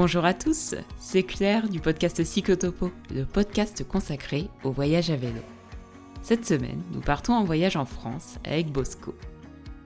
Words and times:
Bonjour 0.00 0.24
à 0.24 0.32
tous, 0.32 0.76
c'est 1.00 1.24
Claire 1.24 1.68
du 1.68 1.80
podcast 1.80 2.22
Cyclotopo, 2.22 2.92
le 3.12 3.24
podcast 3.24 3.84
consacré 3.84 4.46
au 4.62 4.70
voyage 4.70 5.10
à 5.10 5.16
vélo. 5.16 5.40
Cette 6.22 6.46
semaine, 6.46 6.84
nous 6.92 7.00
partons 7.00 7.32
en 7.32 7.42
voyage 7.42 7.74
en 7.74 7.84
France 7.84 8.38
avec 8.44 8.70
Bosco. 8.70 9.12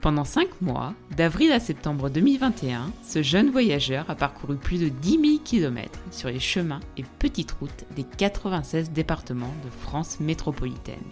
Pendant 0.01 0.23
5 0.23 0.61
mois, 0.61 0.93
d'avril 1.17 1.51
à 1.51 1.59
septembre 1.59 2.11
2021, 2.11 2.91
ce 3.03 3.23
jeune 3.23 3.49
voyageur 3.49 4.07
a 4.07 4.13
parcouru 4.13 4.55
plus 4.55 4.77
de 4.77 4.89
10 4.89 5.09
000 5.09 5.23
km 5.43 5.99
sur 6.11 6.29
les 6.29 6.39
chemins 6.39 6.81
et 6.95 7.03
petites 7.17 7.53
routes 7.53 7.85
des 7.95 8.03
96 8.03 8.91
départements 8.91 9.55
de 9.65 9.71
France 9.71 10.19
métropolitaine. 10.19 11.09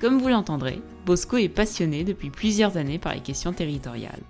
Comme 0.00 0.18
vous 0.18 0.28
l'entendrez, 0.28 0.82
Bosco 1.06 1.36
est 1.36 1.48
passionné 1.48 2.02
depuis 2.02 2.30
plusieurs 2.30 2.78
années 2.78 2.98
par 2.98 3.14
les 3.14 3.20
questions 3.20 3.52
territoriales. 3.52 4.24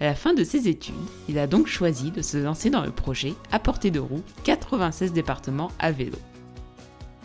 À 0.00 0.04
la 0.04 0.14
fin 0.14 0.32
de 0.32 0.44
ses 0.44 0.66
études, 0.66 0.94
il 1.28 1.38
a 1.38 1.46
donc 1.46 1.66
choisi 1.66 2.10
de 2.10 2.22
se 2.22 2.38
lancer 2.38 2.70
dans 2.70 2.82
le 2.82 2.90
projet 2.90 3.34
À 3.52 3.58
portée 3.58 3.90
de 3.90 4.00
roue 4.00 4.22
96 4.44 5.12
départements 5.12 5.70
à 5.78 5.92
vélo. 5.92 6.16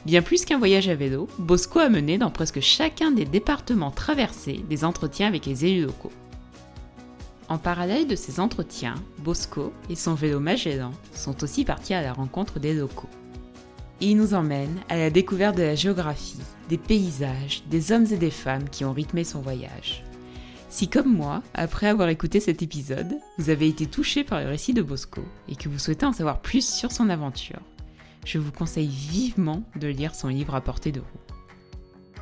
Bien 0.05 0.21
plus 0.21 0.43
qu'un 0.43 0.59
voyage 0.59 0.89
à 0.89 0.95
vélo, 0.95 1.27
Bosco 1.39 1.79
a 1.79 1.89
mené 1.89 2.17
dans 2.17 2.29
presque 2.29 2.59
chacun 2.59 3.11
des 3.11 3.25
départements 3.25 3.91
traversés 3.91 4.63
des 4.69 4.83
entretiens 4.83 5.27
avec 5.27 5.45
les 5.45 5.65
élus 5.65 5.85
locaux. 5.85 6.11
En 7.47 7.57
parallèle 7.57 8.07
de 8.07 8.15
ces 8.15 8.39
entretiens, 8.39 8.95
Bosco 9.19 9.71
et 9.89 9.95
son 9.95 10.13
vélo 10.13 10.39
Magellan 10.39 10.91
sont 11.13 11.43
aussi 11.43 11.63
partis 11.63 11.93
à 11.93 12.01
la 12.01 12.13
rencontre 12.13 12.59
des 12.59 12.73
locaux. 12.73 13.09
Il 14.01 14.17
nous 14.17 14.33
emmène 14.33 14.81
à 14.89 14.97
la 14.97 15.09
découverte 15.09 15.55
de 15.55 15.63
la 15.63 15.75
géographie, 15.75 16.41
des 16.67 16.77
paysages, 16.77 17.63
des 17.69 17.91
hommes 17.91 18.07
et 18.11 18.17
des 18.17 18.31
femmes 18.31 18.69
qui 18.69 18.83
ont 18.83 18.93
rythmé 18.93 19.23
son 19.23 19.39
voyage. 19.39 20.04
Si 20.75 20.89
comme 20.89 21.15
moi, 21.15 21.41
après 21.53 21.87
avoir 21.87 22.09
écouté 22.09 22.41
cet 22.41 22.61
épisode, 22.61 23.15
vous 23.37 23.49
avez 23.49 23.69
été 23.69 23.85
touché 23.85 24.25
par 24.25 24.41
le 24.41 24.49
récit 24.49 24.73
de 24.73 24.81
Bosco 24.81 25.21
et 25.47 25.55
que 25.55 25.69
vous 25.69 25.79
souhaitez 25.79 26.05
en 26.05 26.11
savoir 26.11 26.41
plus 26.41 26.67
sur 26.67 26.91
son 26.91 27.09
aventure, 27.09 27.61
je 28.25 28.39
vous 28.39 28.51
conseille 28.51 28.89
vivement 28.89 29.63
de 29.79 29.87
lire 29.87 30.13
son 30.13 30.27
livre 30.27 30.53
à 30.53 30.59
portée 30.59 30.91
de 30.91 30.99
roue. 30.99 31.35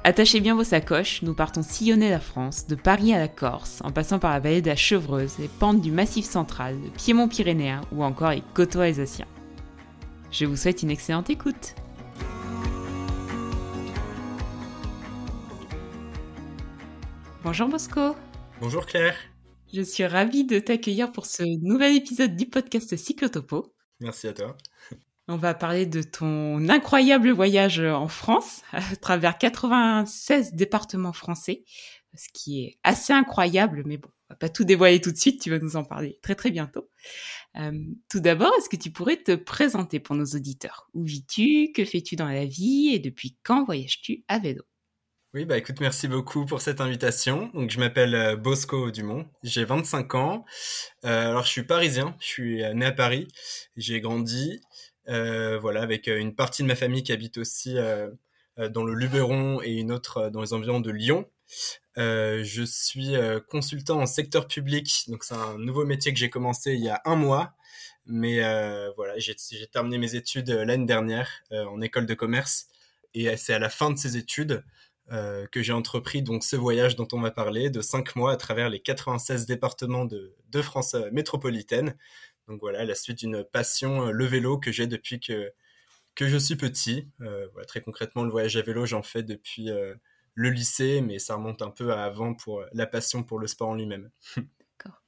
Attachez 0.03 0.39
bien 0.39 0.53
vos 0.53 0.63
sacoches, 0.63 1.23
nous 1.23 1.33
partons 1.33 1.63
sillonner 1.63 2.11
la 2.11 2.19
France, 2.19 2.67
de 2.67 2.75
Paris 2.75 3.11
à 3.11 3.17
la 3.17 3.27
Corse, 3.27 3.81
en 3.83 3.91
passant 3.91 4.19
par 4.19 4.29
la 4.29 4.39
vallée 4.39 4.61
de 4.61 4.69
la 4.69 4.75
Chevreuse, 4.75 5.39
les 5.39 5.47
pentes 5.47 5.81
du 5.81 5.89
Massif 5.89 6.23
central, 6.23 6.75
le 6.75 6.91
Piémont 6.91 7.27
pyrénéen 7.27 7.81
ou 7.91 8.03
encore 8.03 8.29
les 8.29 8.43
coteaux 8.53 8.81
alsaciens. 8.81 9.25
Je 10.29 10.45
vous 10.45 10.57
souhaite 10.57 10.83
une 10.83 10.91
excellente 10.91 11.31
écoute. 11.31 11.73
Bonjour 17.43 17.67
Bosco. 17.67 18.15
Bonjour 18.64 18.86
Claire. 18.86 19.17
Je 19.73 19.81
suis 19.81 20.06
ravie 20.06 20.45
de 20.45 20.58
t'accueillir 20.58 21.11
pour 21.11 21.25
ce 21.25 21.44
nouvel 21.44 21.97
épisode 21.97 22.38
du 22.38 22.45
podcast 22.45 22.95
Cyclotopo. 22.95 23.75
Merci 24.00 24.30
à 24.30 24.33
toi. 24.33 24.56
On 25.28 25.36
va 25.36 25.53
parler 25.53 25.86
de 25.86 26.02
ton 26.02 26.69
incroyable 26.69 27.30
voyage 27.31 27.81
en 27.81 28.08
France 28.08 28.61
à 28.72 28.95
travers 28.95 29.38
96 29.38 30.53
départements 30.53 31.11
français, 31.11 31.66
ce 32.16 32.30
qui 32.34 32.64
est 32.64 32.80
assez 32.86 33.11
incroyable, 33.11 33.84
mais 33.86 33.97
bon, 33.97 34.08
on 34.30 34.34
va 34.34 34.38
pas 34.38 34.47
tout 34.47 34.64
dévoiler 34.64 35.02
tout 35.02 35.11
de 35.11 35.17
suite, 35.17 35.41
tu 35.41 35.50
vas 35.50 35.59
nous 35.59 35.75
en 35.75 35.84
parler 35.84 36.17
très 36.23 36.36
très 36.36 36.50
bientôt. 36.50 36.89
Euh, 37.58 37.84
tout 38.09 38.22
d'abord, 38.22 38.53
est-ce 38.58 38.69
que 38.69 38.81
tu 38.81 38.91
pourrais 38.91 39.17
te 39.17 39.36
présenter 39.36 40.00
pour 40.00 40.16
nos 40.16 40.23
auditeurs? 40.23 40.88
Où 40.94 41.03
vis-tu? 41.03 41.73
Que 41.75 41.84
fais-tu 41.84 42.16
dans 42.16 42.30
la 42.30 42.45
vie? 42.45 42.91
Et 42.94 43.00
depuis 43.00 43.36
quand 43.44 43.66
voyages-tu 43.66 44.23
à 44.30 44.39
vélo? 44.39 44.64
Oui, 45.35 45.45
bah 45.45 45.57
écoute, 45.57 45.79
merci 45.79 46.07
beaucoup 46.07 46.45
pour 46.45 46.61
cette 46.61 46.79
invitation. 46.79 47.49
Je 47.67 47.79
m'appelle 47.79 48.13
euh, 48.13 48.35
Bosco 48.35 48.91
Dumont, 48.91 49.25
j'ai 49.41 49.65
25 49.65 50.13
ans. 50.13 50.45
Euh, 51.05 51.29
alors, 51.29 51.43
je 51.43 51.49
suis 51.49 51.63
parisien, 51.63 52.15
je 52.19 52.25
suis 52.27 52.63
euh, 52.63 52.73
né 52.75 52.85
à 52.85 52.91
Paris, 52.91 53.27
j'ai 53.75 53.99
grandi, 53.99 54.61
voilà, 55.07 55.81
avec 55.81 56.05
une 56.05 56.35
partie 56.35 56.61
de 56.61 56.67
ma 56.67 56.75
famille 56.75 57.01
qui 57.01 57.11
habite 57.11 57.39
aussi 57.39 57.75
dans 58.57 58.83
le 58.83 58.93
Luberon 58.93 59.59
et 59.63 59.72
une 59.72 59.91
autre 59.91 60.29
dans 60.29 60.41
les 60.41 60.53
environs 60.53 60.81
de 60.81 60.91
Lyon. 60.91 61.27
je 61.97 62.63
suis 62.63 63.13
consultant 63.49 64.01
en 64.01 64.05
secteur 64.05 64.47
public, 64.47 65.05
donc 65.07 65.23
c'est 65.23 65.33
un 65.33 65.57
nouveau 65.57 65.83
métier 65.83 66.13
que 66.13 66.19
j'ai 66.19 66.29
commencé 66.29 66.73
il 66.73 66.83
y 66.83 66.89
a 66.89 67.01
un 67.05 67.16
mois. 67.16 67.53
Mais 68.05 68.39
voilà, 68.95 69.17
j'ai 69.17 69.35
terminé 69.72 69.97
mes 69.97 70.16
études 70.16 70.51
l'année 70.51 70.85
dernière 70.85 71.41
en 71.51 71.81
école 71.81 72.05
de 72.05 72.13
commerce. 72.13 72.67
Et 73.16 73.35
c'est 73.35 73.53
à 73.53 73.59
la 73.59 73.69
fin 73.69 73.91
de 73.91 73.97
ces 73.97 74.16
études 74.16 74.63
euh, 75.12 75.46
que 75.47 75.62
j'ai 75.62 75.74
entrepris 75.74 76.22
donc 76.22 76.46
ce 76.46 76.56
voyage 76.56 76.96
dont 76.96 77.08
on 77.12 77.18
m'a 77.18 77.30
parlé 77.30 77.69
de 77.69 77.81
cinq 77.81 78.16
mois 78.16 78.31
à 78.31 78.38
travers 78.38 78.69
les 78.69 78.80
96 78.80 79.46
départements 79.46 80.06
de, 80.06 80.34
France 80.62 80.94
euh, 80.94 81.09
métropolitaine. 81.12 81.97
Donc 82.47 82.62
voilà, 82.62 82.86
la 82.86 82.96
suite 82.96 83.19
d'une 83.19 83.44
passion, 83.44 84.08
euh, 84.08 84.12
le 84.12 84.25
vélo 84.25 84.58
que 84.58 84.72
j'ai 84.72 84.88
depuis 84.88 85.19
que, 85.19 85.52
que 86.16 86.30
je 86.30 86.38
suis 86.38 86.56
petit. 86.56 87.09
Voilà, 87.19 87.66
très 87.68 87.81
concrètement, 87.81 88.24
le 88.24 88.31
voyage 88.31 88.56
à 88.56 88.62
vélo, 88.62 88.86
j'en 88.86 89.03
fais 89.03 89.24
depuis 89.24 89.69
le 90.36 90.50
lycée, 90.50 91.02
mais 91.02 91.20
ça 91.20 91.35
remonte 91.35 91.62
un 91.62 91.70
peu 91.70 91.91
à 91.91 92.03
avant 92.03 92.34
pour 92.34 92.64
la 92.72 92.85
passion 92.85 93.24
pour 93.24 93.40
le 93.40 93.47
sport 93.47 93.70
en 93.70 93.75
lui-même. 93.75 94.09
D'accord. 94.38 95.02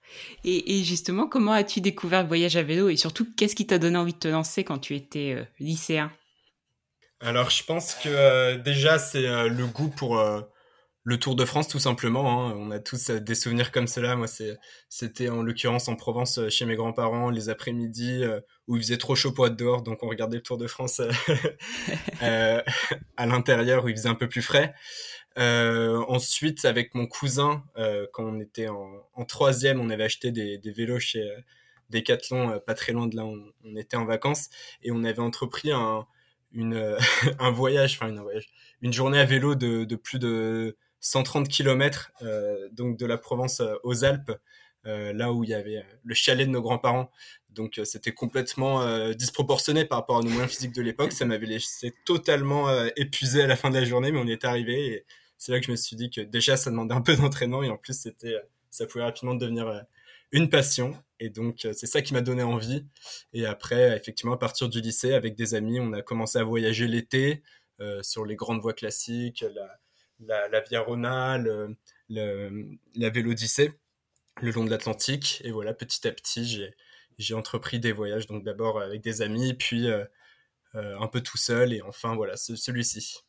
Et, 0.44 0.78
et, 0.80 0.84
justement, 0.84 1.28
comment 1.28 1.52
as-tu 1.52 1.80
découvert 1.80 2.22
le 2.22 2.28
voyage 2.28 2.58
à 2.58 2.64
vélo 2.64 2.90
et 2.90 2.96
surtout, 2.96 3.28
qu'est-ce 3.36 3.56
qui 3.56 3.68
t'a 3.68 3.78
donné 3.78 3.98
envie 3.98 4.14
de 4.14 4.20
te 4.20 4.28
lancer 4.28 4.64
quand 4.64 4.80
tu 4.80 4.96
étais 4.96 5.48
lycéen? 5.60 6.12
Alors, 7.22 7.50
je 7.50 7.64
pense 7.64 7.96
que 7.96 8.09
euh, 8.09 8.58
déjà, 8.58 9.00
c'est 9.00 9.26
euh, 9.28 9.48
le 9.48 9.66
goût 9.68 9.88
pour 9.90 10.20
euh, 10.20 10.42
le 11.03 11.18
Tour 11.18 11.36
de 11.36 11.46
France, 11.46 11.70
tout 11.70 11.80
simplement. 11.80 12.50
Hein. 12.50 12.56
On 12.58 12.72
a 12.72 12.80
tous 12.80 13.09
des 13.09 13.36
souvenirs 13.36 13.72
comme 13.72 13.88
cela. 13.88 14.16
Moi, 14.18 14.28
c'était 14.90 15.30
en 15.30 15.42
l'occurrence 15.42 15.88
en 15.88 15.96
Provence, 15.96 16.40
chez 16.50 16.66
mes 16.66 16.76
grands-parents, 16.76 17.30
les 17.30 17.48
après-midi, 17.50 18.24
où 18.68 18.76
il 18.76 18.81
faisait 18.81 18.98
trop 18.98 19.16
chaud 19.16 19.31
pour 19.31 19.48
être 19.48 19.56
dehors. 19.56 19.81
Donc, 19.81 20.03
on 20.03 20.09
regardait 20.09 20.38
le 20.38 20.44
Tour 20.44 20.58
de 20.58 20.68
France 20.68 21.02
à 22.22 23.26
l'intérieur, 23.26 23.86
où 23.86 23.90
il 23.90 23.96
faisait 23.96 24.09
un 24.09 24.16
peu 24.16 24.28
plus 24.28 24.42
frais. 24.42 24.74
ensuite, 25.38 26.66
avec 26.66 26.96
mon 26.96 27.06
cousin, 27.08 27.64
quand 28.14 28.26
on 28.26 28.40
était 28.40 28.68
en, 28.68 28.92
en, 29.14 29.26
troisième, 29.26 29.80
on 29.80 29.90
avait 29.90 30.06
acheté 30.06 30.32
des, 30.32 30.58
des 30.58 30.72
vélos 30.72 31.00
chez 31.00 31.24
Decathlon, 31.92 32.59
pas 32.66 32.74
très 32.74 32.94
loin 32.94 33.08
de 33.08 33.16
là 33.16 33.26
où 33.26 33.38
on 33.64 33.76
était 33.76 33.97
en 33.97 34.06
vacances. 34.06 34.50
Et 34.82 34.92
on 34.92 35.03
avait 35.03 35.20
entrepris 35.20 35.72
un 35.72 36.08
une, 36.52 36.98
un 37.40 37.52
voyage, 37.52 37.96
enfin 37.96 38.10
une, 38.10 38.20
voyage, 38.20 38.48
une 38.82 38.94
journée 38.94 39.20
à 39.20 39.26
vélo 39.26 39.56
de, 39.56 39.84
de 39.84 39.96
plus 39.96 40.20
de 40.20 40.78
130 41.00 41.48
km, 41.48 42.12
euh, 42.22 42.70
donc 42.72 42.98
de 42.98 43.06
la 43.06 43.18
Provence 43.18 43.60
euh, 43.60 43.76
aux 43.84 44.04
Alpes, 44.06 44.32
euh, 44.86 45.14
là 45.14 45.32
où 45.34 45.44
il 45.44 45.50
y 45.50 45.54
avait 45.54 45.84
le 46.04 46.14
chalet 46.16 46.48
de 46.48 46.52
nos 46.52 46.62
grands-parents. 46.62 47.12
Donc 47.56 47.80
euh, 47.80 47.86
c'était 47.86 48.12
complètement 48.12 48.82
euh, 48.82 49.14
disproportionné 49.14 49.86
par 49.86 50.00
rapport 50.00 50.18
à 50.18 50.22
nos 50.22 50.30
moyens 50.30 50.52
physiques 50.52 50.74
de 50.74 50.82
l'époque. 50.82 51.14
Ça 51.14 51.26
m'avait 51.26 51.48
laissé 51.48 51.94
totalement 52.06 52.70
euh, 52.70 52.90
épuisé 52.98 53.42
à 53.42 53.48
la 53.48 53.56
fin 53.56 53.70
de 53.70 53.76
la 53.80 53.86
journée, 53.86 54.12
mais 54.12 54.20
on 54.20 54.28
y 54.28 54.32
est 54.32 54.46
arrivé. 54.46 54.88
Et 54.88 55.06
c'est 55.38 55.52
là 55.52 55.60
que 55.60 55.66
je 55.66 55.72
me 55.72 55.76
suis 55.78 55.96
dit 55.96 56.10
que 56.10 56.22
déjà 56.22 56.58
ça 56.58 56.70
demandait 56.70 56.94
un 56.94 57.02
peu 57.02 57.16
d'entraînement 57.16 57.64
et 57.64 57.70
en 57.70 57.78
plus 57.78 57.98
c'était, 57.98 58.36
ça 58.70 58.86
pouvait 58.86 59.04
rapidement 59.04 59.36
devenir 59.36 59.86
une 60.35 60.50
passion. 60.50 60.96
Et 61.19 61.29
donc, 61.29 61.63
euh, 61.63 61.72
c'est 61.73 61.88
ça 61.88 62.01
qui 62.01 62.13
m'a 62.13 62.22
donné 62.22 62.44
envie. 62.44 62.85
Et 63.31 63.46
après, 63.46 63.96
effectivement, 63.96 64.34
à 64.34 64.38
partir 64.38 64.68
du 64.68 64.81
lycée, 64.81 65.13
avec 65.13 65.35
des 65.35 65.56
amis, 65.56 65.79
on 65.79 65.94
a 65.94 66.01
commencé 66.01 66.38
à 66.38 66.44
voyager 66.44 66.88
l'été 66.88 67.41
euh, 67.79 68.03
sur 68.03 68.25
les 68.25 68.35
grandes 68.35 68.62
voies 68.62 68.73
classiques, 68.73 69.46
la, 69.56 69.79
la, 70.19 70.47
la 70.50 70.62
Via 70.62 70.81
Rona, 70.81 71.38
le, 71.38 71.75
le, 72.09 72.78
la 72.96 73.09
Vélodyssée, 73.09 73.72
le 74.41 74.51
long 74.51 74.66
de 74.66 74.69
l'Atlantique. 74.69 75.41
Et 75.46 75.51
voilà, 75.51 75.73
petit 75.73 76.06
à 76.06 76.12
petit, 76.12 76.46
j'ai, 77.17 77.34
entrepris 77.34 77.79
des 77.79 77.94
voyages, 77.94 78.28
donc 78.28 78.44
d'abord 78.44 78.81
avec 78.81 79.02
des 79.02 79.22
amis, 79.22 79.53
puis 79.53 79.88
euh, 79.88 80.03
euh, 80.75 81.00
un 81.00 81.07
peu 81.07 81.22
tout 81.22 81.38
seul, 81.38 81.72
et 81.72 81.81
enfin, 81.81 82.13
voilà, 82.13 82.35
ce, 82.35 82.57
celui-ci. 82.57 83.19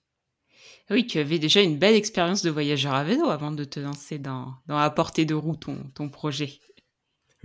Oui, 0.90 1.06
tu 1.06 1.18
avais 1.18 1.38
déjà 1.38 1.62
une 1.62 1.78
belle 1.78 1.94
expérience 1.94 2.42
de 2.42 2.50
voyageur 2.50 2.94
à 2.94 3.04
vélo 3.04 3.30
avant 3.30 3.52
de 3.52 3.62
te 3.62 3.78
lancer 3.78 4.18
dans, 4.18 4.54
dans 4.66 4.78
la 4.78 4.90
portée 4.90 5.24
de 5.24 5.34
roue 5.34 5.54
ton, 5.54 5.76
ton 5.94 6.08
projet. 6.08 6.58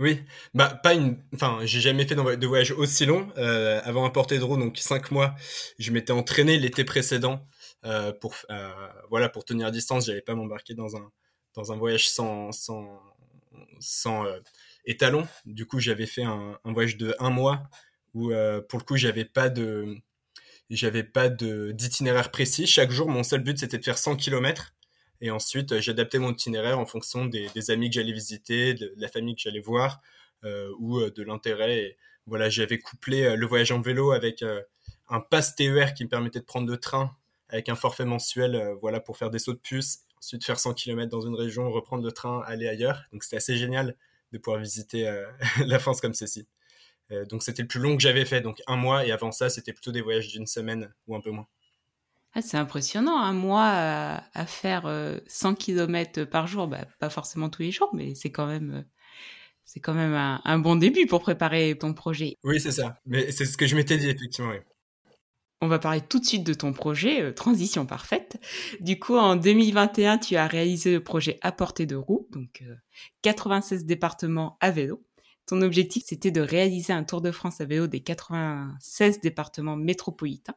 Oui, 0.02 0.20
bah 0.52 0.80
pas 0.82 0.94
une, 0.94 1.16
enfin 1.32 1.60
j'ai 1.62 1.80
jamais 1.80 2.04
fait 2.04 2.16
de 2.16 2.46
voyage 2.48 2.72
aussi 2.72 3.06
long. 3.06 3.32
Euh, 3.38 3.80
avant 3.84 4.04
un 4.04 4.10
portée 4.10 4.36
de 4.36 4.42
roue, 4.42 4.56
donc 4.56 4.76
cinq 4.78 5.12
mois, 5.12 5.36
je 5.78 5.92
m'étais 5.92 6.10
entraîné 6.12 6.58
l'été 6.58 6.82
précédent 6.82 7.46
euh, 7.84 8.12
pour, 8.12 8.34
euh, 8.50 8.72
voilà, 9.10 9.28
pour 9.28 9.44
tenir 9.44 9.70
distance. 9.70 10.06
J'allais 10.06 10.20
pas 10.20 10.34
m'embarquer 10.34 10.74
dans 10.74 10.96
un 10.96 11.12
dans 11.54 11.70
un 11.72 11.76
voyage 11.76 12.08
sans 12.08 12.50
sans 12.50 13.00
sans 13.78 14.24
étalon. 14.86 15.28
Du 15.46 15.66
coup, 15.66 15.78
j'avais 15.78 16.06
fait 16.06 16.24
un, 16.24 16.58
voyage 16.64 16.96
de 16.96 17.14
un 17.20 17.30
mois 17.30 17.62
où 18.12 18.32
pour 18.68 18.80
le 18.80 18.84
coup 18.84 18.96
j'avais 18.96 19.24
pas 19.24 19.50
de 19.50 19.98
j'avais 20.68 21.04
pas 21.04 21.28
de 21.28 21.70
d'itinéraire 21.70 22.32
précis. 22.32 22.66
Chaque 22.66 22.90
jour, 22.90 23.08
mon 23.08 23.22
seul 23.22 23.42
but 23.44 23.56
c'était 23.58 23.78
de 23.78 23.84
faire 23.84 23.98
100 23.98 24.16
km 24.16 24.74
et 25.22 25.30
ensuite, 25.30 25.70
euh, 25.72 25.80
j'adaptais 25.80 26.18
mon 26.18 26.32
itinéraire 26.32 26.78
en 26.80 26.84
fonction 26.84 27.24
des, 27.24 27.70
amis 27.70 27.88
que 27.88 27.94
j'allais 27.94 28.12
visiter, 28.12 28.74
de, 28.74 28.92
la 28.96 29.08
famille 29.08 29.36
que 29.36 29.40
j'allais 29.40 29.60
voir 29.60 30.02
euh, 30.44 30.68
ou 30.78 30.98
euh, 30.98 31.10
de 31.12 31.22
l'intérêt. 31.22 31.96
Voilà, 32.26 32.50
j'avais 32.50 32.78
couplé 32.78 33.36
le 33.36 33.46
voyage 33.46 33.70
en 33.70 33.80
vélo 33.80 34.12
avec 34.12 34.44
un 35.08 35.20
pass 35.20 35.56
TER 35.56 35.94
qui 35.94 36.04
me 36.04 36.08
permettait 36.08 36.38
de 36.38 36.44
prendre 36.44 36.70
le 36.70 36.76
train 36.76 37.16
avec 37.48 37.68
un 37.68 37.74
forfait 37.74 38.04
mensuel, 38.04 38.76
voilà, 38.80 39.00
pour 39.00 39.16
faire 39.16 39.28
des 39.28 39.40
sauts 39.40 39.54
de 39.54 39.58
puce, 39.58 40.04
ensuite 40.18 40.44
faire 40.44 40.60
100 40.60 40.74
km 40.74 41.10
dans 41.10 41.20
une 41.20 41.34
région, 41.34 41.68
reprendre 41.70 42.04
le 42.04 42.12
train, 42.12 42.40
aller 42.46 42.68
ailleurs. 42.68 43.02
Donc 43.12 43.24
c'était 43.24 43.38
assez 43.38 43.56
génial 43.56 43.96
de 44.30 44.38
pouvoir 44.38 44.60
visiter 44.60 45.12
la 45.66 45.80
France 45.80 46.00
comme 46.00 46.14
ceci. 46.14 46.46
donc 47.28 47.42
c'était 47.42 47.62
le 47.62 47.68
plus 47.68 47.80
long 47.80 47.96
que 47.96 48.02
j'avais 48.02 48.24
fait, 48.24 48.40
donc 48.40 48.62
un 48.68 48.76
mois, 48.76 49.04
et 49.04 49.10
avant 49.10 49.32
ça, 49.32 49.50
c'était 49.50 49.72
plutôt 49.72 49.90
des 49.90 50.00
voyages 50.00 50.28
d'une 50.28 50.46
semaine 50.46 50.94
ou 51.08 51.16
un 51.16 51.20
peu 51.20 51.32
moins. 51.32 51.48
Ah, 52.34 52.42
c'est 52.42 52.56
impressionnant, 52.56 53.18
un 53.18 53.32
mois 53.32 53.68
à, 54.32 54.46
faire 54.46 54.90
100 55.26 55.54
km 55.54 56.24
par 56.24 56.46
jour, 56.46 56.66
bah, 56.66 56.86
pas 56.98 57.10
forcément 57.10 57.50
tous 57.50 57.62
les 57.62 57.70
jours, 57.70 57.90
mais 57.94 58.14
c'est 58.14 58.30
quand 58.30 58.46
même 58.46 58.84
c'est 59.64 59.80
quand 59.80 59.94
même 59.94 60.14
un, 60.14 60.58
bon 60.58 60.76
début 60.76 61.06
pour 61.06 61.22
préparer 61.22 61.76
ton 61.78 61.94
projet. 61.94 62.36
Oui, 62.44 62.60
c'est 62.60 62.72
ça. 62.72 62.98
Mais 63.06 63.30
c'est 63.32 63.46
ce 63.46 63.56
que 63.56 63.66
je 63.66 63.76
m'étais 63.76 63.96
dit, 63.96 64.08
effectivement. 64.08 64.52
On 65.62 65.68
va 65.68 65.78
parler 65.78 66.00
tout 66.00 66.18
de 66.18 66.24
suite 66.24 66.44
de 66.44 66.54
ton 66.54 66.72
projet, 66.72 67.22
euh, 67.22 67.32
transition 67.32 67.86
parfaite. 67.86 68.38
Du 68.80 68.98
coup, 68.98 69.16
en 69.16 69.36
2021, 69.36 70.18
tu 70.18 70.36
as 70.36 70.46
réalisé 70.46 70.92
le 70.92 71.02
projet 71.02 71.38
à 71.40 71.52
portée 71.52 71.86
de 71.86 71.94
roue, 71.94 72.28
donc 72.32 72.64
96 73.22 73.82
euh, 73.82 73.86
départements 73.86 74.58
à 74.60 74.72
vélo. 74.72 75.02
Ton 75.46 75.62
objectif, 75.62 76.02
c'était 76.06 76.32
de 76.32 76.40
réaliser 76.40 76.92
un 76.92 77.04
Tour 77.04 77.20
de 77.20 77.30
France 77.30 77.60
à 77.60 77.64
vélo 77.64 77.86
des 77.86 78.00
96 78.00 79.20
départements 79.20 79.76
métropolitains 79.76 80.56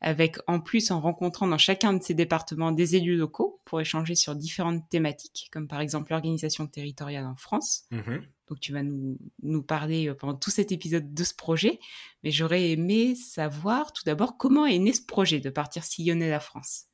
avec 0.00 0.38
en 0.46 0.60
plus 0.60 0.90
en 0.90 1.00
rencontrant 1.00 1.46
dans 1.46 1.58
chacun 1.58 1.92
de 1.92 2.02
ces 2.02 2.14
départements 2.14 2.72
des 2.72 2.96
élus 2.96 3.16
locaux 3.16 3.60
pour 3.64 3.80
échanger 3.80 4.14
sur 4.14 4.34
différentes 4.34 4.88
thématiques, 4.88 5.48
comme 5.52 5.68
par 5.68 5.80
exemple 5.80 6.12
l'organisation 6.12 6.66
territoriale 6.66 7.26
en 7.26 7.36
France. 7.36 7.84
Mm-hmm. 7.92 8.22
Donc 8.48 8.60
tu 8.60 8.72
vas 8.72 8.82
nous, 8.82 9.18
nous 9.42 9.62
parler 9.62 10.08
euh, 10.08 10.14
pendant 10.14 10.34
tout 10.34 10.50
cet 10.50 10.72
épisode 10.72 11.12
de 11.12 11.24
ce 11.24 11.34
projet, 11.34 11.78
mais 12.24 12.30
j'aurais 12.30 12.70
aimé 12.70 13.14
savoir 13.14 13.92
tout 13.92 14.02
d'abord 14.04 14.36
comment 14.38 14.66
est 14.66 14.78
né 14.78 14.92
ce 14.92 15.04
projet 15.04 15.38
de 15.38 15.50
partir 15.50 15.84
sillonner 15.84 16.30
la 16.30 16.40
France? 16.40 16.86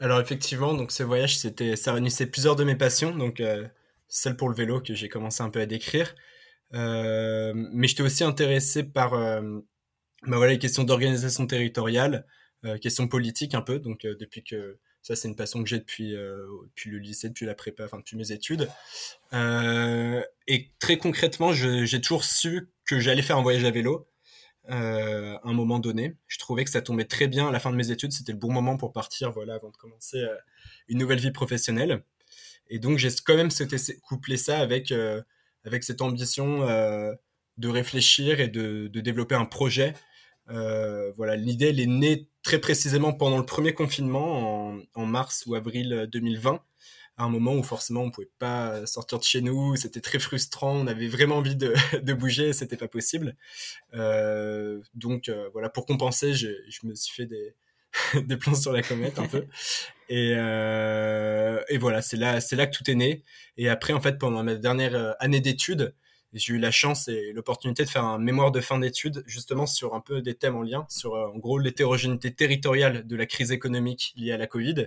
Alors 0.00 0.20
effectivement, 0.20 0.72
donc 0.72 0.92
ce 0.92 1.02
voyage, 1.02 1.38
c'était, 1.38 1.76
ça 1.76 1.92
réunissait 1.92 2.26
plusieurs 2.26 2.56
de 2.56 2.64
mes 2.64 2.76
passions, 2.76 3.14
donc 3.14 3.40
euh, 3.40 3.68
celle 4.08 4.36
pour 4.36 4.48
le 4.48 4.54
vélo 4.54 4.80
que 4.80 4.94
j'ai 4.94 5.10
commencé 5.10 5.42
un 5.42 5.50
peu 5.50 5.60
à 5.60 5.66
décrire, 5.66 6.14
euh, 6.72 7.52
mais 7.54 7.86
j'étais 7.86 8.02
aussi 8.02 8.24
intéressé 8.24 8.82
par 8.82 9.12
bah 10.26 10.36
voilà, 10.36 10.52
les 10.52 10.58
questions 10.58 10.84
d'organisation 10.84 11.46
territoriale, 11.46 12.26
euh, 12.64 12.76
questions 12.78 13.08
politiques 13.08 13.54
un 13.54 13.62
peu. 13.62 13.78
Donc 13.78 14.04
euh, 14.04 14.14
depuis 14.18 14.44
que 14.44 14.78
ça 15.02 15.16
c'est 15.16 15.28
une 15.28 15.36
passion 15.36 15.62
que 15.62 15.68
j'ai 15.68 15.78
depuis, 15.78 16.14
euh, 16.14 16.46
depuis 16.66 16.90
le 16.90 16.98
lycée, 16.98 17.28
depuis 17.28 17.46
la 17.46 17.54
prépa, 17.54 17.84
enfin 17.84 17.98
depuis 17.98 18.16
mes 18.16 18.32
études. 18.32 18.68
Et 19.32 20.70
très 20.78 20.98
concrètement, 20.98 21.52
j'ai 21.52 22.00
toujours 22.00 22.24
su 22.24 22.68
que 22.84 23.00
j'allais 23.00 23.22
faire 23.22 23.38
un 23.38 23.42
voyage 23.42 23.64
à 23.64 23.70
vélo. 23.70 24.08
À 24.68 25.40
un 25.42 25.52
moment 25.52 25.78
donné, 25.78 26.16
je 26.28 26.38
trouvais 26.38 26.64
que 26.64 26.70
ça 26.70 26.82
tombait 26.82 27.06
très 27.06 27.28
bien 27.28 27.48
à 27.48 27.50
la 27.50 27.60
fin 27.60 27.70
de 27.70 27.76
mes 27.76 27.90
études. 27.90 28.12
C'était 28.12 28.32
le 28.32 28.38
bon 28.38 28.52
moment 28.52 28.76
pour 28.76 28.92
partir, 28.92 29.32
voilà, 29.32 29.54
avant 29.54 29.70
de 29.70 29.76
commencer 29.76 30.22
une 30.88 30.98
nouvelle 30.98 31.18
vie 31.18 31.30
professionnelle. 31.30 32.04
Et 32.68 32.78
donc 32.78 32.98
j'ai 32.98 33.08
quand 33.24 33.36
même 33.36 33.50
souhaité 33.50 33.76
coupler 34.02 34.36
ça 34.36 34.58
avec 34.58 34.92
avec 35.64 35.82
cette 35.82 36.02
ambition 36.02 36.66
de 37.56 37.68
réfléchir 37.68 38.40
et 38.40 38.48
de, 38.48 38.88
de 38.88 39.00
développer 39.00 39.34
un 39.34 39.46
projet 39.46 39.94
euh, 40.50 41.12
voilà, 41.16 41.36
l'idée 41.36 41.68
elle 41.68 41.80
est 41.80 41.86
née 41.86 42.28
très 42.42 42.58
précisément 42.58 43.12
pendant 43.12 43.38
le 43.38 43.46
premier 43.46 43.74
confinement 43.74 44.74
en, 44.94 45.06
mars 45.06 45.44
ou 45.46 45.54
avril 45.54 46.08
2020 46.10 46.62
à 47.20 47.24
un 47.24 47.28
moment 47.28 47.54
où 47.54 47.62
forcément 47.62 48.00
on 48.00 48.10
pouvait 48.10 48.30
pas 48.38 48.86
sortir 48.86 49.18
de 49.18 49.24
chez 49.24 49.42
nous, 49.42 49.76
c'était 49.76 50.00
très 50.00 50.18
frustrant, 50.18 50.74
on 50.74 50.86
avait 50.86 51.06
vraiment 51.06 51.36
envie 51.36 51.56
de, 51.56 51.74
de 52.02 52.12
bouger, 52.14 52.54
c'était 52.54 52.78
pas 52.78 52.88
possible. 52.88 53.36
Euh, 53.94 54.80
donc 54.94 55.28
euh, 55.28 55.50
voilà, 55.52 55.68
pour 55.68 55.84
compenser, 55.84 56.32
je, 56.32 56.48
je, 56.68 56.86
me 56.86 56.94
suis 56.94 57.14
fait 57.14 57.26
des, 57.26 57.54
des 58.26 58.36
plans 58.38 58.54
sur 58.54 58.72
la 58.72 58.82
comète 58.82 59.18
un 59.18 59.26
peu. 59.26 59.44
Et, 60.08 60.32
euh, 60.34 61.60
et 61.68 61.78
voilà, 61.78 62.02
c'est 62.02 62.16
là, 62.16 62.40
c'est 62.40 62.56
là 62.56 62.66
que 62.66 62.76
tout 62.76 62.90
est 62.90 62.96
né. 62.96 63.22
Et 63.56 63.68
après, 63.68 63.92
en 63.92 64.00
fait, 64.00 64.18
pendant 64.18 64.42
ma 64.42 64.56
dernière 64.56 65.14
année 65.20 65.38
d'études, 65.38 65.94
j'ai 66.32 66.54
eu 66.54 66.58
la 66.58 66.70
chance 66.70 67.08
et 67.08 67.32
l'opportunité 67.32 67.84
de 67.84 67.88
faire 67.88 68.04
un 68.04 68.18
mémoire 68.18 68.52
de 68.52 68.60
fin 68.60 68.78
d'études 68.78 69.22
justement 69.26 69.66
sur 69.66 69.94
un 69.94 70.00
peu 70.00 70.22
des 70.22 70.34
thèmes 70.34 70.56
en 70.56 70.62
lien, 70.62 70.86
sur 70.88 71.14
euh, 71.14 71.28
en 71.28 71.38
gros 71.38 71.58
l'hétérogénéité 71.58 72.32
territoriale 72.32 73.06
de 73.06 73.16
la 73.16 73.26
crise 73.26 73.50
économique 73.50 74.12
liée 74.16 74.32
à 74.32 74.36
la 74.36 74.46
Covid. 74.46 74.86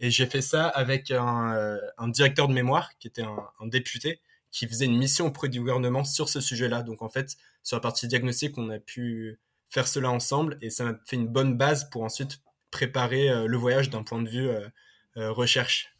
Et 0.00 0.10
j'ai 0.10 0.26
fait 0.26 0.40
ça 0.40 0.66
avec 0.66 1.10
un, 1.10 1.54
euh, 1.54 1.78
directeur 2.08 2.48
de 2.48 2.54
mémoire 2.54 2.96
qui 2.98 3.08
était 3.08 3.22
un, 3.22 3.48
un, 3.60 3.66
député 3.66 4.20
qui 4.50 4.66
faisait 4.66 4.86
une 4.86 4.96
mission 4.96 5.26
auprès 5.26 5.48
du 5.48 5.60
gouvernement 5.60 6.04
sur 6.04 6.28
ce 6.28 6.40
sujet-là. 6.40 6.82
Donc 6.82 7.02
en 7.02 7.08
fait, 7.08 7.36
sur 7.62 7.76
la 7.76 7.80
partie 7.80 8.08
diagnostic, 8.08 8.56
on 8.56 8.70
a 8.70 8.78
pu 8.78 9.38
faire 9.68 9.86
cela 9.86 10.10
ensemble 10.10 10.56
et 10.62 10.70
ça 10.70 10.84
m'a 10.84 10.94
fait 11.04 11.16
une 11.16 11.28
bonne 11.28 11.58
base 11.58 11.90
pour 11.90 12.02
ensuite 12.02 12.38
préparer 12.70 13.28
euh, 13.28 13.46
le 13.46 13.56
voyage 13.56 13.90
d'un 13.90 14.02
point 14.02 14.22
de 14.22 14.28
vue 14.28 14.48
recherche. 15.16 15.92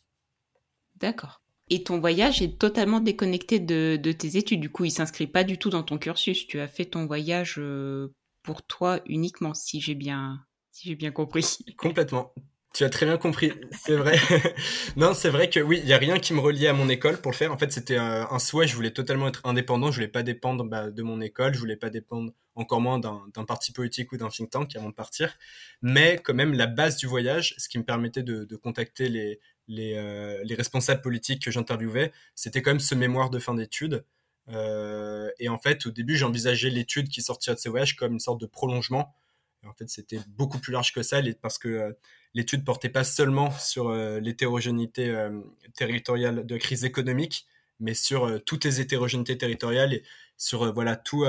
D'accord. 0.94 1.40
Et 1.70 1.82
ton 1.82 1.98
voyage 1.98 2.40
est 2.40 2.58
totalement 2.58 3.00
déconnecté 3.00 3.60
de, 3.60 4.12
tes 4.12 4.36
études. 4.36 4.60
Du 4.60 4.70
coup, 4.70 4.84
il 4.84 4.90
s'inscrit 4.90 5.26
pas 5.26 5.44
du 5.44 5.58
tout 5.58 5.70
dans 5.70 5.82
ton 5.82 5.98
cursus. 5.98 6.46
Tu 6.46 6.60
as 6.60 6.68
fait 6.68 6.86
ton 6.86 7.06
voyage 7.06 7.56
euh, 7.58 8.08
pour 8.42 8.62
toi 8.62 9.00
uniquement, 9.06 9.54
si 9.54 9.80
j'ai 9.80 9.94
bien, 9.94 10.40
si 10.72 10.88
j'ai 10.88 10.94
bien 10.94 11.10
compris. 11.10 11.58
Complètement. 11.76 12.32
Tu 12.74 12.84
as 12.84 12.90
très 12.90 13.06
bien 13.06 13.16
compris, 13.16 13.52
c'est 13.72 13.96
vrai. 13.96 14.18
non, 14.96 15.14
c'est 15.14 15.30
vrai 15.30 15.48
que 15.48 15.58
oui, 15.58 15.80
il 15.82 15.88
y 15.88 15.94
a 15.94 15.98
rien 15.98 16.18
qui 16.18 16.34
me 16.34 16.40
reliait 16.40 16.68
à 16.68 16.74
mon 16.74 16.88
école 16.88 17.18
pour 17.18 17.32
le 17.32 17.36
faire. 17.36 17.50
En 17.50 17.56
fait, 17.56 17.72
c'était 17.72 17.96
un, 17.96 18.38
souhait. 18.38 18.66
Je 18.66 18.76
voulais 18.76 18.92
totalement 18.92 19.26
être 19.26 19.40
indépendant. 19.44 19.90
Je 19.90 19.96
voulais 19.96 20.08
pas 20.08 20.22
dépendre 20.22 20.64
bah, 20.64 20.90
de 20.90 21.02
mon 21.02 21.20
école. 21.20 21.54
Je 21.54 21.58
voulais 21.58 21.76
pas 21.76 21.88
dépendre 21.88 22.30
encore 22.54 22.80
moins 22.80 22.98
d'un 22.98 23.44
parti 23.46 23.72
politique 23.72 24.12
ou 24.12 24.16
d'un 24.16 24.28
think 24.28 24.50
tank 24.50 24.76
avant 24.76 24.90
de 24.90 24.94
partir. 24.94 25.34
Mais 25.80 26.20
quand 26.22 26.34
même, 26.34 26.52
la 26.52 26.66
base 26.66 26.98
du 26.98 27.06
voyage, 27.06 27.54
ce 27.56 27.68
qui 27.68 27.78
me 27.78 27.84
permettait 27.84 28.22
de, 28.22 28.44
de 28.44 28.56
contacter 28.56 29.08
les, 29.08 29.40
les, 29.68 29.94
euh, 29.94 30.42
les 30.44 30.54
responsables 30.54 31.02
politiques 31.02 31.44
que 31.44 31.50
j'interviewais, 31.50 32.12
c'était 32.34 32.62
quand 32.62 32.70
même 32.70 32.80
ce 32.80 32.94
mémoire 32.94 33.30
de 33.30 33.38
fin 33.38 33.54
d'études. 33.54 34.04
Euh, 34.48 35.30
et 35.38 35.48
en 35.48 35.58
fait, 35.58 35.86
au 35.86 35.90
début, 35.90 36.16
j'envisageais 36.16 36.70
l'étude 36.70 37.08
qui 37.08 37.22
sortirait 37.22 37.54
de 37.54 37.60
ces 37.60 37.68
voyages 37.68 37.96
comme 37.96 38.14
une 38.14 38.20
sorte 38.20 38.40
de 38.40 38.46
prolongement. 38.46 39.14
En 39.66 39.74
fait, 39.74 39.88
c'était 39.88 40.20
beaucoup 40.28 40.58
plus 40.58 40.72
large 40.72 40.92
que 40.92 41.02
ça, 41.02 41.20
parce 41.42 41.58
que 41.58 41.68
euh, 41.68 41.92
l'étude 42.34 42.64
portait 42.64 42.88
pas 42.88 43.04
seulement 43.04 43.50
sur 43.50 43.88
euh, 43.88 44.20
l'hétérogénéité 44.20 45.08
euh, 45.10 45.40
territoriale 45.74 46.46
de 46.46 46.56
crise 46.56 46.84
économique, 46.84 47.46
mais 47.80 47.94
sur 47.94 48.42
toutes 48.44 48.64
les 48.64 48.80
hétérogénéités 48.80 49.38
territoriales 49.38 49.94
et 49.94 50.02
sur 50.36 50.72
voilà 50.74 50.96
tout, 50.96 51.26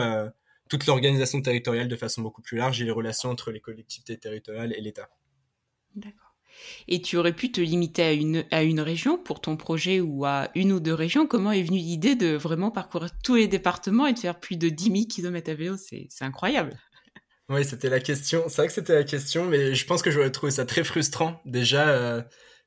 toute 0.68 0.88
l'organisation 0.88 1.40
territoriale 1.44 1.88
de 1.88 1.96
façon 1.96 2.24
beaucoup 2.24 2.42
plus 2.42 2.58
large 2.58 2.82
et 2.82 2.86
les 2.86 2.92
relations 2.92 3.30
entre 3.30 3.52
les 3.52 3.60
collectivités 3.60 4.18
territoriales 4.18 4.74
et 4.74 4.82
l'État. 4.82 5.10
D'accord. 5.96 6.29
Et 6.88 7.02
tu 7.02 7.18
aurais 7.18 7.34
pu 7.34 7.52
te 7.52 7.62
limiter 7.62 8.04
à 8.04 8.12
une, 8.14 8.46
à 8.52 8.64
une 8.64 8.80
région 8.80 9.18
pour 9.18 9.42
ton 9.42 9.58
projet 9.58 10.00
ou 10.02 10.26
à 10.26 10.50
une 10.56 10.72
ou 10.72 10.80
deux 10.80 10.94
régions. 10.94 11.28
Comment 11.28 11.52
est 11.52 11.64
venue 11.64 11.80
l'idée 11.80 12.16
de 12.16 12.36
vraiment 12.36 12.72
parcourir 12.72 13.10
tous 13.24 13.36
les 13.36 13.48
départements 13.48 14.08
et 14.08 14.14
de 14.14 14.20
faire 14.20 14.40
plus 14.40 14.58
de 14.58 14.70
10 14.70 14.84
000 14.84 14.96
km 15.10 15.52
à 15.52 15.54
vélo? 15.54 15.76
C'est 15.78 16.08
incroyable. 16.22 16.78
Oui, 17.50 17.66
c'était 17.66 17.90
la 17.90 18.00
question. 18.00 18.44
C'est 18.48 18.58
vrai 18.58 18.68
que 18.68 18.74
c'était 18.74 18.94
la 18.94 19.04
question, 19.04 19.46
mais 19.46 19.74
je 19.74 19.86
pense 19.86 20.04
que 20.04 20.12
j'aurais 20.12 20.32
trouvé 20.32 20.52
ça 20.52 20.66
très 20.66 20.84
frustrant. 20.84 21.42
Déjà, 21.46 21.90
euh, 21.90 22.22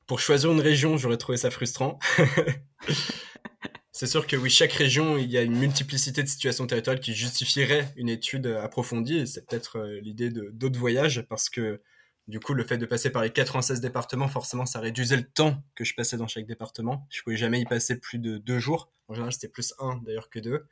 pour 0.07 0.19
choisir 0.19 0.51
une 0.51 0.59
région, 0.59 0.97
j'aurais 0.97 1.17
trouvé 1.17 1.37
ça 1.37 1.49
frustrant. 1.49 1.99
c'est 3.93 4.07
sûr 4.07 4.27
que 4.27 4.35
oui, 4.35 4.49
chaque 4.49 4.73
région, 4.73 5.17
il 5.17 5.31
y 5.31 5.37
a 5.37 5.41
une 5.41 5.57
multiplicité 5.57 6.21
de 6.21 6.27
situations 6.27 6.67
territoriales 6.67 6.99
qui 6.99 7.13
justifieraient 7.13 7.93
une 7.95 8.09
étude 8.09 8.45
approfondie. 8.47 9.25
C'est 9.25 9.47
peut-être 9.47 9.79
euh, 9.79 10.01
l'idée 10.01 10.29
d'autres 10.29 10.79
voyages, 10.79 11.25
parce 11.29 11.49
que 11.49 11.81
du 12.27 12.39
coup, 12.39 12.53
le 12.53 12.63
fait 12.63 12.77
de 12.77 12.85
passer 12.85 13.09
par 13.09 13.21
les 13.21 13.31
96 13.31 13.81
départements, 13.81 14.29
forcément, 14.29 14.65
ça 14.65 14.79
réduisait 14.79 15.17
le 15.17 15.29
temps 15.29 15.61
que 15.75 15.83
je 15.83 15.93
passais 15.93 16.15
dans 16.15 16.27
chaque 16.27 16.45
département. 16.45 17.05
Je 17.09 17.21
pouvais 17.21 17.35
jamais 17.35 17.59
y 17.59 17.65
passer 17.65 17.99
plus 17.99 18.17
de 18.17 18.37
deux 18.37 18.59
jours. 18.59 18.91
En 19.09 19.13
général, 19.13 19.33
c'était 19.33 19.49
plus 19.49 19.73
un 19.79 19.97
d'ailleurs 19.97 20.29
que 20.29 20.39
deux. 20.39 20.65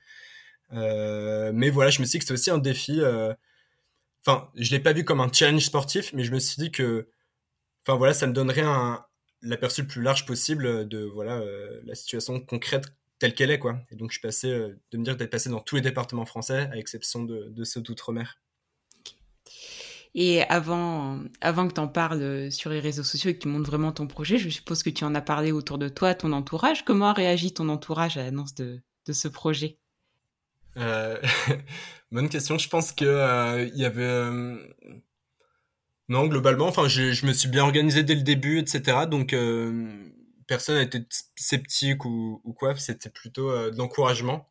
Euh, 0.74 1.52
mais 1.54 1.70
voilà, 1.70 1.92
je 1.92 2.00
me 2.02 2.06
suis 2.06 2.14
dit 2.14 2.20
que 2.20 2.24
c'était 2.24 2.34
aussi 2.34 2.52
un 2.52 2.58
défi. 2.58 3.02
Euh... 3.02 3.34
Enfin, 4.26 4.50
je 4.56 4.72
l'ai 4.72 4.80
pas 4.80 4.94
vu 4.94 5.04
comme 5.04 5.20
un 5.20 5.32
challenge 5.32 5.66
sportif, 5.66 6.14
mais 6.14 6.24
je 6.24 6.32
me 6.32 6.40
suis 6.40 6.56
dit 6.62 6.72
que, 6.72 7.10
enfin 7.86 7.98
voilà, 7.98 8.14
ça 8.14 8.28
me 8.28 8.34
donnerait 8.34 8.62
un 8.62 9.06
l'aperçu 9.42 9.82
le 9.82 9.88
plus 9.88 10.02
large 10.04 10.28
possible 10.28 10.88
de 10.88 11.04
voilà 11.04 11.40
euh, 11.40 11.82
la 11.86 11.96
situation 11.96 12.40
concrète 12.40 12.94
telle 13.20 13.34
qu'elle 13.34 13.52
est. 13.52 13.60
Et 13.90 13.96
donc 13.96 14.12
je 14.12 14.20
suis 14.20 14.22
passé 14.22 14.50
de 14.50 14.98
me 14.98 15.04
dire 15.04 15.18
d'être 15.18 15.32
passé 15.32 15.50
dans 15.50 15.60
tous 15.62 15.76
les 15.76 15.82
départements 15.82 16.26
français, 16.26 16.70
à 16.72 16.78
exception 16.78 17.24
de, 17.24 17.50
de 17.50 17.64
ceux 17.64 17.82
d'outre-mer. 17.82 18.40
Et 20.14 20.44
avant, 20.44 21.20
avant 21.40 21.68
que 21.68 21.74
tu 21.74 21.80
en 21.80 21.88
parles 21.88 22.52
sur 22.52 22.70
les 22.70 22.82
réseaux 22.82 23.04
sociaux 23.04 23.30
et 23.30 23.36
que 23.36 23.40
tu 23.40 23.48
montres 23.48 23.70
vraiment 23.70 23.94
ton 23.94 24.08
projet, 24.08 24.38
je 24.38 24.50
suppose 24.50 24.84
que 24.84 24.90
tu 24.90 25.06
en 25.06 25.16
as 25.16 25.22
parlé 25.22 25.54
autour 25.54 25.78
de 25.78 25.88
toi, 25.88 26.14
ton 26.14 26.34
entourage. 26.34 26.84
Comment 26.84 27.08
a 27.08 27.14
réagi 27.14 27.54
ton 27.54 27.70
entourage 27.70 28.18
à 28.18 28.24
l'annonce 28.24 28.54
de, 28.56 28.82
ce 29.10 29.28
projet? 29.30 29.78
Euh, 30.78 31.18
Bonne 32.12 32.28
question. 32.28 32.58
Je 32.58 32.68
pense 32.68 32.92
que 32.92 33.06
euh, 33.06 33.70
il 33.74 33.80
y 33.80 33.86
avait 33.86 34.04
euh, 34.04 34.58
non 36.10 36.28
globalement. 36.28 36.68
Enfin, 36.68 36.90
je, 36.90 37.26
me 37.26 37.32
suis 37.32 37.48
bien 37.48 37.64
organisé 37.64 38.04
dès 38.04 38.16
le 38.16 38.22
début, 38.22 38.60
etc. 38.60 39.06
Donc 39.10 39.32
euh, 39.32 40.12
personne 40.46 40.76
n'a 40.76 40.82
été 40.82 41.00
sceptique 41.38 42.04
ou, 42.04 42.42
ou 42.44 42.52
quoi. 42.52 42.76
C'était 42.76 43.10
plutôt 43.10 43.50
de 43.50 43.78
l'encouragement 43.78 44.50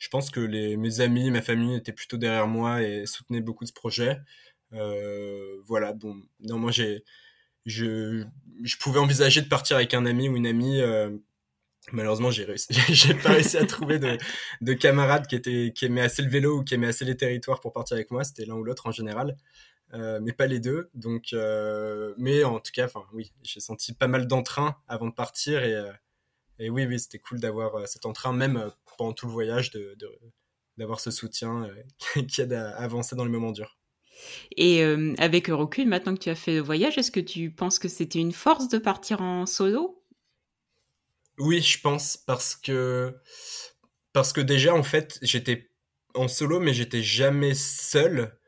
je 0.00 0.08
pense 0.08 0.30
que 0.30 0.40
les, 0.40 0.76
mes 0.76 1.00
amis, 1.00 1.30
ma 1.30 1.42
famille 1.42 1.76
étaient 1.76 1.92
plutôt 1.92 2.16
derrière 2.16 2.48
moi 2.48 2.82
et 2.82 3.06
soutenaient 3.06 3.40
beaucoup 3.40 3.66
ce 3.66 3.72
projet. 3.72 4.18
Euh, 4.72 5.60
voilà, 5.66 5.92
bon, 5.92 6.16
non, 6.40 6.58
moi 6.58 6.72
j'ai, 6.72 7.04
je, 7.66 8.24
je 8.64 8.76
pouvais 8.78 8.98
envisager 8.98 9.42
de 9.42 9.48
partir 9.48 9.76
avec 9.76 9.94
un 9.94 10.06
ami 10.06 10.28
ou 10.28 10.36
une 10.36 10.46
amie 10.46 10.80
euh, 10.80 11.10
malheureusement, 11.92 12.30
j'ai 12.30 12.44
réussi, 12.44 12.68
j'ai 12.88 13.14
pas 13.14 13.30
réussi 13.30 13.56
à 13.56 13.66
trouver 13.66 13.98
de, 13.98 14.18
de, 14.60 14.72
camarades 14.74 15.26
qui 15.26 15.36
étaient, 15.36 15.72
qui 15.74 15.86
aimaient 15.86 16.02
assez 16.02 16.22
le 16.22 16.30
vélo 16.30 16.58
ou 16.58 16.64
qui 16.64 16.74
aimaient 16.74 16.88
assez 16.88 17.04
les 17.04 17.16
territoires 17.16 17.60
pour 17.60 17.72
partir 17.72 17.96
avec 17.96 18.10
moi. 18.10 18.24
C'était 18.24 18.44
l'un 18.44 18.54
ou 18.54 18.64
l'autre 18.64 18.86
en 18.86 18.92
général, 18.92 19.36
euh, 19.94 20.20
mais 20.22 20.32
pas 20.32 20.46
les 20.46 20.60
deux. 20.60 20.90
Donc, 20.94 21.32
euh, 21.32 22.14
mais 22.18 22.44
en 22.44 22.60
tout 22.60 22.72
cas, 22.72 22.86
enfin, 22.86 23.04
oui, 23.12 23.32
j'ai 23.42 23.60
senti 23.60 23.92
pas 23.94 24.08
mal 24.08 24.26
d'entrain 24.26 24.76
avant 24.88 25.06
de 25.06 25.14
partir 25.14 25.64
et, 25.64 25.74
euh, 25.74 25.90
et 26.60 26.70
oui, 26.70 26.86
oui, 26.86 27.00
c'était 27.00 27.18
cool 27.18 27.40
d'avoir 27.40 27.74
euh, 27.74 27.86
cet 27.86 28.06
entrain 28.06 28.32
même 28.32 28.56
euh, 28.56 28.68
pendant 28.96 29.12
tout 29.12 29.26
le 29.26 29.32
voyage, 29.32 29.70
de, 29.70 29.96
d'avoir 30.76 31.00
ce 31.00 31.10
soutien 31.10 31.68
qui 32.28 32.40
aide 32.40 32.52
à 32.52 32.76
avancer 32.76 33.16
dans 33.16 33.24
les 33.24 33.30
moments 33.30 33.52
durs. 33.52 33.78
Et 34.58 34.82
avec 35.16 35.46
recul, 35.46 35.88
maintenant 35.88 36.14
que 36.14 36.20
tu 36.20 36.28
as 36.28 36.34
fait 36.34 36.52
le 36.52 36.60
voyage, 36.60 36.98
est-ce 36.98 37.10
que 37.10 37.20
tu 37.20 37.50
penses 37.50 37.78
que 37.78 37.88
c'était 37.88 38.18
une 38.18 38.32
force 38.32 38.68
de 38.68 38.76
partir 38.76 39.22
en 39.22 39.46
solo? 39.46 40.00
Oui, 41.40 41.62
je 41.62 41.80
pense 41.80 42.18
parce 42.18 42.54
que 42.54 43.14
parce 44.12 44.32
que 44.34 44.42
déjà 44.42 44.74
en 44.74 44.82
fait 44.82 45.18
j'étais 45.22 45.70
en 46.14 46.28
solo 46.28 46.60
mais 46.60 46.74
j'étais 46.74 47.02
jamais 47.02 47.54
seul 47.54 48.38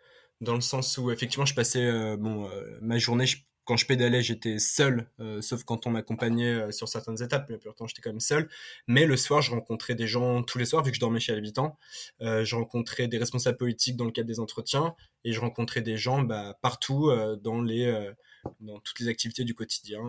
dans 0.42 0.54
le 0.54 0.60
sens 0.60 0.98
où 0.98 1.10
effectivement 1.10 1.46
je 1.46 1.54
passais 1.54 1.86
euh, 1.86 2.16
bon 2.18 2.50
euh, 2.50 2.78
ma 2.82 2.98
journée 2.98 3.26
quand 3.64 3.76
je 3.76 3.86
pédalais 3.86 4.22
j'étais 4.22 4.58
seul 4.58 5.08
euh, 5.20 5.40
sauf 5.40 5.64
quand 5.64 5.86
on 5.86 5.90
m'accompagnait 5.90 6.72
sur 6.72 6.88
certaines 6.88 7.22
étapes 7.22 7.46
mais 7.48 7.58
pourtant 7.58 7.86
j'étais 7.86 8.02
quand 8.02 8.10
même 8.10 8.20
seul 8.20 8.48
mais 8.86 9.06
le 9.06 9.16
soir 9.16 9.42
je 9.42 9.50
rencontrais 9.50 9.94
des 9.94 10.06
gens 10.06 10.42
tous 10.42 10.58
les 10.58 10.64
soirs 10.64 10.82
vu 10.82 10.90
que 10.90 10.96
je 10.96 11.00
dormais 11.00 11.20
chez 11.20 11.34
l'habitant 11.34 11.78
je 12.20 12.54
rencontrais 12.54 13.08
des 13.08 13.18
responsables 13.18 13.58
politiques 13.58 13.96
dans 13.96 14.04
le 14.04 14.12
cadre 14.12 14.28
des 14.28 14.40
entretiens 14.40 14.94
et 15.24 15.32
je 15.32 15.40
rencontrais 15.40 15.82
des 15.82 15.96
gens 15.96 16.22
bah, 16.22 16.58
partout 16.62 17.10
dans 17.42 17.62
les 17.62 18.12
dans 18.60 18.80
toutes 18.80 19.00
les 19.00 19.08
activités 19.08 19.44
du 19.44 19.54
quotidien 19.54 20.02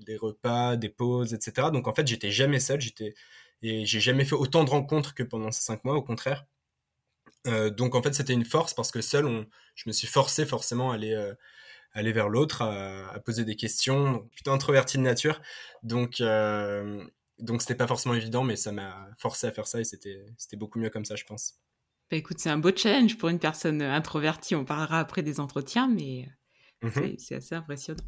des 0.00 0.16
repas, 0.16 0.76
des 0.76 0.88
pauses, 0.88 1.34
etc. 1.34 1.68
Donc 1.72 1.88
en 1.88 1.94
fait, 1.94 2.06
j'étais 2.06 2.30
jamais 2.30 2.60
seul, 2.60 2.80
j'étais 2.80 3.14
et 3.62 3.86
j'ai 3.86 4.00
jamais 4.00 4.24
fait 4.24 4.34
autant 4.34 4.64
de 4.64 4.70
rencontres 4.70 5.14
que 5.14 5.22
pendant 5.22 5.50
ces 5.50 5.62
cinq 5.62 5.84
mois, 5.84 5.94
au 5.94 6.02
contraire. 6.02 6.46
Euh, 7.46 7.70
donc 7.70 7.94
en 7.94 8.02
fait, 8.02 8.14
c'était 8.14 8.32
une 8.32 8.44
force 8.44 8.74
parce 8.74 8.90
que 8.90 9.00
seul, 9.00 9.46
je 9.74 9.84
me 9.88 9.92
suis 9.92 10.06
forcé 10.06 10.44
forcément 10.46 10.92
à 10.92 10.96
aller, 10.96 11.12
euh, 11.12 11.34
aller 11.96 12.12
vers 12.12 12.28
l'autre, 12.28 12.62
à, 12.62 13.18
poser 13.24 13.44
des 13.44 13.56
questions. 13.56 14.28
Plutôt 14.32 14.52
introverti 14.52 14.98
de 14.98 15.02
nature, 15.02 15.40
donc 15.82 16.20
euh, 16.20 17.04
donc 17.38 17.62
c'était 17.62 17.74
pas 17.74 17.86
forcément 17.86 18.14
évident, 18.14 18.44
mais 18.44 18.56
ça 18.56 18.70
m'a 18.70 19.08
forcé 19.18 19.46
à 19.46 19.52
faire 19.52 19.66
ça 19.66 19.80
et 19.80 19.84
c'était 19.84 20.24
c'était 20.36 20.56
beaucoup 20.56 20.78
mieux 20.78 20.90
comme 20.90 21.04
ça, 21.04 21.16
je 21.16 21.24
pense. 21.24 21.54
Bah 22.10 22.16
écoute, 22.16 22.38
c'est 22.38 22.50
un 22.50 22.58
beau 22.58 22.70
challenge 22.74 23.18
pour 23.18 23.30
une 23.30 23.40
personne 23.40 23.82
introvertie. 23.82 24.54
On 24.54 24.64
parlera 24.64 25.00
après 25.00 25.22
des 25.22 25.40
entretiens, 25.40 25.88
mais 25.88 26.28
mm-hmm. 26.82 27.18
c'est 27.18 27.34
assez 27.34 27.54
impressionnant. 27.56 28.04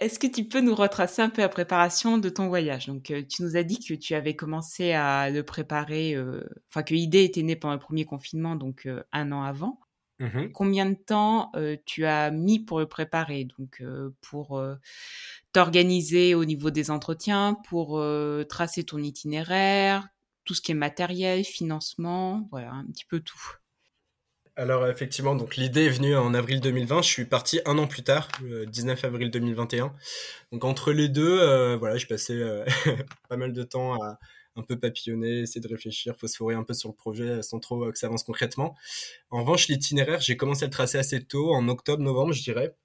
Est-ce 0.00 0.18
que 0.18 0.26
tu 0.26 0.44
peux 0.44 0.60
nous 0.60 0.74
retracer 0.74 1.20
un 1.20 1.28
peu 1.28 1.42
la 1.42 1.48
préparation 1.48 2.16
de 2.16 2.28
ton 2.30 2.48
voyage? 2.48 2.86
Donc, 2.86 3.10
euh, 3.10 3.22
tu 3.28 3.42
nous 3.42 3.56
as 3.56 3.62
dit 3.62 3.78
que 3.78 3.94
tu 3.94 4.14
avais 4.14 4.34
commencé 4.34 4.92
à 4.92 5.28
le 5.28 5.42
préparer, 5.42 6.14
euh, 6.14 6.42
enfin 6.70 6.82
que 6.82 6.94
l'idée 6.94 7.24
était 7.24 7.42
née 7.42 7.56
pendant 7.56 7.74
le 7.74 7.80
premier 7.80 8.06
confinement, 8.06 8.56
donc 8.56 8.86
euh, 8.86 9.02
un 9.12 9.32
an 9.32 9.42
avant. 9.42 9.80
Mmh 10.18 10.52
Combien 10.52 10.86
de 10.86 10.94
temps 10.94 11.50
tu 11.84 12.04
as 12.04 12.30
mis 12.30 12.60
pour 12.60 12.78
le 12.78 12.86
préparer? 12.86 13.46
Donc, 13.58 13.82
pour 14.20 14.62
t'organiser 15.52 16.34
au 16.34 16.44
niveau 16.44 16.70
des 16.70 16.90
entretiens, 16.90 17.56
pour 17.68 18.02
tracer 18.48 18.84
ton 18.84 18.98
itinéraire, 18.98 20.08
tout 20.44 20.54
ce 20.54 20.60
qui 20.60 20.72
est 20.72 20.76
matériel, 20.76 21.44
financement, 21.44 22.46
voilà, 22.50 22.72
un 22.72 22.86
petit 22.86 23.04
peu 23.04 23.20
tout. 23.20 23.56
Alors 24.54 24.86
effectivement, 24.86 25.34
donc 25.34 25.56
l'idée 25.56 25.86
est 25.86 25.90
venue 25.90 26.14
en 26.14 26.34
avril 26.34 26.60
2020. 26.60 27.00
Je 27.02 27.08
suis 27.08 27.24
parti 27.24 27.60
un 27.64 27.78
an 27.78 27.86
plus 27.86 28.02
tard, 28.02 28.28
le 28.42 28.66
19 28.66 29.02
avril 29.04 29.30
2021. 29.30 29.94
Donc 30.52 30.64
entre 30.64 30.92
les 30.92 31.08
deux, 31.08 31.74
voilà, 31.76 31.96
je 31.96 32.06
passais 32.06 32.38
pas 33.28 33.36
mal 33.36 33.52
de 33.52 33.62
temps 33.62 33.94
à 33.94 34.18
un 34.56 34.62
peu 34.62 34.78
papillonner, 34.78 35.40
essayer 35.40 35.60
de 35.60 35.68
réfléchir, 35.68 36.16
phosphorer 36.16 36.54
un 36.54 36.64
peu 36.64 36.74
sur 36.74 36.88
le 36.88 36.94
projet 36.94 37.42
sans 37.42 37.58
trop 37.58 37.90
que 37.90 37.98
ça 37.98 38.06
avance 38.06 38.24
concrètement. 38.24 38.76
En 39.30 39.40
revanche, 39.40 39.68
l'itinéraire, 39.68 40.20
j'ai 40.20 40.36
commencé 40.36 40.64
à 40.64 40.66
le 40.66 40.72
tracer 40.72 40.98
assez 40.98 41.24
tôt, 41.24 41.52
en 41.54 41.68
octobre-novembre, 41.68 42.32
je 42.32 42.42
dirais. 42.42 42.76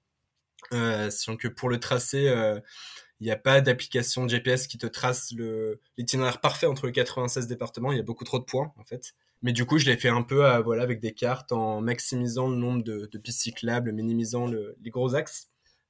Euh, 0.72 1.10
que 1.38 1.48
pour 1.48 1.68
le 1.68 1.78
tracer, 1.78 2.28
euh, 2.28 2.60
il 3.20 3.24
n'y 3.24 3.30
a 3.30 3.36
pas 3.36 3.60
d'application 3.60 4.28
GPS 4.28 4.66
qui 4.66 4.78
te 4.78 4.86
trace 4.86 5.32
l'itinéraire 5.96 6.40
parfait 6.40 6.66
entre 6.66 6.86
les 6.86 6.92
96 6.92 7.46
départements. 7.46 7.92
Il 7.92 7.96
y 7.96 8.00
a 8.00 8.04
beaucoup 8.04 8.24
trop 8.24 8.38
de 8.38 8.44
points, 8.44 8.72
en 8.76 8.84
fait. 8.84 9.14
Mais 9.42 9.52
du 9.52 9.64
coup, 9.64 9.78
je 9.78 9.86
l'ai 9.86 9.96
fait 9.96 10.08
un 10.08 10.22
peu 10.22 10.44
avec 10.46 11.00
des 11.00 11.12
cartes 11.12 11.52
en 11.52 11.80
maximisant 11.80 12.48
le 12.48 12.56
nombre 12.56 12.82
de, 12.82 13.06
pistes 13.18 13.40
cyclables, 13.40 13.92
minimisant 13.92 14.46
le, 14.46 14.76
les 14.82 14.90
gros 14.90 15.14
axes. 15.14 15.48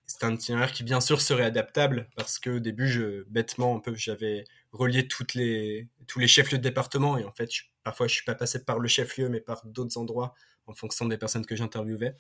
C'est 0.09 0.25
un 0.25 0.33
itinéraire 0.33 0.73
qui, 0.73 0.85
bien 0.85 1.03
sûr, 1.03 1.21
serait 1.21 1.45
adaptable 1.45 2.09
parce 2.17 2.39
qu'au 2.39 2.61
début, 2.61 2.89
je, 2.89 3.25
bêtement, 3.29 3.77
un 3.77 3.79
peu, 3.79 3.95
j'avais 3.95 4.45
relié 4.73 5.07
toutes 5.07 5.35
les, 5.35 5.87
tous 6.07 6.19
les 6.19 6.27
chefs-lieux 6.27 6.57
de 6.57 6.63
département 6.63 7.19
et 7.19 7.25
en 7.25 7.33
fait, 7.33 7.51
parfois, 7.85 8.09
je 8.09 8.15
suis 8.15 8.25
pas 8.25 8.35
passé 8.35 8.65
par 8.65 8.79
le 8.79 8.89
chef-lieu, 8.89 9.29
mais 9.29 9.41
par 9.41 9.65
d'autres 9.67 9.99
endroits 9.99 10.35
en 10.67 10.75
fonction 10.75 11.05
des 11.05 11.19
personnes 11.19 11.45
que 11.45 11.55
j'interviewais. 11.55 12.17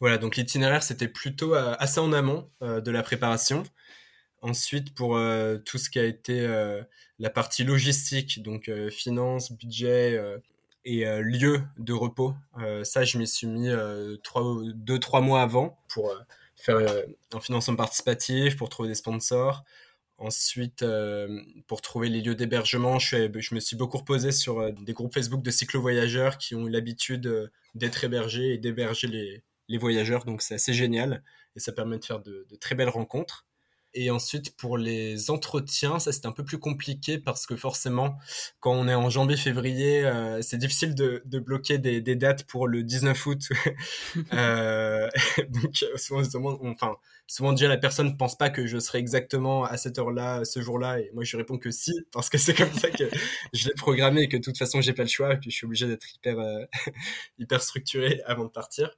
Voilà, 0.00 0.18
donc 0.18 0.34
l'itinéraire, 0.36 0.82
c'était 0.82 1.06
plutôt 1.08 1.54
euh, 1.54 1.76
assez 1.78 2.00
en 2.00 2.12
amont 2.12 2.50
euh, 2.62 2.80
de 2.80 2.90
la 2.90 3.04
préparation. 3.04 3.62
Ensuite, 4.42 4.92
pour 4.94 5.16
euh, 5.16 5.58
tout 5.58 5.78
ce 5.78 5.88
qui 5.88 6.00
a 6.00 6.04
été 6.04 6.48
la 7.20 7.30
partie 7.30 7.62
logistique, 7.62 8.42
donc 8.42 8.70
finance, 8.90 9.52
budget, 9.52 10.18
et 10.86 11.04
lieu 11.20 11.62
de 11.78 11.92
repos. 11.92 12.34
Ça, 12.82 13.04
je 13.04 13.18
m'y 13.18 13.26
suis 13.26 13.46
mis 13.46 13.68
euh, 13.68 14.16
trois, 14.24 14.42
deux, 14.74 14.98
trois 14.98 15.20
mois 15.20 15.42
avant 15.42 15.78
pour 15.88 16.10
faire 16.60 16.78
un 17.32 17.40
financement 17.40 17.76
participatif, 17.76 18.56
pour 18.56 18.68
trouver 18.68 18.88
des 18.88 18.94
sponsors. 18.94 19.64
Ensuite, 20.18 20.84
pour 21.66 21.80
trouver 21.80 22.08
les 22.10 22.20
lieux 22.20 22.34
d'hébergement, 22.34 22.98
je, 22.98 23.54
me 23.54 23.60
suis 23.60 23.76
beaucoup 23.76 23.98
reposé 23.98 24.32
sur 24.32 24.72
des 24.72 24.92
groupes 24.92 25.14
Facebook 25.14 25.42
de 25.42 25.50
cyclo-voyageurs 25.50 26.36
qui 26.36 26.54
ont 26.54 26.66
l'habitude 26.66 27.50
d'être 27.74 28.04
hébergés 28.04 28.54
et 28.54 28.58
d'héberger 28.58 29.08
les, 29.68 29.78
voyageurs. 29.78 30.24
Donc, 30.24 30.42
c'est 30.42 30.54
assez 30.54 30.74
génial 30.74 31.22
et 31.56 31.60
ça 31.60 31.72
permet 31.72 31.98
de 31.98 32.04
faire 32.04 32.20
de 32.20 32.46
très 32.60 32.74
belles 32.74 32.90
rencontres. 32.90 33.46
Et 33.92 34.10
ensuite, 34.10 34.56
pour 34.56 34.78
les 34.78 35.30
entretiens, 35.30 35.98
ça 35.98 36.12
c'est 36.12 36.24
un 36.26 36.30
peu 36.32 36.44
plus 36.44 36.58
compliqué 36.58 37.18
parce 37.18 37.44
que 37.44 37.56
forcément, 37.56 38.18
quand 38.60 38.72
on 38.72 38.86
est 38.86 38.94
en 38.94 39.10
janvier-février, 39.10 40.04
euh, 40.04 40.40
c'est 40.42 40.58
difficile 40.58 40.94
de, 40.94 41.22
de 41.24 41.38
bloquer 41.40 41.78
des, 41.78 42.00
des, 42.00 42.14
dates 42.14 42.44
pour 42.44 42.68
le 42.68 42.84
19 42.84 43.26
août. 43.26 43.48
euh, 44.32 45.08
donc 45.48 45.84
souvent, 45.96 46.22
souvent, 46.22 46.58
enfin, 46.62 46.96
souvent 47.26 47.52
déjà 47.52 47.66
la 47.66 47.78
personne 47.78 48.10
ne 48.10 48.16
pense 48.16 48.38
pas 48.38 48.48
que 48.48 48.64
je 48.64 48.78
serai 48.78 48.98
exactement 48.98 49.64
à 49.64 49.76
cette 49.76 49.98
heure-là, 49.98 50.44
ce 50.44 50.60
jour-là, 50.60 51.00
et 51.00 51.10
moi 51.12 51.24
je 51.24 51.36
réponds 51.36 51.58
que 51.58 51.72
si, 51.72 51.92
parce 52.12 52.28
que 52.30 52.38
c'est 52.38 52.54
comme 52.54 52.72
ça 52.72 52.90
que 52.90 53.04
je 53.52 53.68
l'ai 53.68 53.74
programmé 53.74 54.22
et 54.22 54.28
que 54.28 54.36
de 54.36 54.42
toute 54.42 54.58
façon 54.58 54.80
j'ai 54.80 54.92
pas 54.92 55.02
le 55.02 55.08
choix, 55.08 55.34
et 55.34 55.38
puis 55.38 55.50
je 55.50 55.56
suis 55.56 55.66
obligé 55.66 55.88
d'être 55.88 56.14
hyper, 56.14 56.38
euh, 56.38 56.64
hyper 57.38 57.60
structuré 57.60 58.22
avant 58.26 58.44
de 58.44 58.50
partir. 58.50 58.90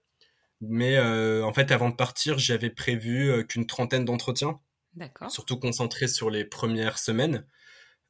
Mais 0.64 0.96
en 1.00 1.52
fait, 1.52 1.72
avant 1.72 1.90
de 1.90 1.96
partir, 1.96 2.38
j'avais 2.38 2.70
prévu 2.70 3.44
qu'une 3.49 3.66
trentaine 3.66 4.04
d'entretiens 4.04 4.61
Surtout 5.28 5.58
concentré 5.58 6.08
sur 6.08 6.30
les 6.30 6.44
premières 6.44 6.99
semaines. 6.99 7.44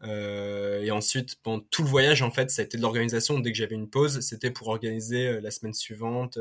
Euh, 0.05 0.83
et 0.83 0.91
ensuite, 0.91 1.37
pendant 1.43 1.61
tout 1.71 1.83
le 1.83 1.89
voyage, 1.89 2.23
en 2.23 2.31
fait, 2.31 2.51
ça 2.51 2.63
a 2.63 2.65
été 2.65 2.77
de 2.77 2.83
l'organisation. 2.83 3.39
Dès 3.39 3.53
que 3.53 3.59
j'avais 3.59 3.75
une 3.75 3.89
pause, 3.89 4.21
c'était 4.21 4.51
pour 4.51 4.69
organiser 4.69 5.29
euh, 5.29 5.41
la 5.41 5.51
semaine 5.51 5.75
suivante, 5.75 6.39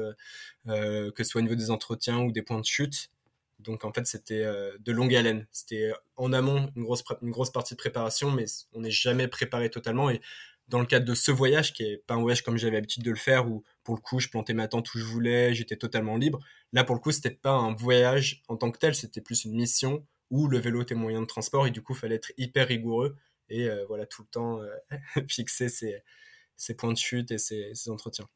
euh, 0.68 1.12
que 1.12 1.24
ce 1.24 1.32
soit 1.32 1.40
au 1.40 1.44
niveau 1.44 1.56
des 1.56 1.70
entretiens 1.70 2.20
ou 2.20 2.32
des 2.32 2.42
points 2.42 2.60
de 2.60 2.66
chute. 2.66 3.12
Donc, 3.60 3.86
en 3.86 3.94
fait, 3.94 4.08
c'était 4.08 4.44
de 4.44 4.92
longue 4.92 5.14
haleine. 5.14 5.46
C'était 5.52 5.92
en 6.16 6.34
amont 6.34 6.72
une 6.76 6.84
grosse, 6.84 7.04
une 7.22 7.30
grosse 7.30 7.52
partie 7.52 7.76
de 7.76 7.78
préparation, 7.78 8.32
mais 8.32 8.46
on 8.74 8.82
n'est 8.82 8.90
jamais 8.90 9.28
préparé 9.28 9.70
totalement. 9.70 10.10
Et 10.10 10.20
dans 10.68 10.80
le 10.80 10.88
cadre 10.88 11.06
de 11.06 11.14
ce 11.14 11.30
voyage, 11.30 11.72
qui 11.74 11.84
est 11.84 11.98
pas 11.98 12.16
un 12.16 12.22
voyage 12.22 12.42
comme 12.42 12.58
j'avais 12.58 12.74
l'habitude 12.74 13.04
de 13.04 13.12
le 13.12 13.18
faire, 13.18 13.48
où 13.48 13.64
pour 13.84 13.94
le 13.94 14.02
coup, 14.02 14.20
je 14.20 14.30
plantais 14.30 14.56
ma 14.56 14.68
tente 14.68 14.92
où 14.96 14.98
je 14.98 15.04
voulais, 15.04 15.54
j'étais 15.54 15.76
totalement 15.76 16.18
libre. 16.18 16.40
Là, 16.74 16.84
pour 16.84 16.96
le 16.96 17.02
coup, 17.02 17.12
c'était 17.12 17.30
pas 17.30 17.52
un 17.52 17.76
voyage 17.76 18.42
en 18.48 18.58
tant 18.58 18.72
que 18.72 18.80
tel, 18.80 18.96
c'était 18.96 19.22
plus 19.22 19.46
une 19.46 19.54
mission 19.54 20.04
où 20.32 20.48
le 20.48 20.58
vélo 20.58 20.82
était 20.82 20.96
moyen 20.96 21.22
de 21.22 21.28
transport 21.28 21.68
et 21.68 21.72
du 21.72 21.82
coup, 21.82 21.94
il 21.94 22.00
fallait 22.00 22.16
être 22.16 22.32
hyper 22.38 22.68
rigoureux 22.68 23.16
et 23.50 23.70
euh, 23.70 23.86
voilà, 23.88 24.06
tout 24.06 24.24
le 24.24 24.28
temps 24.30 24.60
euh, 24.62 24.70
fixer 25.28 25.70
ses, 25.70 26.74
points 26.76 26.94
de 26.94 26.98
chute 26.98 27.32
et 27.32 27.38
ses, 27.38 27.90
entretiens. 27.90 28.28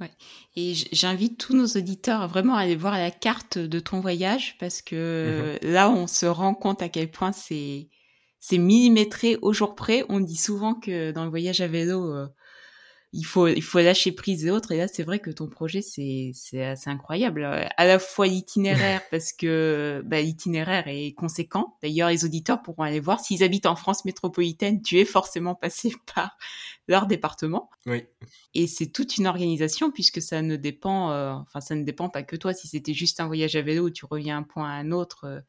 Ouais. 0.00 0.10
Et 0.56 0.72
j'invite 0.92 1.38
tous 1.38 1.54
nos 1.54 1.66
auditeurs 1.66 2.26
vraiment 2.26 2.56
à 2.56 2.62
aller 2.62 2.76
voir 2.76 2.94
la 2.94 3.10
carte 3.10 3.58
de 3.58 3.78
ton 3.78 4.00
voyage 4.00 4.56
parce 4.58 4.82
que 4.82 5.58
mm-hmm. 5.62 5.70
là, 5.70 5.90
on 5.90 6.06
se 6.06 6.26
rend 6.26 6.54
compte 6.54 6.82
à 6.82 6.88
quel 6.88 7.10
point 7.10 7.30
c'est 7.30 7.88
c'est 8.42 8.58
millimétré 8.58 9.38
au 9.40 9.52
jour 9.52 9.76
près. 9.76 10.04
On 10.08 10.18
dit 10.18 10.36
souvent 10.36 10.74
que 10.74 11.12
dans 11.12 11.22
le 11.22 11.30
voyage 11.30 11.60
à 11.60 11.68
vélo, 11.68 12.12
euh, 12.12 12.26
il 13.14 13.24
faut 13.24 13.46
il 13.46 13.62
faut 13.62 13.78
lâcher 13.78 14.12
prise 14.12 14.46
et 14.46 14.50
autres. 14.50 14.72
Et 14.72 14.78
là 14.78 14.88
c'est 14.88 15.02
vrai 15.02 15.18
que 15.18 15.30
ton 15.30 15.46
projet 15.46 15.82
c'est 15.82 16.30
c'est 16.34 16.64
assez 16.64 16.88
incroyable. 16.88 17.44
À 17.44 17.86
la 17.86 17.98
fois 17.98 18.26
l'itinéraire 18.26 19.02
parce 19.10 19.32
que 19.32 20.02
bah, 20.06 20.20
l'itinéraire 20.20 20.84
est 20.86 21.12
conséquent. 21.12 21.76
D'ailleurs 21.82 22.08
les 22.08 22.24
auditeurs 22.24 22.62
pourront 22.62 22.84
aller 22.84 23.00
voir. 23.00 23.20
S'ils 23.20 23.44
habitent 23.44 23.66
en 23.66 23.76
France 23.76 24.04
métropolitaine 24.04 24.80
tu 24.82 24.98
es 24.98 25.04
forcément 25.04 25.54
passé 25.54 25.92
par 26.14 26.36
leur 26.88 27.06
département. 27.06 27.70
Oui. 27.86 28.04
Et 28.54 28.66
c'est 28.66 28.86
toute 28.86 29.18
une 29.18 29.26
organisation 29.26 29.90
puisque 29.90 30.22
ça 30.22 30.40
ne 30.40 30.56
dépend 30.56 31.10
euh, 31.10 31.32
enfin 31.32 31.60
ça 31.60 31.74
ne 31.74 31.84
dépend 31.84 32.08
pas 32.08 32.22
que 32.22 32.36
toi. 32.36 32.54
Si 32.54 32.66
c'était 32.66 32.94
juste 32.94 33.20
un 33.20 33.26
voyage 33.26 33.56
à 33.56 33.62
vélo 33.62 33.86
où 33.86 33.90
tu 33.90 34.06
reviens 34.06 34.38
un 34.38 34.42
point 34.42 34.68
à 34.70 34.74
un 34.74 34.90
autre 34.90 35.24
euh, 35.24 35.40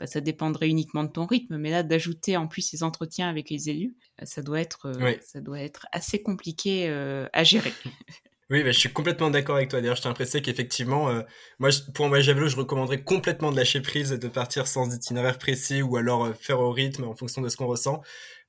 bah, 0.00 0.06
ça 0.06 0.20
dépendrait 0.20 0.68
uniquement 0.68 1.04
de 1.04 1.10
ton 1.10 1.26
rythme. 1.26 1.56
Mais 1.56 1.70
là, 1.70 1.82
d'ajouter 1.82 2.36
en 2.36 2.48
plus 2.48 2.62
ces 2.62 2.82
entretiens 2.82 3.28
avec 3.28 3.50
les 3.50 3.68
élus, 3.68 3.96
bah, 4.18 4.26
ça 4.26 4.42
doit 4.42 4.60
être, 4.60 4.92
ça 5.22 5.40
doit 5.40 5.60
être 5.60 5.86
assez 5.92 6.22
compliqué 6.22 6.88
à 7.32 7.44
gérer. 7.44 7.72
Oui, 8.50 8.62
bah, 8.62 8.72
je 8.72 8.78
suis 8.78 8.90
complètement 8.90 9.28
d'accord 9.28 9.56
avec 9.56 9.68
toi. 9.68 9.80
D'ailleurs, 9.80 9.96
je 9.96 10.02
t'impressais 10.02 10.40
qu'effectivement, 10.40 11.10
euh, 11.10 11.22
moi, 11.58 11.68
pour 11.94 12.06
un 12.06 12.08
voyage 12.08 12.30
à 12.30 12.32
vélo, 12.32 12.48
je 12.48 12.56
recommanderais 12.56 13.02
complètement 13.02 13.50
de 13.50 13.56
lâcher 13.56 13.82
prise 13.82 14.12
et 14.12 14.18
de 14.18 14.28
partir 14.28 14.66
sans 14.66 14.94
itinéraire 14.94 15.36
précis 15.36 15.82
ou 15.82 15.96
alors 15.98 16.24
euh, 16.24 16.32
faire 16.32 16.60
au 16.60 16.70
rythme 16.72 17.04
en 17.04 17.14
fonction 17.14 17.42
de 17.42 17.50
ce 17.50 17.58
qu'on 17.58 17.66
ressent. 17.66 18.00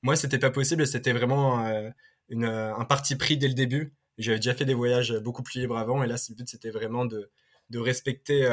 Moi, 0.02 0.16
c'était 0.16 0.38
pas 0.38 0.50
possible. 0.50 0.86
C'était 0.86 1.12
vraiment 1.12 1.66
euh, 1.66 1.90
une, 2.30 2.46
un 2.46 2.84
parti 2.86 3.14
pris 3.16 3.36
dès 3.36 3.48
le 3.48 3.54
début. 3.54 3.94
J'avais 4.16 4.38
déjà 4.38 4.54
fait 4.54 4.64
des 4.64 4.74
voyages 4.74 5.12
beaucoup 5.18 5.42
plus 5.42 5.60
libres 5.60 5.76
avant, 5.76 6.02
et 6.02 6.06
là, 6.06 6.16
le 6.28 6.34
but, 6.34 6.48
c'était 6.48 6.70
vraiment 6.70 7.04
de, 7.04 7.30
de 7.70 7.78
respecter 7.78 8.46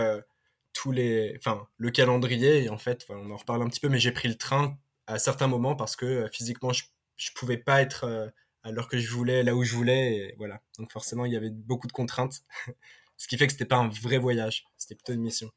tous 0.77 0.91
les, 0.91 1.35
enfin, 1.37 1.67
le 1.77 1.89
calendrier. 1.91 2.63
Et 2.63 2.69
en 2.69 2.77
fait, 2.77 3.05
on 3.09 3.31
en 3.31 3.37
reparle 3.37 3.63
un 3.63 3.67
petit 3.67 3.79
peu, 3.79 3.89
mais 3.89 3.99
j'ai 3.99 4.11
pris 4.11 4.27
le 4.27 4.35
train 4.35 4.77
à 5.07 5.19
certains 5.19 5.47
moments 5.47 5.75
parce 5.75 5.95
que 5.95 6.27
physiquement, 6.31 6.73
je, 6.73 6.83
je 7.15 7.31
pouvais 7.35 7.57
pas 7.57 7.81
être 7.81 8.31
à 8.63 8.71
l'heure 8.71 8.87
que 8.87 8.97
je 8.97 9.09
voulais, 9.09 9.43
là 9.43 9.55
où 9.55 9.63
je 9.63 9.75
voulais. 9.75 10.15
Et 10.15 10.35
voilà. 10.37 10.61
Donc 10.77 10.91
forcément, 10.91 11.25
il 11.25 11.33
y 11.33 11.37
avait 11.37 11.49
beaucoup 11.49 11.87
de 11.87 11.91
contraintes. 11.91 12.41
Ce 13.17 13.27
qui 13.27 13.37
fait 13.37 13.47
que 13.47 13.53
c'était 13.53 13.65
pas 13.65 13.77
un 13.77 13.87
vrai 13.87 14.19
voyage, 14.19 14.65
c'était 14.77 14.95
plutôt 14.95 15.13
une 15.13 15.21
mission. 15.21 15.49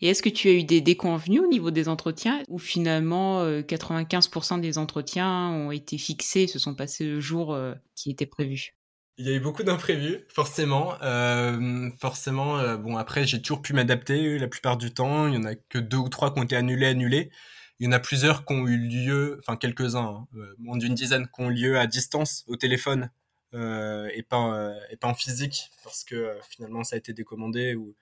Et 0.00 0.08
est-ce 0.08 0.22
que 0.22 0.28
tu 0.28 0.48
as 0.48 0.52
eu 0.52 0.64
des 0.64 0.80
déconvenus 0.80 1.40
au 1.40 1.46
niveau 1.46 1.70
des 1.70 1.88
entretiens 1.88 2.42
ou 2.48 2.58
finalement 2.58 3.46
95% 3.60 4.58
euh, 4.58 4.60
des 4.60 4.76
entretiens 4.76 5.50
ont 5.50 5.70
été 5.70 5.96
fixés, 5.96 6.48
se 6.48 6.58
sont 6.58 6.74
passés 6.74 7.06
le 7.06 7.20
jour 7.20 7.54
euh, 7.54 7.72
qui 7.94 8.10
était 8.10 8.26
prévu? 8.26 8.74
Il 9.18 9.26
y 9.26 9.30
a 9.30 9.34
eu 9.34 9.40
beaucoup 9.40 9.62
d'imprévus, 9.62 10.20
forcément. 10.28 11.00
Euh, 11.02 11.90
forcément, 12.00 12.76
bon 12.76 12.96
après 12.96 13.26
j'ai 13.26 13.40
toujours 13.42 13.62
pu 13.62 13.74
m'adapter 13.74 14.38
la 14.38 14.48
plupart 14.48 14.76
du 14.76 14.92
temps. 14.92 15.28
Il 15.28 15.34
y 15.34 15.36
en 15.36 15.44
a 15.44 15.54
que 15.54 15.78
deux 15.78 15.98
ou 15.98 16.08
trois 16.08 16.32
qui 16.32 16.40
ont 16.40 16.44
été 16.44 16.56
annulés, 16.56 16.86
annulés. 16.86 17.30
Il 17.82 17.86
y 17.86 17.88
en 17.88 17.92
a 17.92 17.98
plusieurs 17.98 18.44
qui 18.44 18.52
ont 18.52 18.68
eu 18.68 18.76
lieu, 18.76 19.38
enfin 19.40 19.56
quelques-uns, 19.56 20.04
hein, 20.04 20.28
euh, 20.36 20.54
moins 20.58 20.76
d'une 20.78 20.94
dizaine, 20.94 21.26
qui 21.26 21.42
ont 21.42 21.48
lieu 21.48 21.78
à 21.80 21.88
distance, 21.88 22.44
au 22.46 22.54
téléphone, 22.54 23.10
euh, 23.54 24.08
et, 24.14 24.22
pas, 24.22 24.54
euh, 24.54 24.78
et 24.90 24.96
pas 24.96 25.08
en 25.08 25.14
physique, 25.14 25.70
parce 25.82 26.04
que 26.04 26.36
finalement 26.48 26.84
ça 26.84 26.94
a 26.94 26.98
été 27.00 27.12
décommandé 27.12 27.74
ou, 27.74 27.96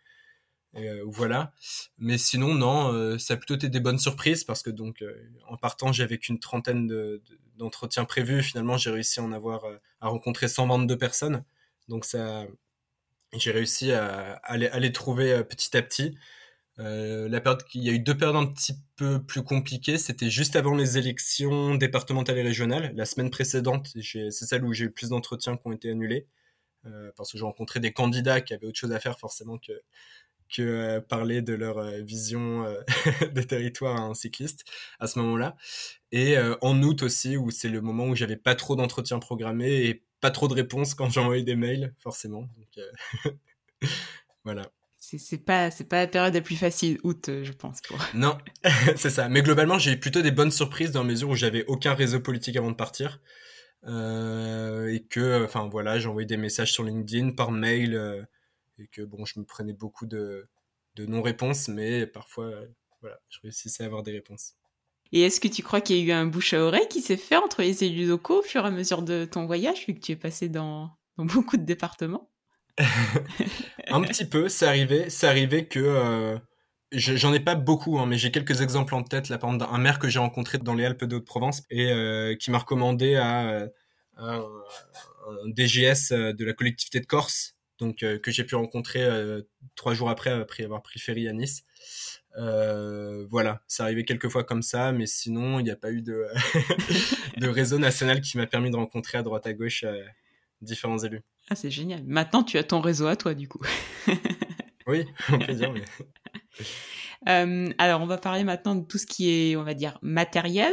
voilà. 1.07 1.53
Mais 1.99 2.19
sinon, 2.19 2.55
non, 2.55 3.19
ça 3.19 3.35
a 3.35 3.37
plutôt 3.37 3.55
été 3.55 3.69
des 3.69 3.81
bonnes 3.81 3.99
surprises, 3.99 4.45
parce 4.45 4.62
que 4.62 4.71
donc 4.71 5.05
en 5.49 5.57
partant, 5.57 5.93
j'avais 5.93 6.19
qu'une 6.19 6.39
trentaine 6.39 7.21
d'entretiens 7.57 8.05
prévus. 8.05 8.43
Finalement, 8.43 8.77
j'ai 8.77 8.91
réussi 8.91 9.21
à 9.21 9.23
en 9.23 9.33
avoir, 9.33 9.65
à 10.00 10.09
rencontrer 10.09 10.49
122 10.49 10.97
personnes. 10.97 11.45
Donc 11.89 12.05
ça, 12.05 12.47
j'ai 13.33 13.50
réussi 13.50 13.93
à, 13.93 14.41
les, 14.57 14.93
trouver 14.93 15.43
petit 15.45 15.77
à 15.77 15.83
petit. 15.83 16.17
Euh, 16.81 17.29
la 17.29 17.41
période, 17.41 17.62
il 17.75 17.85
y 17.85 17.91
a 17.91 17.93
eu 17.93 17.99
deux 17.99 18.17
périodes 18.17 18.37
un 18.37 18.47
petit 18.47 18.75
peu 18.97 19.23
plus 19.23 19.43
compliquées. 19.43 19.99
C'était 19.99 20.31
juste 20.31 20.57
avant 20.57 20.75
les 20.75 20.99
élections 20.99 21.75
départementales 21.75 22.39
et 22.39 22.43
régionales. 22.43 22.93
La 22.97 23.05
semaine 23.05 23.31
précédente, 23.31 23.89
c'est 24.03 24.31
celle 24.31 24.65
où 24.65 24.73
j'ai 24.73 24.87
eu 24.87 24.91
plus 24.91 25.11
d'entretiens 25.11 25.57
qui 25.57 25.67
ont 25.67 25.73
été 25.73 25.91
annulés. 25.91 26.27
Euh, 26.87 27.12
parce 27.17 27.31
que 27.31 27.37
j'ai 27.37 27.45
rencontré 27.45 27.79
des 27.79 27.93
candidats 27.93 28.41
qui 28.41 28.55
avaient 28.55 28.67
autre 28.67 28.79
chose 28.79 28.93
à 28.93 29.00
faire 29.00 29.19
forcément 29.19 29.59
que, 29.59 29.73
que 30.50 30.62
euh, 30.62 31.00
parler 31.00 31.42
de 31.42 31.54
leur 31.54 31.83
vision 32.02 32.64
des 33.33 33.47
territoires 33.47 33.97
à 33.97 34.00
un 34.00 34.14
cycliste 34.14 34.64
à 34.99 35.07
ce 35.07 35.19
moment-là. 35.21 35.57
Et 36.12 36.37
en 36.61 36.83
août 36.83 37.02
aussi, 37.02 37.37
où 37.37 37.50
c'est 37.50 37.69
le 37.69 37.80
moment 37.80 38.07
où 38.07 38.16
j'avais 38.16 38.37
pas 38.37 38.54
trop 38.54 38.75
d'entretiens 38.75 39.21
programmés 39.21 39.85
et 39.85 40.02
pas 40.21 40.30
trop 40.30 40.49
de 40.49 40.54
réponses 40.54 40.95
quand 40.95 41.09
j'envoyais 41.09 41.45
des 41.45 41.57
mails, 41.57 41.95
forcément. 41.99 42.49
Donc, 42.57 43.83
voilà 44.45 44.71
c'est 45.00 45.45
pas 45.45 45.71
pas 45.88 46.00
la 46.00 46.07
période 46.07 46.35
la 46.35 46.40
plus 46.40 46.57
facile 46.57 46.99
août 47.02 47.28
euh, 47.28 47.45
je 47.45 47.52
pense 47.52 47.80
pour 47.80 47.99
non 48.14 48.37
c'est 48.97 49.11
ça 49.11 49.28
mais 49.28 49.42
globalement 49.42 49.78
j'ai 49.78 49.92
eu 49.92 49.99
plutôt 49.99 50.23
des 50.23 50.30
bonnes 50.30 50.50
surprises 50.50 50.92
dans 50.92 51.02
la 51.02 51.09
mesure 51.09 51.30
où 51.30 51.35
j'avais 51.35 51.64
aucun 51.66 51.95
réseau 51.95 52.21
politique 52.21 52.57
avant 52.57 52.70
de 52.70 52.77
partir 52.77 53.20
euh, 53.87 54.92
et 54.92 55.01
que 55.01 55.44
enfin 55.44 55.68
voilà 55.70 55.98
j'envoyais 55.98 56.27
des 56.27 56.37
messages 56.37 56.72
sur 56.72 56.85
LinkedIn 56.85 57.31
par 57.31 57.51
mail 57.51 57.94
euh, 57.94 58.22
et 58.81 58.88
que 58.88 59.03
bon 59.03 59.25
je 59.25 59.38
me 59.38 59.45
prenais 59.45 59.73
beaucoup 59.73 60.07
de, 60.07 60.49
de 60.97 61.07
non 61.07 61.23
réponses 61.23 61.69
mais 61.69 62.07
parfois 62.07 62.51
voilà 63.01 63.19
je 63.29 63.38
réussissais 63.43 63.85
à 63.85 63.87
avoir 63.87 64.03
des 64.03 64.12
réponses. 64.12 64.55
Et 65.12 65.23
est-ce 65.23 65.40
que 65.40 65.49
tu 65.49 65.62
crois 65.62 65.81
qu'il 65.81 65.97
y 65.97 66.01
a 66.01 66.05
eu 66.05 66.12
un 66.12 66.27
bouche 66.27 66.55
à 66.55 66.62
oreille 66.62 66.87
qui 66.88 67.01
s'est 67.01 67.16
fait 67.16 67.37
entre 67.37 67.62
les 67.62 67.83
élus 67.83 68.07
locaux 68.07 68.40
au 68.40 68.43
fur 68.43 68.64
et 68.64 68.69
à 68.69 68.71
mesure 68.71 69.03
de 69.03 69.25
ton 69.25 69.47
voyage 69.47 69.87
vu 69.87 69.95
que 69.95 70.01
tu 70.01 70.12
es 70.12 70.16
passé 70.16 70.49
dans, 70.49 70.90
dans 71.16 71.25
beaucoup 71.25 71.57
de 71.57 71.64
départements? 71.64 72.31
Un 73.88 74.03
petit 74.03 74.25
peu, 74.25 74.49
c'est 74.49 74.66
arrivé, 74.66 75.11
c'est 75.11 75.27
arrivé 75.27 75.66
que 75.66 75.81
euh, 75.81 76.38
j'en 76.93 77.33
ai 77.33 77.40
pas 77.40 77.55
beaucoup, 77.55 77.99
hein, 77.99 78.07
mais 78.07 78.19
j'ai 78.19 78.31
quelques 78.31 78.61
exemples 78.62 78.95
en 78.95 79.03
tête. 79.03 79.29
Là, 79.29 79.38
par 79.38 79.53
exemple, 79.53 79.73
un 79.75 79.79
maire 79.79 79.99
que 79.99 80.09
j'ai 80.09 80.19
rencontré 80.19 80.59
dans 80.59 80.75
les 80.75 80.85
Alpes 80.85 81.05
de 81.05 81.16
Haute-Provence 81.16 81.62
et 81.71 81.90
euh, 81.90 82.37
qui 82.37 82.51
m'a 82.51 82.59
recommandé 82.59 83.16
à, 83.16 83.69
un, 84.16 84.45
DGS 85.47 86.12
euh, 86.12 86.33
de 86.33 86.45
la 86.45 86.53
collectivité 86.53 87.01
de 87.01 87.07
Corse, 87.07 87.57
donc 87.81 87.97
que 87.99 88.31
j'ai 88.31 88.45
pu 88.45 88.55
rencontrer 88.55 89.09
trois 89.75 89.95
jours 89.95 90.11
après, 90.11 90.31
après 90.31 90.64
avoir 90.64 90.83
pris 90.83 90.99
le 90.99 91.03
ferry 91.03 91.29
à 91.29 91.33
Nice. 91.33 91.64
voilà, 92.37 93.62
c'est 93.66 93.83
arrivé 93.83 94.05
quelques 94.05 94.29
fois 94.29 94.45
comme 94.45 94.62
ça, 94.62 94.93
mais 94.93 95.07
sinon, 95.07 95.59
il 95.59 95.64
n'y 95.64 95.71
a 95.71 95.77
pas 95.77 95.90
eu 95.90 96.03
de, 96.03 96.27
de 97.38 97.49
réseau 97.49 97.79
national 97.79 98.21
qui 98.21 98.37
m'a 98.37 98.47
permis 98.47 98.71
de 98.71 98.77
rencontrer 98.77 99.19
à 99.19 99.23
droite 99.23 99.47
à 99.47 99.53
gauche 99.53 99.85
différents 100.62 100.99
élus. 100.99 101.23
Ah, 101.49 101.57
c'est 101.57 101.71
génial. 101.71 102.05
Maintenant, 102.07 102.43
tu 102.43 102.59
as 102.59 102.64
ton 102.64 102.81
réseau 102.81 103.07
à 103.07 103.16
toi, 103.16 103.35
du 103.35 103.49
coup. 103.49 103.61
oui, 104.87 105.05
on 105.33 105.38
peut 105.38 105.55
dire. 105.55 105.75
Euh, 107.29 107.71
alors, 107.79 108.01
on 108.01 108.07
va 108.07 108.19
parler 108.19 108.45
maintenant 108.45 108.75
de 108.77 108.87
tout 108.87 108.99
ce 108.99 109.07
qui 109.07 109.31
est, 109.31 109.57
on 109.57 109.64
va 109.64 109.75
dire, 109.75 109.99
matériel. 110.03 110.73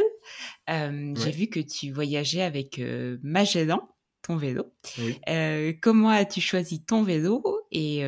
Euh, 0.70 1.12
j'ai 1.16 1.30
vu 1.30 1.48
que 1.48 1.60
tu 1.60 1.90
voyageais 1.90 2.42
avec 2.42 2.78
euh, 2.78 3.18
Magellan, 3.22 3.88
ton 4.28 4.36
vélo. 4.36 4.64
comment 5.82 6.10
as-tu 6.10 6.40
choisi 6.40 6.84
ton 6.84 7.02
vélo 7.02 7.42
et 7.72 8.04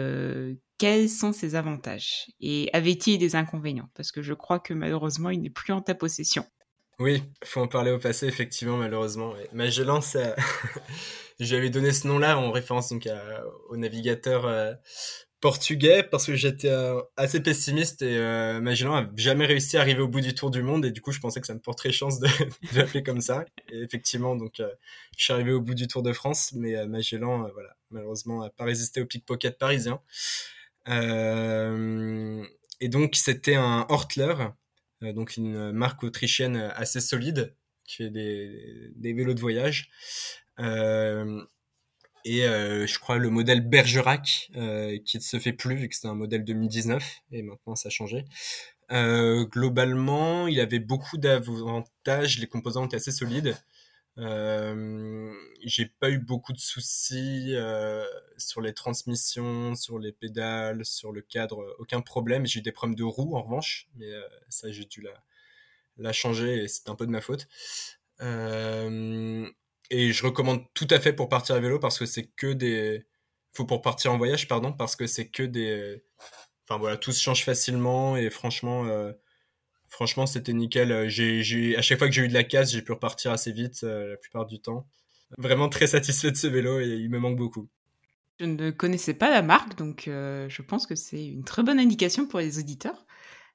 quels 0.78 1.08
sont 1.08 1.32
ses 1.32 1.56
avantages? 1.56 2.26
Et 2.40 2.70
avait-il 2.72 3.18
des 3.18 3.36
inconvénients? 3.36 3.90
Parce 3.94 4.12
que 4.12 4.22
je 4.22 4.32
crois 4.32 4.60
que 4.60 4.72
malheureusement, 4.72 5.30
il 5.30 5.42
n'est 5.42 5.50
plus 5.50 5.72
en 5.72 5.80
ta 5.80 5.94
possession. 5.94 6.44
Oui, 6.98 7.22
faut 7.44 7.60
en 7.60 7.68
parler 7.68 7.90
au 7.90 7.98
passé, 7.98 8.26
effectivement, 8.26 8.76
malheureusement. 8.76 9.34
Magellan, 9.52 10.00
ça... 10.00 10.36
j'avais 11.40 11.70
donné 11.70 11.92
ce 11.92 12.06
nom-là 12.06 12.38
en 12.38 12.52
référence 12.52 12.90
donc 12.90 13.08
au 13.70 13.76
navigateur 13.76 14.46
euh, 14.46 14.74
portugais 15.40 16.02
parce 16.02 16.26
que 16.26 16.34
j'étais 16.34 16.70
euh, 16.70 17.00
assez 17.16 17.40
pessimiste 17.40 18.02
et 18.02 18.16
euh, 18.16 18.60
Magellan 18.60 18.94
a 18.94 19.10
jamais 19.16 19.46
réussi 19.46 19.76
à 19.76 19.80
arriver 19.80 20.00
au 20.00 20.08
bout 20.08 20.20
du 20.20 20.34
tour 20.34 20.50
du 20.50 20.62
monde 20.62 20.84
et 20.84 20.90
du 20.90 21.00
coup 21.00 21.12
je 21.12 21.20
pensais 21.20 21.40
que 21.40 21.46
ça 21.46 21.54
me 21.54 21.60
porterait 21.60 21.92
chance 21.92 22.20
de, 22.20 22.28
l'appeler 22.74 23.02
comme 23.02 23.20
ça. 23.20 23.44
Et 23.70 23.80
effectivement, 23.80 24.36
donc 24.36 24.54
je 24.58 25.24
suis 25.24 25.32
arrivé 25.32 25.52
au 25.52 25.60
bout 25.60 25.74
du 25.74 25.88
Tour 25.88 26.02
de 26.02 26.12
France, 26.12 26.52
mais 26.54 26.86
Magellan, 26.86 27.48
voilà, 27.52 27.76
malheureusement, 27.90 28.42
a 28.42 28.50
pas 28.50 28.64
résisté 28.64 29.00
au 29.00 29.06
pickpocket 29.06 29.58
parisien. 29.58 30.00
et 30.86 32.88
donc 32.88 33.16
c'était 33.16 33.56
un 33.56 33.86
Hortler 33.88 34.34
euh, 35.02 35.12
donc 35.12 35.36
une 35.36 35.72
marque 35.72 36.02
autrichienne 36.02 36.56
assez 36.56 37.00
solide 37.00 37.54
qui 37.84 37.96
fait 37.96 38.10
des, 38.10 39.12
vélos 39.12 39.34
de 39.34 39.40
voyage. 39.40 39.90
Euh, 40.58 41.42
et 42.24 42.44
euh, 42.44 42.86
je 42.86 42.98
crois 42.98 43.18
le 43.18 43.30
modèle 43.30 43.60
Bergerac 43.60 44.50
euh, 44.56 44.98
qui 45.04 45.16
ne 45.18 45.22
se 45.22 45.38
fait 45.38 45.52
plus 45.52 45.76
vu 45.76 45.88
que 45.88 45.94
c'était 45.94 46.08
un 46.08 46.14
modèle 46.14 46.44
2019 46.44 47.20
et 47.32 47.42
maintenant 47.42 47.76
ça 47.76 47.88
a 47.88 47.90
changé. 47.90 48.24
Euh, 48.92 49.44
globalement, 49.44 50.48
il 50.48 50.58
avait 50.60 50.80
beaucoup 50.80 51.16
d'avantages, 51.16 52.38
les 52.38 52.46
composants 52.46 52.86
étaient 52.86 52.96
assez 52.96 53.12
solides. 53.12 53.56
J'ai 55.64 55.86
pas 55.86 56.10
eu 56.10 56.18
beaucoup 56.18 56.52
de 56.52 56.58
soucis 56.58 57.54
sur 58.36 58.60
les 58.60 58.74
transmissions, 58.74 59.74
sur 59.74 59.98
les 59.98 60.12
pédales, 60.12 60.84
sur 60.84 61.12
le 61.12 61.22
cadre, 61.22 61.74
aucun 61.78 62.02
problème. 62.02 62.46
J'ai 62.46 62.58
eu 62.60 62.62
des 62.62 62.72
problèmes 62.72 62.96
de 62.96 63.04
roue 63.04 63.34
en 63.36 63.42
revanche, 63.42 63.88
mais 63.96 64.10
ça 64.48 64.70
j'ai 64.70 64.84
dû 64.84 65.02
la, 65.98 66.12
changer 66.12 66.64
et 66.64 66.68
c'est 66.68 66.90
un 66.90 66.96
peu 66.96 67.06
de 67.06 67.12
ma 67.12 67.20
faute. 67.20 67.48
Et 69.90 70.12
je 70.12 70.24
recommande 70.24 70.64
tout 70.74 70.88
à 70.90 71.00
fait 71.00 71.12
pour 71.12 71.28
partir 71.28 71.56
à 71.56 71.60
vélo 71.60 71.78
parce 71.78 71.98
que 71.98 72.06
c'est 72.06 72.26
que 72.26 72.52
des, 72.52 73.06
faut 73.52 73.66
pour 73.66 73.82
partir 73.82 74.12
en 74.12 74.18
voyage 74.18 74.48
pardon 74.48 74.72
parce 74.72 74.96
que 74.96 75.06
c'est 75.06 75.28
que 75.28 75.42
des, 75.42 76.02
enfin 76.68 76.78
voilà 76.78 76.96
tout 76.96 77.12
se 77.12 77.20
change 77.22 77.44
facilement 77.44 78.16
et 78.16 78.30
franchement 78.30 79.12
franchement, 79.90 80.24
c'était 80.24 80.54
nickel. 80.54 80.92
Euh, 80.92 81.08
j'ai, 81.08 81.76
à 81.76 81.82
chaque 81.82 81.98
fois 81.98 82.08
que 82.08 82.14
j'ai 82.14 82.22
eu 82.22 82.28
de 82.28 82.34
la 82.34 82.44
casse, 82.44 82.72
j'ai 82.72 82.82
pu 82.82 82.92
repartir 82.92 83.32
assez 83.32 83.52
vite 83.52 83.80
euh, 83.84 84.10
la 84.10 84.16
plupart 84.16 84.46
du 84.46 84.60
temps. 84.60 84.88
Vraiment 85.38 85.68
très 85.68 85.86
satisfait 85.86 86.30
de 86.30 86.36
ce 86.36 86.46
vélo 86.46 86.80
et 86.80 86.88
il 86.88 87.10
me 87.10 87.18
manque 87.18 87.36
beaucoup. 87.36 87.68
Je 88.38 88.46
ne 88.46 88.70
connaissais 88.70 89.14
pas 89.14 89.28
la 89.28 89.42
marque, 89.42 89.76
donc 89.76 90.08
euh, 90.08 90.48
je 90.48 90.62
pense 90.62 90.86
que 90.86 90.94
c'est 90.94 91.26
une 91.26 91.44
très 91.44 91.62
bonne 91.62 91.78
indication 91.78 92.26
pour 92.26 92.38
les 92.38 92.58
auditeurs. 92.58 93.04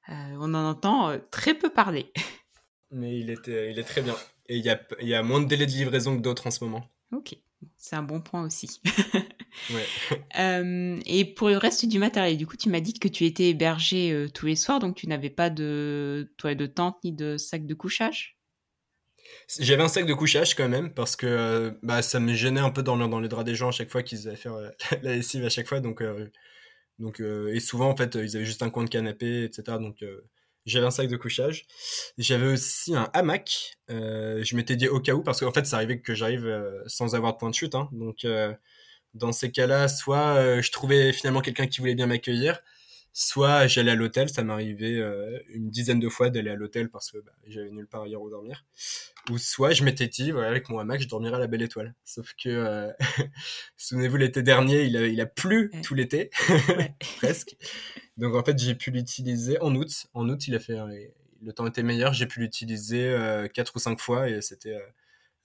on 0.07 0.53
en 0.53 0.69
entend 0.69 1.17
très 1.31 1.55
peu 1.55 1.71
parler. 1.71 2.13
Mais 2.91 3.19
il, 3.19 3.31
était, 3.31 3.71
il 3.71 3.79
est 3.79 3.83
très 3.83 4.01
bien. 4.01 4.15
Et 4.47 4.57
il 4.57 4.65
y 4.65 5.05
y 5.05 5.13
a 5.13 5.23
moins 5.23 5.41
de 5.41 5.47
délai 5.47 5.65
de 5.65 5.71
livraison 5.71 6.15
que 6.15 6.21
d'autres 6.21 6.47
en 6.47 6.51
ce 6.51 6.63
moment. 6.63 6.87
Ok, 7.11 7.35
c'est 7.77 7.95
un 7.95 8.03
bon 8.03 8.21
point 8.21 8.45
aussi. 8.45 8.81
euh, 10.39 10.99
et 11.05 11.25
pour 11.25 11.49
le 11.49 11.57
reste 11.57 11.85
du 11.85 11.99
matériel, 11.99 12.37
du 12.37 12.45
coup, 12.45 12.57
tu 12.57 12.69
m'as 12.69 12.79
dit 12.79 12.93
que 12.93 13.07
tu 13.07 13.25
étais 13.25 13.49
hébergé 13.49 14.11
euh, 14.11 14.29
tous 14.29 14.45
les 14.45 14.55
soirs, 14.55 14.79
donc 14.79 14.95
tu 14.95 15.07
n'avais 15.07 15.29
pas 15.29 15.49
de 15.49 16.31
toile 16.37 16.57
de 16.57 16.65
tente 16.65 16.97
ni 17.03 17.11
de 17.11 17.37
sac 17.37 17.65
de 17.65 17.73
couchage? 17.73 18.37
J'avais 19.59 19.83
un 19.83 19.87
sac 19.87 20.05
de 20.05 20.13
couchage 20.13 20.55
quand 20.55 20.69
même, 20.69 20.93
parce 20.93 21.15
que 21.15 21.77
bah, 21.83 22.01
ça 22.01 22.19
me 22.19 22.33
gênait 22.33 22.59
un 22.59 22.69
peu 22.69 22.83
dans, 22.83 22.97
dans 23.07 23.19
les 23.19 23.27
draps 23.27 23.45
des 23.45 23.55
gens 23.55 23.69
à 23.69 23.71
chaque 23.71 23.89
fois 23.89 24.03
qu'ils 24.03 24.27
allaient 24.27 24.37
faire 24.37 24.57
la 25.01 25.15
lessive 25.15 25.45
à 25.45 25.49
chaque 25.49 25.67
fois. 25.67 25.79
Donc, 25.79 26.03
donc, 26.99 27.19
et 27.19 27.59
souvent, 27.59 27.89
en 27.89 27.95
fait, 27.95 28.15
ils 28.15 28.35
avaient 28.35 28.45
juste 28.45 28.63
un 28.63 28.69
coin 28.69 28.83
de 28.83 28.89
canapé, 28.89 29.43
etc. 29.43 29.77
Donc, 29.79 30.03
j'avais 30.65 30.85
un 30.85 30.91
sac 30.91 31.07
de 31.07 31.17
couchage. 31.17 31.65
J'avais 32.17 32.47
aussi 32.47 32.95
un 32.95 33.09
hamac. 33.13 33.77
Euh, 33.91 34.43
je 34.43 34.55
m'étais 34.55 34.75
dit 34.75 34.87
au 34.87 34.99
cas 34.99 35.13
où, 35.13 35.21
parce 35.21 35.39
qu'en 35.39 35.51
fait, 35.51 35.65
ça 35.65 35.77
arrivait 35.77 35.99
que 35.99 36.15
j'arrive 36.15 36.45
euh, 36.45 36.81
sans 36.87 37.15
avoir 37.15 37.33
de 37.33 37.37
point 37.37 37.49
de 37.49 37.55
chute. 37.55 37.75
Hein. 37.75 37.89
Donc, 37.91 38.25
euh, 38.25 38.53
dans 39.13 39.31
ces 39.31 39.51
cas-là, 39.51 39.87
soit 39.87 40.61
je 40.61 40.71
trouvais 40.71 41.13
finalement 41.13 41.41
quelqu'un 41.41 41.67
qui 41.67 41.79
voulait 41.79 41.95
bien 41.95 42.07
m'accueillir, 42.07 42.59
soit 43.13 43.65
j'allais 43.67 43.91
à 43.91 43.95
l'hôtel. 43.95 44.27
Ça 44.27 44.43
m'arrivait 44.43 44.99
une 45.47 45.69
dizaine 45.69 46.01
de 46.01 46.09
fois 46.09 46.29
d'aller 46.29 46.49
à 46.49 46.55
l'hôtel 46.55 46.89
parce 46.89 47.11
que 47.11 47.19
bah, 47.19 47.31
j'avais 47.47 47.69
nulle 47.69 47.87
part 47.87 48.01
ailleurs 48.01 48.21
où 48.21 48.29
dormir. 48.29 48.65
Ou 49.29 49.37
soit 49.37 49.71
je 49.71 49.85
m'étais 49.85 50.07
dit, 50.07 50.31
voilà, 50.31 50.49
avec 50.49 50.67
mon 50.67 50.79
hamac, 50.79 50.99
je 50.99 51.07
dormirais 51.07 51.37
à 51.37 51.39
la 51.39 51.47
belle 51.47 51.61
étoile. 51.61 51.95
Sauf 52.03 52.33
que, 52.43 52.91
souvenez-vous, 53.77 54.17
l'été 54.17 54.43
dernier, 54.43 54.83
il 54.83 54.97
a, 54.97 55.07
il 55.07 55.21
a 55.21 55.25
plu 55.25 55.71
tout 55.81 55.95
l'été, 55.95 56.29
presque. 57.19 57.55
Donc 58.17 58.35
en 58.35 58.43
fait, 58.43 58.57
j'ai 58.57 58.75
pu 58.75 58.91
l'utiliser 58.91 59.59
en 59.61 59.75
août. 59.75 60.07
En 60.13 60.29
août, 60.29 60.47
il 60.47 60.55
a 60.55 60.59
fait 60.59 60.77
le 61.41 61.53
temps 61.53 61.67
était 61.67 61.83
meilleur. 61.83 62.13
J'ai 62.13 62.25
pu 62.25 62.39
l'utiliser 62.39 63.07
euh, 63.07 63.47
quatre 63.47 63.75
ou 63.75 63.79
cinq 63.79 63.99
fois 63.99 64.29
et 64.29 64.41
c'était 64.41 64.75
euh, 64.75 64.85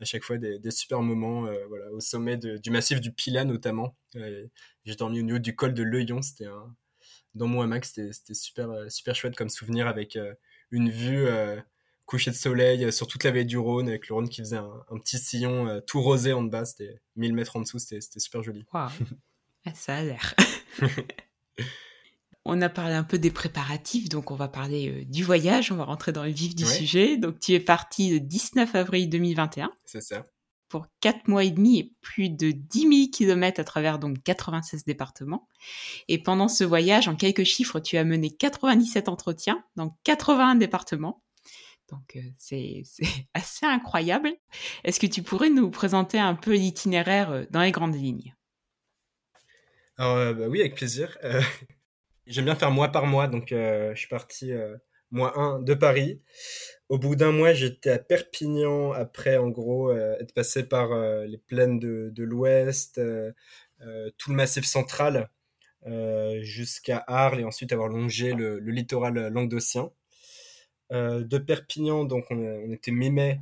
à 0.00 0.04
chaque 0.04 0.24
fois 0.24 0.38
des, 0.38 0.70
super 0.70 1.02
moments. 1.02 1.46
Euh, 1.46 1.66
voilà, 1.68 1.90
au 1.92 2.00
sommet 2.00 2.36
du 2.36 2.70
massif 2.70 3.00
du 3.00 3.12
Pila 3.12 3.44
notamment. 3.44 3.94
j'ai 4.14 4.96
dormi 4.96 5.20
au 5.20 5.22
niveau 5.22 5.38
du 5.38 5.54
col 5.54 5.74
de 5.74 5.82
Leuillon. 5.82 6.22
C'était 6.22 6.48
dans 7.34 7.46
mon 7.46 7.60
hamac. 7.60 7.84
C'était 7.84 8.34
super 8.34 8.90
super 8.90 9.14
chouette 9.14 9.36
comme 9.36 9.50
souvenir 9.50 9.86
avec 9.86 10.18
une 10.70 10.90
vue 10.90 11.26
coucher 12.06 12.30
de 12.30 12.36
soleil 12.36 12.92
sur 12.92 13.06
toute 13.06 13.22
la 13.22 13.30
vallée 13.30 13.44
du 13.44 13.58
Rhône 13.58 13.88
avec 13.88 14.08
le 14.08 14.14
Rhône 14.14 14.28
qui 14.28 14.40
faisait 14.40 14.56
un, 14.56 14.98
petit 15.04 15.18
sillon 15.18 15.80
tout 15.86 16.00
rosé 16.00 16.32
en 16.32 16.42
bas. 16.42 16.64
C'était 16.64 17.00
1000 17.16 17.34
mètres 17.34 17.56
en 17.56 17.60
dessous. 17.60 17.78
C'était 17.78 18.20
super 18.20 18.42
joli. 18.42 18.64
Wow. 18.72 18.88
Ça 19.74 19.96
a 19.96 20.02
l'air. 20.02 20.34
On 22.52 22.60
a 22.62 22.68
parlé 22.68 22.94
un 22.94 23.04
peu 23.04 23.16
des 23.16 23.30
préparatifs, 23.30 24.08
donc 24.08 24.32
on 24.32 24.34
va 24.34 24.48
parler 24.48 24.88
euh, 24.88 25.04
du 25.04 25.22
voyage, 25.22 25.70
on 25.70 25.76
va 25.76 25.84
rentrer 25.84 26.10
dans 26.10 26.24
le 26.24 26.32
vif 26.32 26.56
du 26.56 26.66
sujet. 26.66 27.16
Donc 27.16 27.38
tu 27.38 27.52
es 27.52 27.60
parti 27.60 28.10
le 28.10 28.18
19 28.18 28.74
avril 28.74 29.08
2021. 29.08 29.70
C'est 29.84 30.00
ça. 30.00 30.26
Pour 30.68 30.86
4 30.98 31.28
mois 31.28 31.44
et 31.44 31.52
demi 31.52 31.78
et 31.78 31.94
plus 32.00 32.28
de 32.28 32.50
10 32.50 32.80
000 32.80 32.92
km 33.12 33.60
à 33.60 33.64
travers 33.64 34.00
donc 34.00 34.20
96 34.24 34.84
départements. 34.84 35.46
Et 36.08 36.20
pendant 36.20 36.48
ce 36.48 36.64
voyage, 36.64 37.06
en 37.06 37.14
quelques 37.14 37.44
chiffres, 37.44 37.78
tu 37.78 37.96
as 37.96 38.02
mené 38.02 38.32
97 38.32 39.08
entretiens 39.08 39.62
dans 39.76 39.96
81 40.02 40.56
départements. 40.56 41.22
Donc 41.88 42.16
euh, 42.16 42.20
c'est 42.36 42.82
assez 43.32 43.64
incroyable. 43.64 44.32
Est-ce 44.82 44.98
que 44.98 45.06
tu 45.06 45.22
pourrais 45.22 45.50
nous 45.50 45.70
présenter 45.70 46.18
un 46.18 46.34
peu 46.34 46.54
l'itinéraire 46.54 47.30
euh, 47.30 47.44
dans 47.50 47.60
les 47.60 47.70
grandes 47.70 47.94
lignes? 47.94 48.34
Alors 49.96 50.34
bah 50.34 50.48
oui, 50.48 50.58
avec 50.58 50.74
plaisir. 50.74 51.16
J'aime 52.30 52.44
bien 52.44 52.54
faire 52.54 52.70
mois 52.70 52.90
par 52.90 53.06
mois, 53.06 53.26
donc 53.26 53.50
euh, 53.50 53.92
je 53.92 53.98
suis 53.98 54.08
parti 54.08 54.52
euh, 54.52 54.76
mois 55.10 55.36
1 55.36 55.62
de 55.62 55.74
Paris. 55.74 56.22
Au 56.88 56.96
bout 56.96 57.16
d'un 57.16 57.32
mois, 57.32 57.52
j'étais 57.52 57.90
à 57.90 57.98
Perpignan, 57.98 58.92
après 58.92 59.36
en 59.36 59.48
gros 59.48 59.90
euh, 59.90 60.16
être 60.20 60.32
passé 60.32 60.62
par 60.62 60.96
les 61.26 61.38
plaines 61.38 61.80
de, 61.80 62.10
de 62.14 62.22
l'Ouest, 62.22 63.00
tout 64.16 64.30
le 64.30 64.36
massif 64.36 64.64
central 64.64 65.28
jusqu'à 66.42 67.02
Arles 67.08 67.40
et 67.40 67.44
ensuite 67.44 67.72
avoir 67.72 67.88
longé 67.88 68.32
le, 68.32 68.58
littoral 68.60 69.28
languedocien. 69.32 69.90
de 70.92 71.38
Perpignan, 71.38 72.04
donc 72.04 72.26
on, 72.30 72.38
on 72.38 72.70
était 72.70 72.92
mi-mai, 72.92 73.40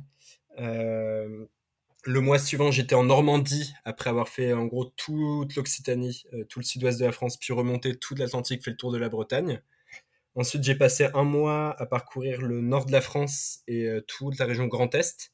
le 2.05 2.21
mois 2.21 2.39
suivant, 2.39 2.71
j'étais 2.71 2.95
en 2.95 3.03
Normandie 3.03 3.73
après 3.83 4.09
avoir 4.09 4.29
fait 4.29 4.53
en 4.53 4.65
gros 4.65 4.85
toute 4.85 5.55
l'Occitanie, 5.55 6.23
euh, 6.33 6.45
tout 6.45 6.59
le 6.59 6.65
sud-ouest 6.65 6.99
de 6.99 7.05
la 7.05 7.11
France, 7.11 7.37
puis 7.37 7.53
remonté 7.53 7.97
toute 7.97 8.19
l'Atlantique, 8.19 8.63
fait 8.63 8.71
le 8.71 8.77
tour 8.77 8.91
de 8.91 8.97
la 8.97 9.09
Bretagne. 9.09 9.61
Ensuite, 10.35 10.63
j'ai 10.63 10.75
passé 10.75 11.09
un 11.13 11.23
mois 11.23 11.75
à 11.81 11.85
parcourir 11.85 12.41
le 12.41 12.61
nord 12.61 12.85
de 12.85 12.91
la 12.91 13.01
France 13.01 13.59
et 13.67 13.85
euh, 13.85 14.01
toute 14.07 14.39
la 14.39 14.45
région 14.45 14.67
Grand 14.67 14.93
Est, 14.95 15.33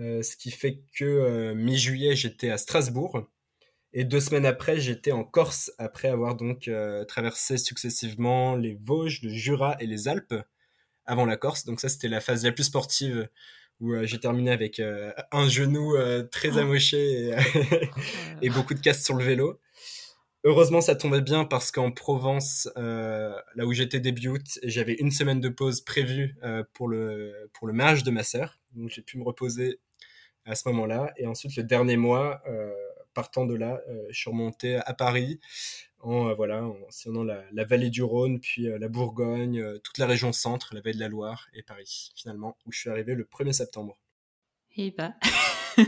euh, 0.00 0.22
ce 0.22 0.36
qui 0.36 0.50
fait 0.50 0.80
que 0.96 1.52
mi-juillet, 1.52 2.16
j'étais 2.16 2.50
à 2.50 2.56
Strasbourg. 2.56 3.28
Et 3.92 4.04
deux 4.04 4.20
semaines 4.20 4.46
après, 4.46 4.80
j'étais 4.80 5.12
en 5.12 5.22
Corse 5.22 5.70
après 5.76 6.08
avoir 6.08 6.34
donc 6.34 6.70
traversé 7.08 7.58
successivement 7.58 8.56
les 8.56 8.74
Vosges, 8.82 9.20
le 9.20 9.28
Jura 9.28 9.76
et 9.80 9.86
les 9.86 10.08
Alpes 10.08 10.34
avant 11.04 11.26
la 11.26 11.36
Corse. 11.36 11.66
Donc 11.66 11.78
ça, 11.78 11.90
c'était 11.90 12.08
la 12.08 12.22
phase 12.22 12.42
la 12.42 12.52
plus 12.52 12.64
sportive 12.64 13.28
où 13.82 13.92
euh, 13.92 14.06
j'ai 14.06 14.20
terminé 14.20 14.52
avec 14.52 14.78
euh, 14.78 15.12
un 15.32 15.48
genou 15.48 15.96
euh, 15.96 16.22
très 16.22 16.56
oh. 16.56 16.60
amoché 16.60 17.34
et, 18.40 18.48
beaucoup 18.50 18.74
de 18.74 18.80
casse 18.80 19.04
sur 19.04 19.16
le 19.16 19.24
vélo. 19.24 19.60
Heureusement, 20.44 20.80
ça 20.80 20.94
tombait 20.94 21.20
bien 21.20 21.44
parce 21.44 21.70
qu'en 21.70 21.92
Provence, 21.92 22.68
là 22.74 23.64
où 23.64 23.72
j'étais 23.72 24.00
débute, 24.00 24.58
j'avais 24.64 24.94
une 24.94 25.12
semaine 25.12 25.40
de 25.40 25.48
pause 25.48 25.82
prévue 25.82 26.34
pour, 26.72 26.88
le, 26.88 27.48
pour 27.52 27.68
le 27.68 27.72
mariage 27.72 28.02
de 28.02 28.10
ma 28.10 28.24
sœur. 28.24 28.58
Donc 28.72 28.90
j'ai 28.90 29.02
pu 29.02 29.18
me 29.18 29.22
reposer 29.22 29.78
à 30.44 30.56
ce 30.56 30.68
moment-là. 30.70 31.12
Et 31.16 31.28
ensuite, 31.28 31.54
le 31.54 31.62
dernier 31.62 31.96
mois, 31.96 32.42
partant 33.14 33.46
de 33.46 33.54
là, 33.54 33.80
je 34.10 34.18
suis 34.18 34.30
remonté 34.30 34.80
à 34.84 34.94
Paris 34.94 35.38
en 36.02 36.28
euh, 36.28 36.34
voilà, 36.34 36.64
en 36.64 36.76
sillonnant 36.90 37.24
la, 37.24 37.64
vallée 37.64 37.90
du 37.90 38.02
Rhône, 38.02 38.40
puis 38.40 38.68
euh, 38.68 38.78
la 38.78 38.88
Bourgogne, 38.88 39.60
euh, 39.60 39.78
toute 39.78 39.98
la 39.98 40.06
région 40.06 40.32
centre, 40.32 40.74
la 40.74 40.80
vallée 40.80 40.94
de 40.94 41.00
la 41.00 41.08
Loire 41.08 41.48
et 41.54 41.62
Paris, 41.62 42.10
finalement, 42.16 42.56
où 42.66 42.72
je 42.72 42.80
suis 42.80 42.90
arrivé 42.90 43.14
le 43.14 43.24
1er 43.24 43.52
septembre. 43.52 43.98
Et 44.76 44.86
eh 44.86 44.90
bah. 44.90 45.14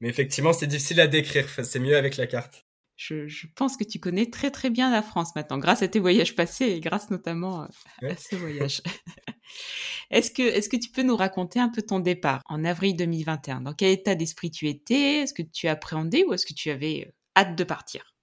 Mais 0.00 0.08
effectivement, 0.08 0.52
c'est 0.52 0.66
difficile 0.66 1.00
à 1.00 1.06
décrire, 1.06 1.48
c'est 1.48 1.78
mieux 1.78 1.96
avec 1.96 2.16
la 2.16 2.26
carte. 2.26 2.66
Je, 2.96 3.46
pense 3.56 3.76
que 3.76 3.84
tu 3.84 3.98
connais 3.98 4.30
très 4.30 4.50
très 4.52 4.70
bien 4.70 4.90
la 4.90 5.02
France 5.02 5.34
maintenant, 5.34 5.58
grâce 5.58 5.82
à 5.82 5.88
tes 5.88 5.98
voyages 5.98 6.36
passés 6.36 6.66
et 6.66 6.80
grâce 6.80 7.10
notamment 7.10 7.62
à 7.62 8.16
ces 8.16 8.36
voyages. 8.36 8.82
est-ce 10.10 10.30
que, 10.30 10.42
est-ce 10.42 10.68
que 10.68 10.76
tu 10.76 10.90
peux 10.90 11.02
nous 11.02 11.16
raconter 11.16 11.58
un 11.58 11.70
peu 11.70 11.82
ton 11.82 11.98
départ 11.98 12.40
en 12.46 12.64
avril 12.64 12.94
2021 12.96 13.62
Dans 13.62 13.74
quel 13.74 13.90
état 13.90 14.14
d'esprit 14.14 14.52
tu 14.52 14.68
étais? 14.68 15.22
Est-ce 15.22 15.34
que 15.34 15.42
tu 15.42 15.66
appréhendais 15.66 16.24
ou 16.24 16.34
est-ce 16.34 16.46
que 16.46 16.54
tu 16.54 16.70
avais 16.70 17.12
hâte 17.36 17.56
de 17.56 17.64
partir? 17.64 18.13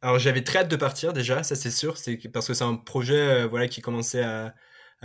Alors 0.00 0.18
j'avais 0.18 0.42
très 0.44 0.60
hâte 0.60 0.68
de 0.68 0.76
partir 0.76 1.12
déjà, 1.12 1.42
ça 1.42 1.56
c'est 1.56 1.70
sûr, 1.70 1.96
c'est 1.98 2.16
parce 2.28 2.46
que 2.46 2.54
c'est 2.54 2.64
un 2.64 2.76
projet 2.76 3.16
euh, 3.16 3.46
voilà 3.46 3.68
qui 3.68 3.80
commençait 3.80 4.22
à, 4.22 4.54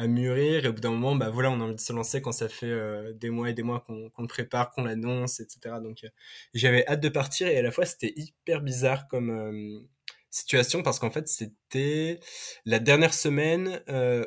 mûrir 0.08 0.66
et 0.66 0.68
au 0.70 0.74
bout 0.74 0.82
d'un 0.82 0.90
moment 0.90 1.16
bah 1.16 1.30
voilà 1.30 1.52
on 1.52 1.62
a 1.62 1.66
envie 1.66 1.76
de 1.76 1.80
se 1.80 1.94
lancer 1.94 2.20
quand 2.20 2.32
ça 2.32 2.50
fait 2.50 2.66
euh, 2.66 3.14
des 3.14 3.30
mois 3.30 3.52
et 3.52 3.54
des 3.54 3.62
mois 3.62 3.82
qu'on 3.82 4.10
le 4.18 4.28
prépare, 4.28 4.72
qu'on 4.72 4.86
l'annonce, 4.86 5.40
etc. 5.40 5.76
Donc 5.84 6.04
euh, 6.04 6.10
j'avais 6.56 6.84
hâte 6.88 7.00
de 7.00 7.10
partir 7.10 7.48
et 7.48 7.58
à 7.58 7.62
la 7.62 7.70
fois 7.70 7.86
c'était 7.86 8.12
hyper 8.16 8.62
bizarre 8.62 9.08
comme 9.08 9.88
situation 10.32 10.82
parce 10.82 10.98
qu'en 11.00 11.12
fait 11.12 11.28
c'était 11.28 12.20
la 12.66 12.80
dernière 12.80 13.14
semaine 13.14 13.82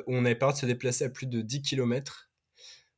où 0.07 0.15
on 0.15 0.23
avait 0.23 0.35
pas 0.35 0.53
de 0.53 0.57
se 0.57 0.65
déplacer 0.65 1.03
à 1.05 1.09
plus 1.09 1.27
de 1.27 1.41
10 1.41 1.61
km. 1.61 2.29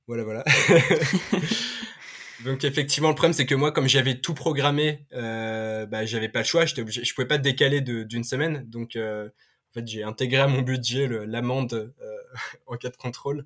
Voilà 0.07 0.23
voilà. 0.23 0.45
Donc 2.45 2.63
effectivement, 2.63 3.09
le 3.09 3.15
problème 3.15 3.33
c'est 3.33 3.45
que 3.45 3.55
moi, 3.55 3.71
comme 3.71 3.87
j'avais 3.87 4.21
tout 4.21 4.33
programmé, 4.33 5.05
euh, 5.13 5.85
bah, 5.85 6.05
j'avais 6.05 6.29
pas 6.29 6.39
le 6.39 6.45
choix. 6.45 6.65
J'étais 6.65 6.81
obligé, 6.81 7.03
je 7.03 7.13
pouvais 7.13 7.27
pas 7.27 7.37
décaler 7.37 7.81
d'une 7.81 8.23
semaine. 8.23 8.63
Donc 8.69 8.95
euh, 8.95 9.27
en 9.27 9.73
fait, 9.73 9.87
j'ai 9.87 10.03
intégré 10.03 10.39
à 10.39 10.47
mon 10.47 10.61
budget 10.61 11.07
l'amende 11.07 11.93
euh, 12.01 12.17
en 12.67 12.77
cas 12.77 12.89
de 12.89 12.95
contrôle. 12.95 13.45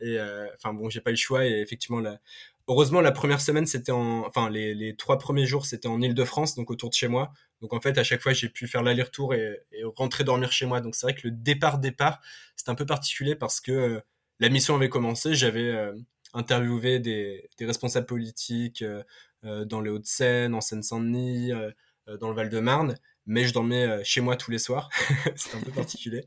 Et 0.00 0.18
euh, 0.18 0.46
enfin 0.56 0.72
bon, 0.72 0.88
j'ai 0.88 1.00
pas 1.00 1.10
eu 1.10 1.14
le 1.14 1.18
choix. 1.18 1.46
Et 1.46 1.60
effectivement, 1.60 2.00
la... 2.00 2.18
heureusement, 2.66 3.02
la 3.02 3.12
première 3.12 3.42
semaine 3.42 3.66
c'était 3.66 3.92
en, 3.92 4.26
enfin 4.26 4.48
les, 4.48 4.96
trois 4.96 5.18
premiers 5.18 5.46
jours 5.46 5.66
c'était 5.66 5.88
en 5.88 6.00
Île-de-France, 6.00 6.54
donc 6.54 6.70
autour 6.70 6.88
de 6.88 6.94
chez 6.94 7.08
moi. 7.08 7.32
Donc 7.60 7.74
en 7.74 7.80
fait, 7.80 7.98
à 7.98 8.04
chaque 8.04 8.22
fois, 8.22 8.32
j'ai 8.32 8.48
pu 8.48 8.66
faire 8.66 8.82
l'aller-retour 8.82 9.34
et, 9.34 9.60
et, 9.72 9.84
rentrer 9.84 10.24
dormir 10.24 10.50
chez 10.50 10.64
moi. 10.64 10.80
Donc 10.80 10.94
c'est 10.94 11.06
vrai 11.06 11.14
que 11.14 11.28
le 11.28 11.32
départ 11.32 11.78
départ, 11.78 12.20
c'est 12.56 12.70
un 12.70 12.74
peu 12.74 12.86
particulier 12.86 13.36
parce 13.36 13.60
que 13.60 14.00
la 14.38 14.48
mission 14.48 14.76
avait 14.76 14.88
commencé. 14.88 15.34
J'avais 15.34 15.92
interviewer 16.34 16.98
des, 16.98 17.48
des 17.58 17.66
responsables 17.66 18.06
politiques 18.06 18.82
euh, 18.82 19.02
euh, 19.44 19.64
dans 19.64 19.80
les 19.80 19.90
Hauts-de-Seine, 19.90 20.54
en 20.54 20.60
Seine-Saint-Denis, 20.60 21.52
euh, 21.52 21.70
dans 22.18 22.28
le 22.28 22.34
Val-de-Marne, 22.34 22.96
mais 23.26 23.44
je 23.44 23.52
dormais 23.52 24.02
chez 24.04 24.20
moi 24.20 24.36
tous 24.36 24.50
les 24.50 24.58
soirs. 24.58 24.90
C'était 25.36 25.56
un 25.56 25.60
peu 25.60 25.70
particulier. 25.72 26.24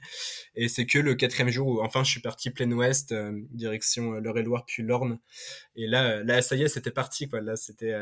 Et 0.55 0.67
c'est 0.69 0.85
que 0.85 0.99
le 0.99 1.15
quatrième 1.15 1.49
jour 1.49 1.67
où 1.67 1.83
enfin 1.83 2.03
je 2.03 2.11
suis 2.11 2.21
parti 2.21 2.51
plein 2.51 2.71
ouest, 2.71 3.13
direction 3.51 4.13
l'Eure-et-Loire 4.13 4.65
puis 4.65 4.83
l'Orne. 4.83 5.19
Et 5.75 5.87
là, 5.87 6.23
là 6.23 6.41
ça 6.41 6.55
y 6.55 6.63
est, 6.63 6.69
c'était 6.69 6.91
parti 6.91 7.27
quoi. 7.27 7.41
Là, 7.41 7.55
c'était, 7.57 7.93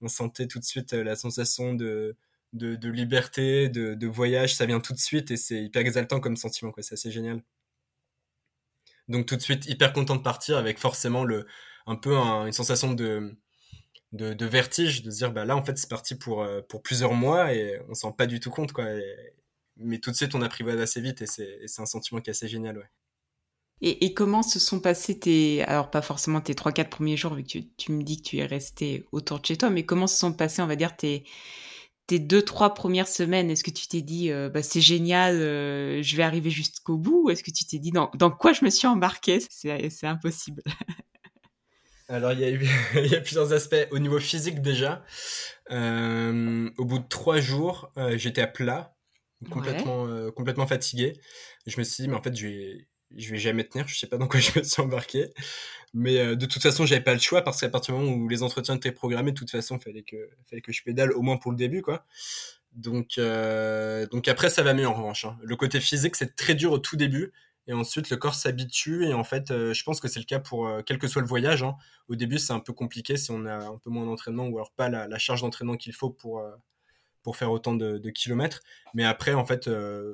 on 0.00 0.08
sentait 0.08 0.46
tout 0.46 0.58
de 0.58 0.64
suite 0.64 0.92
la 0.92 1.16
sensation 1.16 1.74
de 1.74 2.16
de, 2.54 2.76
de 2.76 2.88
liberté, 2.88 3.68
de, 3.68 3.94
de, 3.94 4.06
voyage, 4.06 4.54
ça 4.54 4.64
vient 4.64 4.80
tout 4.80 4.94
de 4.94 4.98
suite 4.98 5.30
et 5.30 5.36
c'est 5.36 5.62
hyper 5.62 5.82
exaltant 5.82 6.18
comme 6.18 6.36
sentiment, 6.36 6.72
quoi. 6.72 6.82
C'est 6.82 6.94
assez 6.94 7.10
génial. 7.10 7.42
Donc 9.08 9.26
tout 9.26 9.36
de 9.36 9.42
suite 9.42 9.66
hyper 9.66 9.92
content 9.92 10.16
de 10.16 10.22
partir 10.22 10.58
avec 10.58 10.78
forcément 10.78 11.26
un 11.86 11.96
peu 11.96 12.14
une 12.16 12.52
sensation 12.52 12.92
de 12.92 13.36
vertige, 14.44 15.02
de 15.02 15.10
se 15.10 15.16
dire 15.16 15.32
bah 15.32 15.44
là 15.44 15.56
en 15.56 15.64
fait 15.64 15.78
c'est 15.78 15.88
parti 15.88 16.14
pour 16.14 16.46
pour 16.68 16.82
plusieurs 16.82 17.14
mois 17.14 17.54
et 17.54 17.80
on 17.88 17.94
s'en 17.94 18.08
rend 18.08 18.14
pas 18.14 18.26
du 18.26 18.40
tout 18.40 18.50
compte 18.50 18.72
quoi. 18.72 18.86
mais 19.76 19.98
tout 19.98 20.10
de 20.10 20.16
suite 20.16 20.34
on 20.34 20.42
apprivoise 20.42 20.78
assez 20.80 21.00
vite 21.00 21.22
et 21.22 21.26
c'est 21.26 21.80
un 21.80 21.86
sentiment 21.86 22.20
qui 22.20 22.30
est 22.30 22.32
assez 22.32 22.48
génial 22.48 22.78
ouais. 22.78 22.90
Et, 23.80 24.12
comment 24.12 24.42
se 24.42 24.58
sont 24.58 24.80
passés 24.80 25.20
tes, 25.20 25.62
alors 25.62 25.90
pas 25.90 26.02
forcément 26.02 26.40
tes 26.40 26.54
3-4 26.54 26.88
premiers 26.88 27.16
jours, 27.16 27.34
vu 27.34 27.44
que 27.44 27.58
tu, 27.76 27.92
me 27.92 28.02
dis 28.02 28.20
que 28.20 28.28
tu 28.28 28.38
es 28.38 28.46
resté 28.46 29.06
autour 29.12 29.38
de 29.38 29.46
chez 29.46 29.56
toi, 29.56 29.70
mais 29.70 29.84
comment 29.84 30.08
se 30.08 30.16
sont 30.16 30.32
passés, 30.32 30.62
on 30.62 30.66
va 30.66 30.74
dire, 30.74 30.96
tes, 30.96 31.22
tes 32.08 32.18
2-3 32.18 32.74
premières 32.74 33.06
semaines 33.06 33.50
Est-ce 33.50 33.62
que 33.62 33.70
tu 33.70 33.86
t'es 33.86 34.00
dit, 34.00 34.32
euh, 34.32 34.48
bah, 34.48 34.62
c'est 34.62 34.80
génial, 34.80 35.36
euh, 35.36 36.02
je 36.02 36.16
vais 36.16 36.24
arriver 36.24 36.50
jusqu'au 36.50 36.96
bout 36.96 37.26
Ou 37.26 37.30
est-ce 37.30 37.44
que 37.44 37.52
tu 37.52 37.64
t'es 37.64 37.78
dit, 37.78 37.92
dans, 37.92 38.10
dans 38.14 38.30
quoi 38.30 38.52
je 38.52 38.64
me 38.64 38.70
suis 38.70 38.88
embarqué 38.88 39.38
C'est 39.48 40.06
impossible. 40.06 40.62
Alors, 42.08 42.32
il 42.32 42.40
y, 42.40 42.44
a 42.44 42.50
eu, 42.50 42.66
il 42.96 43.06
y 43.06 43.14
a 43.14 43.20
plusieurs 43.20 43.52
aspects. 43.52 43.86
Au 43.90 43.98
niveau 43.98 44.18
physique, 44.18 44.62
déjà, 44.62 45.04
euh, 45.70 46.70
au 46.78 46.84
bout 46.86 46.98
de 46.98 47.06
3 47.06 47.40
jours, 47.40 47.92
j'étais 48.16 48.40
à 48.40 48.46
plat, 48.46 48.96
complètement, 49.50 50.08
complètement 50.32 50.66
fatigué. 50.66 51.20
Je 51.66 51.78
me 51.78 51.84
suis 51.84 52.04
dit, 52.04 52.08
mais 52.08 52.16
en 52.16 52.22
fait, 52.22 52.34
je 52.34 52.46
vais 52.46 52.88
je 53.16 53.30
vais 53.30 53.38
jamais 53.38 53.64
tenir, 53.64 53.88
je 53.88 53.98
sais 53.98 54.06
pas 54.06 54.18
dans 54.18 54.28
quoi 54.28 54.40
je 54.40 54.58
me 54.58 54.64
suis 54.64 54.82
embarqué. 54.82 55.30
Mais 55.94 56.18
euh, 56.18 56.36
de 56.36 56.46
toute 56.46 56.62
façon, 56.62 56.86
j'avais 56.86 57.02
pas 57.02 57.14
le 57.14 57.20
choix 57.20 57.42
parce 57.42 57.60
qu'à 57.60 57.68
partir 57.68 57.94
du 57.94 58.00
moment 58.00 58.14
où 58.16 58.28
les 58.28 58.42
entretiens 58.42 58.76
étaient 58.76 58.92
programmés, 58.92 59.32
de 59.32 59.38
toute 59.38 59.50
façon, 59.50 59.78
fallait 59.78 60.02
que 60.02 60.28
fallait 60.48 60.62
que 60.62 60.72
je 60.72 60.82
pédale 60.82 61.12
au 61.12 61.22
moins 61.22 61.38
pour 61.38 61.50
le 61.50 61.56
début 61.56 61.82
quoi. 61.82 62.04
Donc 62.72 63.18
euh, 63.18 64.06
donc 64.08 64.28
après 64.28 64.50
ça 64.50 64.62
va 64.62 64.74
mieux 64.74 64.86
en 64.86 64.94
revanche. 64.94 65.24
Hein. 65.24 65.38
Le 65.42 65.56
côté 65.56 65.80
physique, 65.80 66.16
c'est 66.16 66.36
très 66.36 66.54
dur 66.54 66.72
au 66.72 66.78
tout 66.78 66.96
début 66.96 67.32
et 67.66 67.72
ensuite 67.72 68.10
le 68.10 68.16
corps 68.16 68.34
s'habitue 68.34 69.06
et 69.06 69.14
en 69.14 69.24
fait, 69.24 69.50
euh, 69.50 69.74
je 69.74 69.82
pense 69.84 70.00
que 70.00 70.08
c'est 70.08 70.20
le 70.20 70.26
cas 70.26 70.38
pour 70.38 70.70
quel 70.86 70.98
que 70.98 71.08
soit 71.08 71.22
le 71.22 71.28
voyage 71.28 71.62
hein. 71.62 71.76
Au 72.08 72.16
début, 72.16 72.38
c'est 72.38 72.52
un 72.52 72.60
peu 72.60 72.72
compliqué 72.72 73.16
si 73.16 73.30
on 73.30 73.46
a 73.46 73.56
un 73.56 73.78
peu 73.78 73.90
moins 73.90 74.06
d'entraînement 74.06 74.46
ou 74.46 74.56
alors 74.56 74.72
pas 74.72 74.88
la, 74.88 75.18
charge 75.18 75.42
d'entraînement 75.42 75.76
qu'il 75.76 75.94
faut 75.94 76.10
pour 76.10 76.42
pour 77.22 77.36
faire 77.36 77.50
autant 77.50 77.74
de, 77.74 77.98
de, 77.98 78.10
kilomètres. 78.10 78.60
Mais 78.94 79.04
après, 79.04 79.34
en 79.34 79.44
fait, 79.44 79.68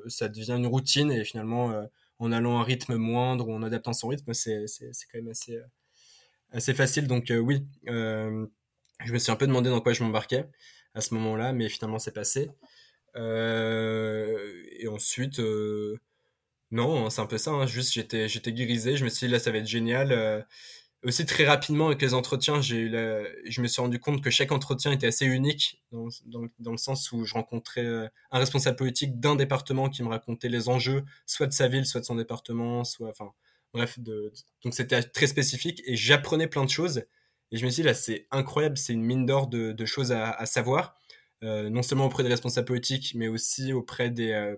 ça 0.08 0.28
devient 0.28 0.52
une 0.52 0.66
routine 0.66 1.12
et 1.12 1.24
finalement 1.24 1.86
en 2.18 2.32
allant 2.32 2.58
à 2.58 2.60
un 2.60 2.64
rythme 2.64 2.96
moindre 2.96 3.48
ou 3.48 3.54
en 3.54 3.62
adaptant 3.62 3.92
son 3.92 4.08
rythme, 4.08 4.32
c'est 4.34 4.66
quand 5.12 5.18
même 5.18 5.28
assez, 5.28 5.56
euh, 5.56 5.64
assez 6.52 6.74
facile. 6.74 7.06
Donc 7.06 7.30
euh, 7.30 7.38
oui, 7.38 7.66
euh, 7.88 8.46
je 9.04 9.12
me 9.12 9.18
suis 9.18 9.32
un 9.32 9.36
peu 9.36 9.46
demandé 9.46 9.70
dans 9.70 9.80
quoi 9.80 9.92
je 9.92 10.02
m'embarquais 10.02 10.46
à 10.94 11.00
ce 11.00 11.14
moment-là, 11.14 11.52
mais 11.52 11.68
finalement 11.68 11.98
c'est 11.98 12.12
passé. 12.14 12.50
et 13.16 14.88
ensuite, 14.88 15.40
non, 16.70 17.10
c'est 17.10 17.20
un 17.20 17.26
peu 17.26 17.38
ça. 17.38 17.50
Hein. 17.52 17.66
juste 17.66 17.92
j'étais 17.92 18.28
j'étais 18.28 18.52
grisé. 18.52 18.96
Je 18.96 19.04
me 19.04 19.08
suis 19.08 19.26
dit 19.26 19.32
là 19.32 19.38
ça 19.38 19.50
va 19.50 19.58
être 19.58 19.66
génial 19.66 20.46
aussi 21.04 21.26
très 21.26 21.44
rapidement 21.44 21.88
avec 21.88 22.00
les 22.00 22.14
entretiens, 22.14 22.60
j'ai 22.60 22.88
je 23.44 23.60
me 23.60 23.66
suis 23.66 23.80
rendu 23.80 23.98
compte 23.98 24.22
que 24.22 24.30
chaque 24.30 24.52
entretien 24.52 24.90
était 24.92 25.06
assez 25.06 25.26
unique 25.26 25.82
dans, 25.92 26.08
dans, 26.58 26.70
le 26.72 26.78
sens 26.78 27.12
où 27.12 27.24
je 27.24 27.34
rencontrais 27.34 27.84
euh, 27.84 28.08
un 28.30 28.38
responsable 28.38 28.76
politique 28.76 29.20
d'un 29.20 29.36
département 29.36 29.90
qui 29.90 30.02
me 30.02 30.08
racontait 30.08 30.48
les 30.48 30.68
enjeux, 30.68 31.04
soit 31.26 31.46
de 31.46 31.52
sa 31.52 31.68
ville, 31.68 31.84
soit 31.84 32.00
de 32.00 32.06
son 32.06 32.16
département, 32.16 32.84
soit, 32.84 33.10
enfin, 33.10 33.32
bref, 33.74 33.98
donc 33.98 34.72
c'était 34.72 35.02
très 35.02 35.26
spécifique 35.26 35.82
et 35.84 35.96
j'apprenais 35.96 36.46
plein 36.46 36.64
de 36.64 36.70
choses. 36.70 37.04
Et 37.52 37.58
je 37.58 37.64
me 37.66 37.70
suis 37.70 37.82
dit 37.82 37.86
là, 37.86 37.94
c'est 37.94 38.26
incroyable, 38.30 38.78
c'est 38.78 38.94
une 38.94 39.04
mine 39.04 39.26
d'or 39.26 39.46
de, 39.48 39.84
choses 39.84 40.10
à, 40.10 40.30
à 40.30 40.46
savoir, 40.46 40.96
euh, 41.42 41.68
non 41.68 41.82
seulement 41.82 42.06
auprès 42.06 42.22
des 42.22 42.30
responsables 42.30 42.66
politiques, 42.66 43.12
mais 43.14 43.28
aussi 43.28 43.72
auprès 43.72 44.10
des 44.10 44.32
euh, 44.32 44.56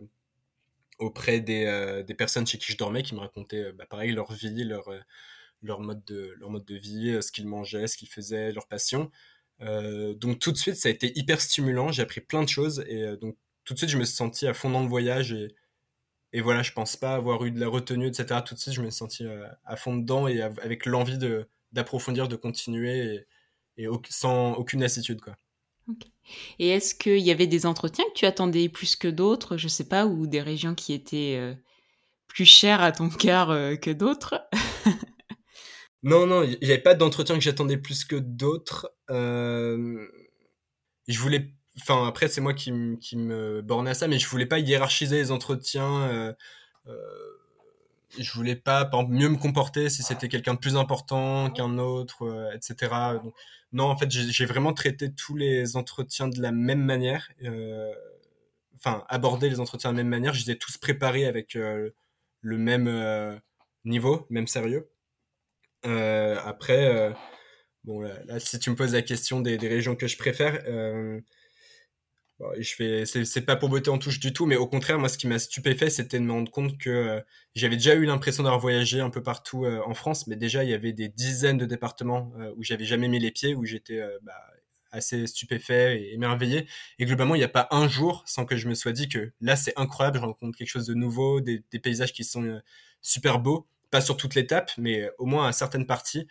auprès 0.99 1.41
des, 1.41 2.03
des 2.07 2.15
personnes 2.15 2.47
chez 2.47 2.57
qui 2.57 2.73
je 2.73 2.79
dormais, 2.79 3.03
qui 3.03 3.15
me 3.15 3.21
racontaient, 3.21 3.71
bah, 3.73 3.85
pareil, 3.85 4.13
leur 4.13 4.33
vie, 4.33 4.65
leur 4.65 4.89
leur 5.63 5.81
mode 5.81 6.05
de, 6.05 6.35
leur 6.39 6.51
mode 6.51 6.65
de 6.65 6.77
vie, 6.77 7.11
euh, 7.11 7.21
ce 7.21 7.33
qu'ils 7.33 7.47
mangeaient, 7.47 7.87
ce 7.87 7.97
qu'ils 7.97 8.09
faisaient, 8.09 8.53
leur 8.53 8.67
passion. 8.67 9.11
Euh, 9.61 10.15
donc 10.15 10.39
tout 10.39 10.53
de 10.53 10.57
suite, 10.57 10.77
ça 10.77 10.89
a 10.89 10.93
été 10.93 11.13
hyper 11.19 11.41
stimulant. 11.41 11.93
J'ai 11.93 12.03
appris 12.03 12.21
plein 12.21 12.43
de 12.43 12.49
choses 12.49 12.85
et 12.89 13.03
euh, 13.03 13.17
donc 13.17 13.37
tout 13.65 13.75
de 13.75 13.79
suite, 13.79 13.91
je 13.91 13.99
me 13.99 14.05
suis 14.05 14.17
senti 14.17 14.47
à 14.47 14.55
fond 14.55 14.71
dans 14.71 14.83
le 14.83 14.89
voyage 14.89 15.33
et, 15.33 15.55
et 16.33 16.41
voilà, 16.41 16.63
je 16.63 16.73
pense 16.73 16.97
pas 16.97 17.15
avoir 17.15 17.45
eu 17.45 17.51
de 17.51 17.59
la 17.59 17.69
retenue, 17.69 18.07
etc. 18.07 18.41
Tout 18.45 18.55
de 18.55 18.61
suite, 18.61 18.75
je 18.75 18.81
me 18.81 18.91
suis 18.91 18.99
senti 18.99 19.25
à 19.65 19.77
fond 19.77 19.97
dedans 19.97 20.29
et 20.29 20.43
avec 20.43 20.87
l'envie 20.87 21.19
de 21.19 21.49
d'approfondir, 21.73 22.29
de 22.29 22.37
continuer 22.37 23.27
et, 23.77 23.89
sans 24.09 24.55
aucune 24.55 24.81
lassitude, 24.81 25.21
quoi. 25.21 25.37
Et 26.59 26.69
est-ce 26.69 26.95
qu'il 26.95 27.19
y 27.19 27.31
avait 27.31 27.47
des 27.47 27.67
entretiens 27.67 28.05
que 28.09 28.19
tu 28.19 28.25
attendais 28.25 28.69
plus 28.69 28.97
que 28.97 29.09
d'autres, 29.09 29.57
je 29.57 29.69
sais 29.69 29.89
pas, 29.89 30.07
ou 30.07 30.27
des 30.27 30.41
régions 30.41 30.75
qui 30.75 30.93
étaient 30.93 31.57
plus 32.29 32.45
chères 32.45 32.83
à 32.83 32.93
ton 32.93 33.09
cœur 33.11 33.49
que 33.81 33.91
d'autres? 33.91 34.49
Non, 36.03 36.27
non, 36.27 36.43
il 36.43 36.59
n'y 36.63 36.71
avait 36.71 36.79
pas 36.79 36.95
d'entretien 36.95 37.35
que 37.37 37.41
j'attendais 37.41 37.79
plus 37.79 38.05
que 38.05 38.17
d'autres. 38.17 38.93
Euh, 39.11 40.07
je 41.09 41.19
voulais. 41.19 41.53
Enfin, 41.81 42.07
après, 42.07 42.29
c'est 42.29 42.41
moi 42.41 42.55
qui, 42.55 42.73
me 42.73 43.63
bornais 43.63 43.91
à 43.91 43.95
ça, 43.95 44.09
mais 44.09 44.19
je 44.19 44.29
voulais 44.29 44.47
pas 44.47 44.59
hiérarchiser 44.59 45.17
les 45.17 45.31
entretiens. 45.33 46.03
Euh, 46.09 46.33
euh, 46.87 46.95
je 48.19 48.33
voulais 48.33 48.57
pas, 48.57 48.89
mieux 49.09 49.29
me 49.29 49.37
comporter 49.37 49.91
si 49.91 50.03
c'était 50.03 50.29
quelqu'un 50.29 50.55
de 50.55 50.59
plus 50.59 50.77
important 50.77 51.51
qu'un 51.51 51.79
autre, 51.79 52.51
etc. 52.55 53.19
non, 53.73 53.85
en 53.87 53.97
fait, 53.97 54.11
j'ai 54.11 54.47
vraiment 54.47 54.73
traité 54.73 55.13
tous 55.13 55.37
les 55.37 55.77
entretiens 55.77 56.29
de 56.29 56.41
la 56.41 56.53
même 56.53 56.83
manière. 56.85 57.29
Enfin, 58.77 59.05
aborder 59.09 59.51
les 59.51 59.61
entretiens 59.61 59.93
de 59.93 59.97
la 59.99 60.05
même 60.05 60.11
manière. 60.11 60.35
Je 60.35 60.45
les 60.47 60.53
ai 60.53 60.59
tous 60.59 60.79
préparés 60.79 61.27
avec 61.27 61.55
le 61.55 61.93
même 62.43 63.41
niveau, 63.85 64.27
même 64.31 64.47
sérieux. 64.47 64.89
Euh, 65.87 66.37
après, 66.45 66.87
euh, 66.89 67.13
bon, 67.85 68.01
là, 68.01 68.41
si 68.41 68.59
tu 68.59 68.71
me 68.71 68.77
poses 68.77 68.93
la 68.95 69.03
question 69.03 69.41
des, 69.41 69.57
régions 69.57 69.97
que 69.97 70.07
je 70.07 70.17
préfère, 70.19 70.63
euh, 70.67 71.21
je 72.59 72.75
fais, 72.75 73.07
c'est 73.07 73.43
pas 73.43 73.57
pour 73.57 73.71
botter 73.71 73.91
en 73.91 73.99
touche 73.99 74.21
du 74.21 74.33
tout, 74.33 74.45
mais 74.47 74.57
au 74.57 74.67
contraire, 74.67 74.99
moi, 74.99 75.09
ce 75.09 75.17
qui 75.17 75.27
m'a 75.27 75.39
stupéfait, 75.39 75.89
c'était 75.89 76.19
de 76.19 76.25
me 76.25 76.33
rendre 76.33 76.51
compte 76.51 76.77
que 76.79 77.23
j'avais 77.55 77.77
déjà 77.77 77.95
eu 77.95 78.05
l'impression 78.05 78.43
d'avoir 78.43 78.61
voyagé 78.61 79.01
un 79.01 79.11
peu 79.11 79.23
partout 79.23 79.65
en 79.67 79.95
France, 79.95 80.27
mais 80.27 80.37
déjà, 80.37 80.63
il 80.63 80.71
y 80.71 80.75
avait 80.75 80.93
des 80.93 81.09
dizaines 81.09 81.57
de 81.57 81.65
départements 81.65 82.33
où 82.57 82.63
j'avais 82.63 82.85
jamais 82.85 83.09
mis 83.09 83.19
les 83.19 83.31
pieds, 83.31 83.55
où 83.55 83.65
j'étais 83.65 84.03
bah, 84.23 84.35
assez 84.91 85.27
stupéfait 85.27 85.99
et 85.99 86.15
émerveillé. 86.15 86.67
Et 86.99 87.07
globalement, 87.07 87.37
il 87.37 87.39
n'y 87.39 87.45
a 87.45 87.49
pas 87.49 87.69
un 87.71 87.89
jour 87.89 88.23
sans 88.27 88.45
que 88.45 88.57
je 88.57 88.69
me 88.69 88.75
sois 88.75 88.93
dit 88.93 89.09
que 89.09 89.33
là, 89.41 89.57
c'est 89.57 89.73
incroyable, 89.79 90.19
je 90.19 90.25
rencontre 90.25 90.59
quelque 90.59 90.69
chose 90.69 90.87
de 90.87 90.95
nouveau, 90.95 91.41
des 91.41 91.63
paysages 91.83 92.13
qui 92.13 92.25
sont 92.25 92.61
super 93.01 93.39
beaux 93.39 93.67
pas 93.91 94.01
sur 94.01 94.17
toute 94.17 94.35
l'étape, 94.35 94.71
mais 94.79 95.11
au 95.19 95.27
moins 95.27 95.49
à 95.49 95.53
certaines 95.53 95.87
parties. 95.87 96.27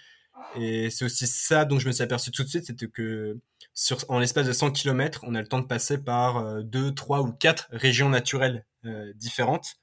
Et 0.55 0.89
c'est 0.89 1.05
aussi 1.05 1.27
ça 1.27 1.65
dont 1.65 1.79
je 1.79 1.87
me 1.87 1.93
suis 1.93 2.03
aperçu 2.03 2.31
tout 2.31 2.43
de 2.43 2.49
suite, 2.49 2.65
c'était 2.65 2.87
que 2.87 3.39
sur, 3.73 3.97
en 4.09 4.19
l'espace 4.19 4.47
de 4.47 4.53
100 4.53 4.71
km, 4.71 5.21
on 5.23 5.35
a 5.35 5.41
le 5.41 5.47
temps 5.47 5.59
de 5.59 5.67
passer 5.67 5.97
par 5.97 6.37
euh, 6.37 6.61
deux, 6.61 6.93
trois 6.93 7.21
ou 7.21 7.31
quatre 7.31 7.67
régions 7.71 8.09
naturelles 8.09 8.65
euh, 8.85 9.11
différentes. 9.15 9.75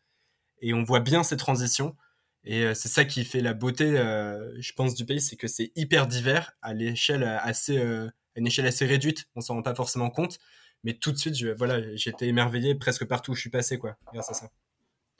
Et 0.60 0.74
on 0.74 0.82
voit 0.82 1.00
bien 1.00 1.22
ces 1.22 1.36
transitions. 1.36 1.96
Et 2.44 2.64
euh, 2.64 2.74
c'est 2.74 2.88
ça 2.88 3.04
qui 3.04 3.24
fait 3.24 3.40
la 3.40 3.54
beauté, 3.54 3.86
je 3.90 4.72
pense, 4.72 4.94
du 4.94 5.04
pays, 5.04 5.20
c'est 5.20 5.36
que 5.36 5.46
c'est 5.46 5.72
hyper 5.76 6.06
divers 6.06 6.52
à 6.62 6.72
l'échelle 6.74 7.24
assez, 7.24 7.78
à 7.80 8.10
une 8.36 8.46
échelle 8.46 8.66
assez 8.66 8.86
réduite. 8.86 9.26
On 9.36 9.40
s'en 9.40 9.54
rend 9.54 9.62
pas 9.62 9.74
forcément 9.74 10.10
compte. 10.10 10.38
Mais 10.84 10.94
tout 10.94 11.12
de 11.12 11.18
suite, 11.18 11.36
je, 11.36 11.48
voilà, 11.48 11.80
j'étais 11.94 12.26
émerveillé 12.26 12.74
presque 12.74 13.04
partout 13.04 13.32
où 13.32 13.34
je 13.34 13.40
suis 13.40 13.50
passé, 13.50 13.78
quoi, 13.78 13.96
grâce 14.12 14.30
à 14.30 14.34
ça. 14.34 14.50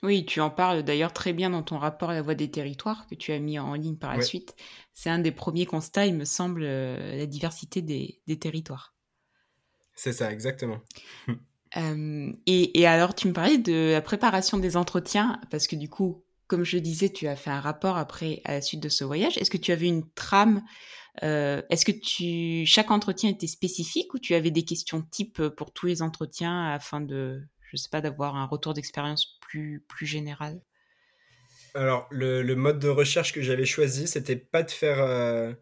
Oui, 0.03 0.25
tu 0.25 0.41
en 0.41 0.49
parles 0.49 0.83
d'ailleurs 0.83 1.13
très 1.13 1.31
bien 1.31 1.49
dans 1.49 1.63
ton 1.63 1.77
rapport 1.77 2.09
à 2.09 2.13
la 2.13 2.21
voie 2.21 2.35
des 2.35 2.51
territoires 2.51 3.07
que 3.07 3.15
tu 3.15 3.31
as 3.31 3.39
mis 3.39 3.57
en 3.57 3.73
ligne 3.73 3.95
par 3.95 4.15
la 4.15 4.21
suite. 4.21 4.53
C'est 4.93 5.09
un 5.09 5.17
des 5.17 5.31
premiers 5.31 5.65
constats, 5.65 6.05
il 6.05 6.15
me 6.15 6.25
semble, 6.25 6.63
euh, 6.63 7.15
la 7.15 7.25
diversité 7.25 7.81
des, 7.81 8.19
territoires. 8.37 8.93
C'est 9.95 10.13
ça, 10.13 10.31
exactement. 10.31 10.79
Euh, 11.75 12.31
et, 12.45 12.85
alors, 12.85 13.15
tu 13.15 13.27
me 13.27 13.33
parlais 13.33 13.57
de 13.57 13.93
la 13.93 14.01
préparation 14.03 14.59
des 14.59 14.77
entretiens, 14.77 15.41
parce 15.49 15.65
que 15.65 15.75
du 15.75 15.89
coup, 15.89 16.23
comme 16.45 16.63
je 16.63 16.77
disais, 16.77 17.09
tu 17.09 17.27
as 17.27 17.35
fait 17.35 17.49
un 17.49 17.59
rapport 17.59 17.97
après 17.97 18.43
à 18.45 18.51
la 18.51 18.61
suite 18.61 18.79
de 18.79 18.89
ce 18.89 19.03
voyage. 19.03 19.39
Est-ce 19.39 19.49
que 19.49 19.57
tu 19.57 19.71
avais 19.71 19.87
une 19.87 20.07
trame 20.11 20.61
euh, 21.23 21.63
Est-ce 21.71 21.83
que 21.83 21.91
tu 21.91 22.67
chaque 22.67 22.91
entretien 22.91 23.31
était 23.31 23.47
spécifique 23.47 24.13
ou 24.13 24.19
tu 24.19 24.35
avais 24.35 24.51
des 24.51 24.65
questions 24.65 25.01
type 25.01 25.41
pour 25.47 25.73
tous 25.73 25.87
les 25.87 26.03
entretiens 26.03 26.71
afin 26.71 27.01
de, 27.01 27.41
je 27.73 27.77
sais 27.77 27.89
pas, 27.89 28.01
d'avoir 28.01 28.35
un 28.35 28.45
retour 28.45 28.75
d'expérience 28.75 29.39
plus, 29.41 29.83
plus 29.87 30.05
général 30.05 30.61
Alors, 31.73 32.07
le, 32.11 32.53
mode 32.53 32.77
de 32.77 32.87
recherche 32.87 33.33
que 33.33 33.41
j'avais 33.41 33.65
choisi, 33.65 34.07
c'était 34.07 34.35
pas 34.35 34.63
de 34.63 34.71
faire. 34.71 34.99
Euh, 34.99 35.53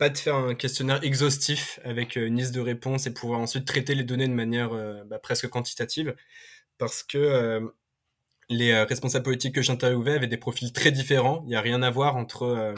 de 0.00 0.18
faire 0.18 0.34
un 0.34 0.56
questionnaire 0.56 1.04
exhaustif 1.04 1.78
avec 1.84 2.16
euh, 2.16 2.26
une 2.26 2.36
liste 2.36 2.52
de 2.52 2.60
réponses 2.60 3.06
et 3.06 3.14
pouvoir 3.14 3.38
ensuite 3.38 3.64
traiter 3.64 3.94
les 3.94 4.02
données 4.02 4.26
de 4.26 4.32
manière 4.32 4.72
euh, 4.72 5.04
bah, 5.04 5.20
presque 5.20 5.48
quantitative, 5.48 6.16
parce 6.76 7.04
que 7.04 7.72
les 8.48 8.74
responsables 8.82 9.22
politiques 9.22 9.54
que 9.54 9.62
j'interviewais 9.62 10.14
avaient 10.14 10.26
des 10.26 10.36
profils 10.36 10.72
très 10.72 10.90
différents. 10.90 11.42
Il 11.44 11.50
n'y 11.50 11.54
a 11.54 11.60
rien 11.60 11.82
à 11.82 11.90
voir 11.90 12.16
entre, 12.16 12.74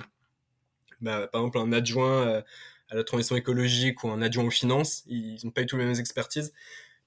bah, 1.01 1.27
par 1.29 1.41
exemple, 1.41 1.59
un 1.59 1.73
adjoint 1.73 2.43
à 2.91 2.95
la 2.95 3.05
transition 3.05 3.37
écologique 3.37 4.05
ou 4.05 4.11
un 4.11 4.21
adjoint 4.21 4.45
aux 4.45 4.51
finances. 4.51 5.03
Ils 5.07 5.39
n'ont 5.45 5.51
pas 5.51 5.63
eu 5.63 5.67
tout 5.67 5.79
les 5.79 5.87
mêmes 5.87 5.99
expertises 5.99 6.53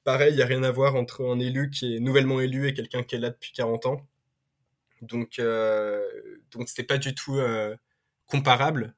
pareil, 0.07 0.31
il 0.31 0.35
n'y 0.37 0.41
a 0.41 0.45
rien 0.45 0.63
à 0.63 0.71
voir 0.71 0.95
entre 0.95 1.25
un 1.25 1.37
élu 1.37 1.69
qui 1.69 1.97
est 1.97 1.99
nouvellement 1.99 2.39
élu 2.39 2.69
et 2.69 2.73
quelqu'un 2.73 3.03
qui 3.03 3.15
est 3.15 3.19
là 3.19 3.29
depuis 3.29 3.51
40 3.51 3.87
ans. 3.87 4.07
Donc, 5.01 5.37
euh, 5.37 6.01
donc 6.51 6.69
c'était 6.69 6.83
pas 6.83 6.97
du 6.97 7.13
tout 7.13 7.35
euh, 7.35 7.75
comparable. 8.25 8.95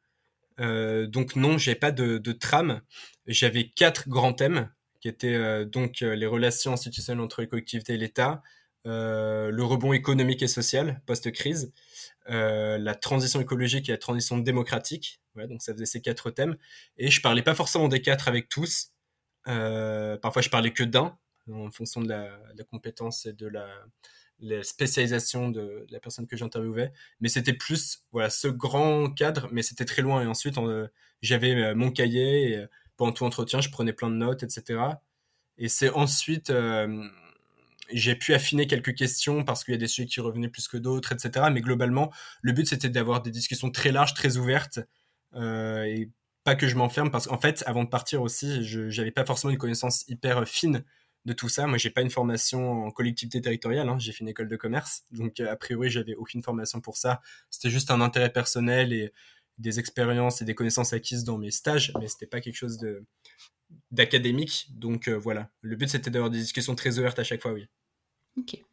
donc 0.60 1.36
non, 1.36 1.58
j'avais 1.58 1.80
pas 1.80 1.91
de, 1.91 2.32
trame. 2.32 2.82
J'avais 3.26 3.69
quatre 3.69 4.08
grands 4.08 4.34
thèmes 4.34 4.69
qui 5.02 5.08
étaient 5.08 5.65
donc 5.65 6.02
les 6.02 6.28
relations 6.28 6.74
institutionnelles 6.74 7.24
entre 7.24 7.41
les 7.41 7.48
collectivités 7.48 7.95
et 7.95 7.98
l'État, 7.98 8.43
le 8.86 9.62
rebond 9.63 9.93
économique 9.93 10.43
et 10.43 10.48
social 10.48 11.02
post-crise, 11.08 11.74
la 12.28 12.93
transition 12.93 13.41
écologique 13.41 13.89
et 13.89 13.93
la 13.93 13.98
transition 13.98 14.38
démocratique. 14.38 15.22
donc 15.36 15.63
ça 15.63 15.74
faisait 15.74 15.88
ces 15.88 16.02
quatre 16.02 16.30
thèmes. 16.30 16.56
Et 17.00 17.10
je 17.10 17.19
parlais 17.19 17.41
pas 17.41 17.56
forcément 17.56 17.88
des 17.88 18.04
quatre 18.04 18.28
avec 18.28 18.48
tous. 18.48 18.91
Parfois, 19.45 20.41
je 20.41 20.49
parlais 20.49 20.73
que 20.73 20.84
d'un 20.84 21.17
en 21.52 21.71
fonction 21.71 22.02
de 22.02 22.10
la, 22.10 22.30
compétence 22.69 23.25
et 23.25 23.34
de 23.34 23.47
la, 23.47 24.63
spécialisation 24.63 25.49
de, 25.49 25.86
la 25.89 25.99
personne 25.99 26.28
que 26.28 26.38
j'interviewais. 26.38 26.91
Mais 27.19 27.30
c'était 27.30 27.54
plus 27.54 28.04
voilà 28.12 28.30
ce 28.30 28.47
grand 28.47 29.10
cadre, 29.10 29.49
mais 29.52 29.62
c'était 29.62 29.86
très 29.86 30.02
loin. 30.02 30.21
Et 30.23 30.28
ensuite, 30.28 30.58
j'avais 31.21 31.54
euh, 31.56 31.75
mon 31.75 31.91
cahier 31.91 32.52
et 32.52 32.58
euh, 32.58 32.67
pendant 32.97 33.12
tout 33.12 33.23
l'entretien, 33.23 33.62
je 33.62 33.69
prenais 33.69 33.93
plein 33.93 34.10
de 34.10 34.15
notes, 34.15 34.43
etc. 34.43 34.82
Et 35.58 35.69
c'est 35.69 35.89
ensuite 35.89 36.49
euh, 36.49 37.08
j'ai 37.91 38.15
pu 38.15 38.34
affiner 38.34 38.67
quelques 38.67 38.93
questions 38.95 39.43
parce 39.43 39.63
qu'il 39.63 39.73
y 39.73 39.75
a 39.75 39.80
des 39.80 39.88
sujets 39.88 40.08
qui 40.08 40.19
revenaient 40.21 40.49
plus 40.49 40.67
que 40.67 40.78
d'autres, 40.78 41.12
etc. 41.12 41.47
Mais 41.52 41.62
globalement, 41.62 42.12
le 42.41 42.52
but 42.54 42.67
c'était 42.67 42.89
d'avoir 42.89 43.21
des 43.21 43.32
discussions 43.32 43.71
très 43.71 43.91
larges, 43.91 44.13
très 44.13 44.38
ouvertes 44.38 44.80
pas 46.43 46.56
que 46.56 46.67
je 46.67 46.75
m'enferme 46.75 47.12
parce 47.12 47.28
qu'en 47.28 47.39
fait, 47.39 47.63
avant 47.65 47.84
de 47.84 47.89
partir 47.89 48.21
aussi, 48.21 48.63
je 48.63 48.95
n'avais 48.97 49.12
pas 49.12 49.25
forcément 49.25 49.52
une 49.52 49.58
connaissance 49.58 50.06
hyper 50.08 50.47
fine 50.47 50.84
de 51.25 51.34
tout 51.34 51.49
ça. 51.49 51.67
Moi, 51.67 51.78
j'ai 51.78 51.89
pas 51.89 52.02
une 52.02 52.10
formation 52.10 52.86
en 52.86 52.91
collectivité 52.91 53.41
territoriale. 53.41 53.89
Hein. 53.89 53.99
J'ai 53.99 54.12
fait 54.12 54.21
une 54.21 54.30
école 54.30 54.47
de 54.47 54.56
commerce, 54.56 55.04
donc 55.12 55.39
euh, 55.39 55.52
a 55.52 55.56
priori, 55.56 55.89
j'avais 55.89 56.15
aucune 56.15 56.41
formation 56.41 56.82
pour 56.82 56.97
ça. 56.97 57.21
C'était 57.49 57.69
juste 57.69 57.91
un 57.91 58.02
intérêt 58.02 58.32
personnel 58.32 58.93
et 58.93 59.12
des 59.58 59.80
expériences 59.80 60.41
et 60.41 60.45
des 60.45 60.56
connaissances 60.56 60.93
acquises 60.93 61.23
dans 61.23 61.38
mes 61.38 61.52
stages, 61.52 61.91
mais 61.99 62.08
c'était 62.08 62.28
pas 62.28 62.39
quelque 62.41 62.56
chose 62.56 62.80
d'académique. 63.91 64.67
Donc 64.71 65.08
euh, 65.08 65.17
voilà, 65.17 65.49
le 65.62 65.75
but 65.75 65.89
c'était 65.89 66.10
d'avoir 66.10 66.32
des 66.32 66.39
discussions 66.39 66.75
très 66.75 66.97
ouvertes 66.97 67.19
à 67.19 67.23
chaque 67.23 67.41
fois, 67.41 67.54
oui. 67.54 67.67
Ok. 68.38 68.63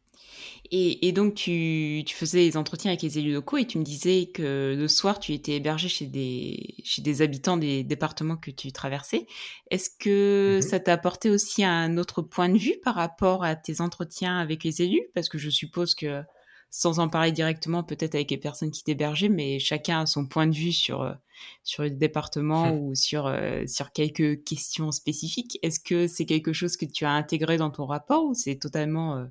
Et, 0.71 1.11
donc, 1.11 1.35
tu, 1.35 2.03
faisais 2.07 2.45
des 2.45 2.57
entretiens 2.57 2.91
avec 2.91 3.01
les 3.01 3.19
élus 3.19 3.33
locaux 3.33 3.57
et 3.57 3.65
tu 3.65 3.77
me 3.77 3.83
disais 3.83 4.27
que 4.33 4.75
le 4.77 4.87
soir, 4.87 5.19
tu 5.19 5.33
étais 5.33 5.53
hébergé 5.53 5.87
chez 5.87 6.05
des, 6.05 6.75
chez 6.83 7.01
des 7.01 7.21
habitants 7.21 7.57
des 7.57 7.83
départements 7.83 8.37
que 8.37 8.51
tu 8.51 8.71
traversais. 8.71 9.27
Est-ce 9.71 9.89
que 9.89 10.59
mm-hmm. 10.59 10.61
ça 10.61 10.79
t'a 10.79 10.93
apporté 10.93 11.29
aussi 11.29 11.63
un 11.63 11.97
autre 11.97 12.21
point 12.21 12.49
de 12.49 12.57
vue 12.57 12.75
par 12.83 12.95
rapport 12.95 13.43
à 13.43 13.55
tes 13.55 13.81
entretiens 13.81 14.37
avec 14.39 14.63
les 14.63 14.81
élus? 14.81 15.07
Parce 15.13 15.29
que 15.29 15.37
je 15.37 15.49
suppose 15.49 15.95
que, 15.95 16.21
sans 16.69 16.99
en 16.99 17.07
parler 17.07 17.31
directement, 17.31 17.83
peut-être 17.83 18.15
avec 18.15 18.31
les 18.31 18.37
personnes 18.37 18.71
qui 18.71 18.83
t'hébergeaient, 18.83 19.29
mais 19.29 19.59
chacun 19.59 20.01
a 20.01 20.05
son 20.05 20.27
point 20.27 20.47
de 20.47 20.55
vue 20.55 20.73
sur, 20.73 21.15
sur 21.63 21.83
le 21.83 21.91
département 21.91 22.73
mm. 22.73 22.79
ou 22.79 22.95
sur, 22.95 23.27
euh, 23.27 23.63
sur 23.67 23.91
quelques 23.91 24.43
questions 24.43 24.91
spécifiques. 24.91 25.59
Est-ce 25.61 25.79
que 25.79 26.07
c'est 26.07 26.25
quelque 26.25 26.51
chose 26.51 26.75
que 26.75 26.85
tu 26.85 27.05
as 27.05 27.11
intégré 27.11 27.57
dans 27.57 27.71
ton 27.71 27.85
rapport 27.85 28.25
ou 28.25 28.33
c'est 28.33 28.55
totalement... 28.55 29.17
Euh, 29.17 29.25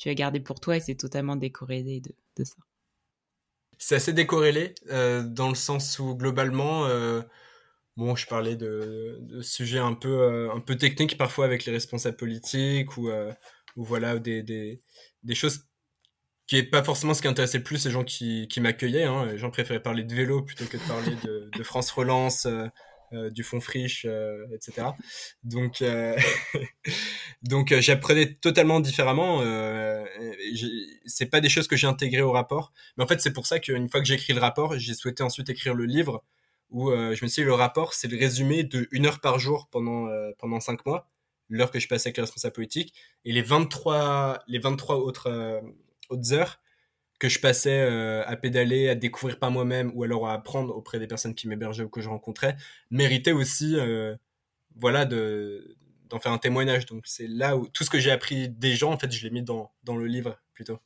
tu 0.00 0.08
as 0.08 0.14
gardé 0.14 0.40
pour 0.40 0.58
toi 0.60 0.76
et 0.76 0.80
c'est 0.80 0.94
totalement 0.94 1.36
décorrélé 1.36 2.00
de, 2.00 2.44
ça. 2.44 2.56
C'est 3.76 3.96
assez 3.96 4.14
décorrélé 4.14 4.74
euh, 4.90 5.22
dans 5.22 5.50
le 5.50 5.54
sens 5.54 5.98
où 5.98 6.16
globalement, 6.16 6.86
euh, 6.86 7.20
bon, 7.98 8.16
je 8.16 8.26
parlais 8.26 8.56
de, 8.56 9.20
sujets 9.42 9.78
un 9.78 9.92
peu, 9.92 10.22
euh, 10.22 10.52
un 10.54 10.60
peu 10.60 10.76
techniques 10.76 11.18
parfois 11.18 11.44
avec 11.44 11.66
les 11.66 11.72
responsables 11.72 12.16
politiques 12.16 12.96
ou, 12.96 13.10
ou 13.76 13.84
voilà 13.84 14.18
des, 14.18 14.42
des, 14.42 15.34
choses 15.34 15.66
qui 16.46 16.56
n'est 16.56 16.62
pas 16.62 16.82
forcément 16.82 17.12
ce 17.12 17.20
qui 17.20 17.28
intéressait 17.28 17.60
plus 17.60 17.84
les 17.84 17.90
gens 17.90 18.04
qui, 18.04 18.48
qui 18.48 18.60
m'accueillaient. 18.60 19.04
Hein. 19.04 19.26
Les 19.26 19.38
gens 19.38 19.50
préféraient 19.50 19.82
parler 19.82 20.04
de 20.04 20.14
vélo 20.14 20.40
plutôt 20.40 20.64
que 20.64 20.78
de 20.78 20.88
parler 20.88 21.14
de, 21.24 21.62
France 21.62 21.90
Relance, 21.90 22.48
du 23.12 23.42
fond 23.42 23.60
friche, 23.60 24.04
euh, 24.08 24.46
etc. 24.52 24.88
Donc, 25.42 25.82
euh, 25.82 26.16
donc 27.42 27.74
j'apprenais 27.80 28.34
totalement 28.34 28.80
différemment. 28.80 29.42
c'est 31.06 31.26
pas 31.26 31.40
des 31.40 31.48
choses 31.48 31.68
que 31.68 31.76
j'ai 31.76 31.86
intégrées 31.86 32.22
au 32.22 32.32
rapport, 32.32 32.72
mais 32.96 33.04
en 33.04 33.06
fait 33.06 33.20
c'est 33.20 33.32
pour 33.32 33.46
ça 33.46 33.58
qu'une 33.58 33.88
fois 33.88 34.00
que 34.00 34.06
j'ai 34.06 34.14
écrit 34.14 34.32
le 34.32 34.40
rapport, 34.40 34.78
j'ai 34.78 34.94
souhaité 34.94 35.22
ensuite 35.22 35.48
écrire 35.50 35.74
le 35.74 35.84
livre 35.84 36.24
où 36.70 36.90
je 36.92 37.24
me 37.24 37.28
suis 37.28 37.42
dit 37.42 37.46
le 37.46 37.54
rapport 37.54 37.94
c'est 37.94 38.06
le 38.06 38.16
résumé 38.16 38.62
de 38.62 38.86
une 38.92 39.06
heure 39.06 39.20
par 39.20 39.38
jour 39.38 39.68
pendant 39.70 40.08
pendant 40.38 40.60
cinq 40.60 40.86
mois, 40.86 41.10
l'heure 41.48 41.70
que 41.70 41.80
je 41.80 41.88
passais 41.88 42.08
avec 42.08 42.16
les 42.16 42.22
responsables 42.22 42.54
politiques, 42.54 42.94
et 43.24 43.32
les 43.32 43.42
23 43.42 44.42
les 44.46 44.58
23 44.58 44.96
autres 44.96 45.62
autres 46.10 46.32
heures 46.32 46.60
que 47.20 47.28
je 47.28 47.38
passais 47.38 47.82
euh, 47.82 48.24
à 48.26 48.34
pédaler, 48.34 48.88
à 48.88 48.96
découvrir 48.96 49.38
par 49.38 49.50
moi-même 49.50 49.92
ou 49.94 50.02
alors 50.02 50.26
à 50.26 50.32
apprendre 50.32 50.74
auprès 50.74 50.98
des 50.98 51.06
personnes 51.06 51.34
qui 51.34 51.46
m'hébergeaient 51.46 51.84
ou 51.84 51.88
que 51.90 52.00
je 52.00 52.08
rencontrais, 52.08 52.56
méritait 52.90 53.32
aussi 53.32 53.76
euh, 53.78 54.16
voilà 54.74 55.04
de 55.04 55.76
d'en 56.08 56.18
faire 56.18 56.32
un 56.32 56.38
témoignage. 56.38 56.86
Donc 56.86 57.02
c'est 57.04 57.28
là 57.28 57.56
où 57.56 57.68
tout 57.68 57.84
ce 57.84 57.90
que 57.90 58.00
j'ai 58.00 58.10
appris 58.10 58.48
des 58.48 58.74
gens, 58.74 58.90
en 58.90 58.98
fait, 58.98 59.12
je 59.12 59.22
l'ai 59.22 59.30
mis 59.30 59.42
dans, 59.42 59.70
dans 59.84 59.96
le 59.96 60.06
livre 60.06 60.40
plutôt. 60.54 60.78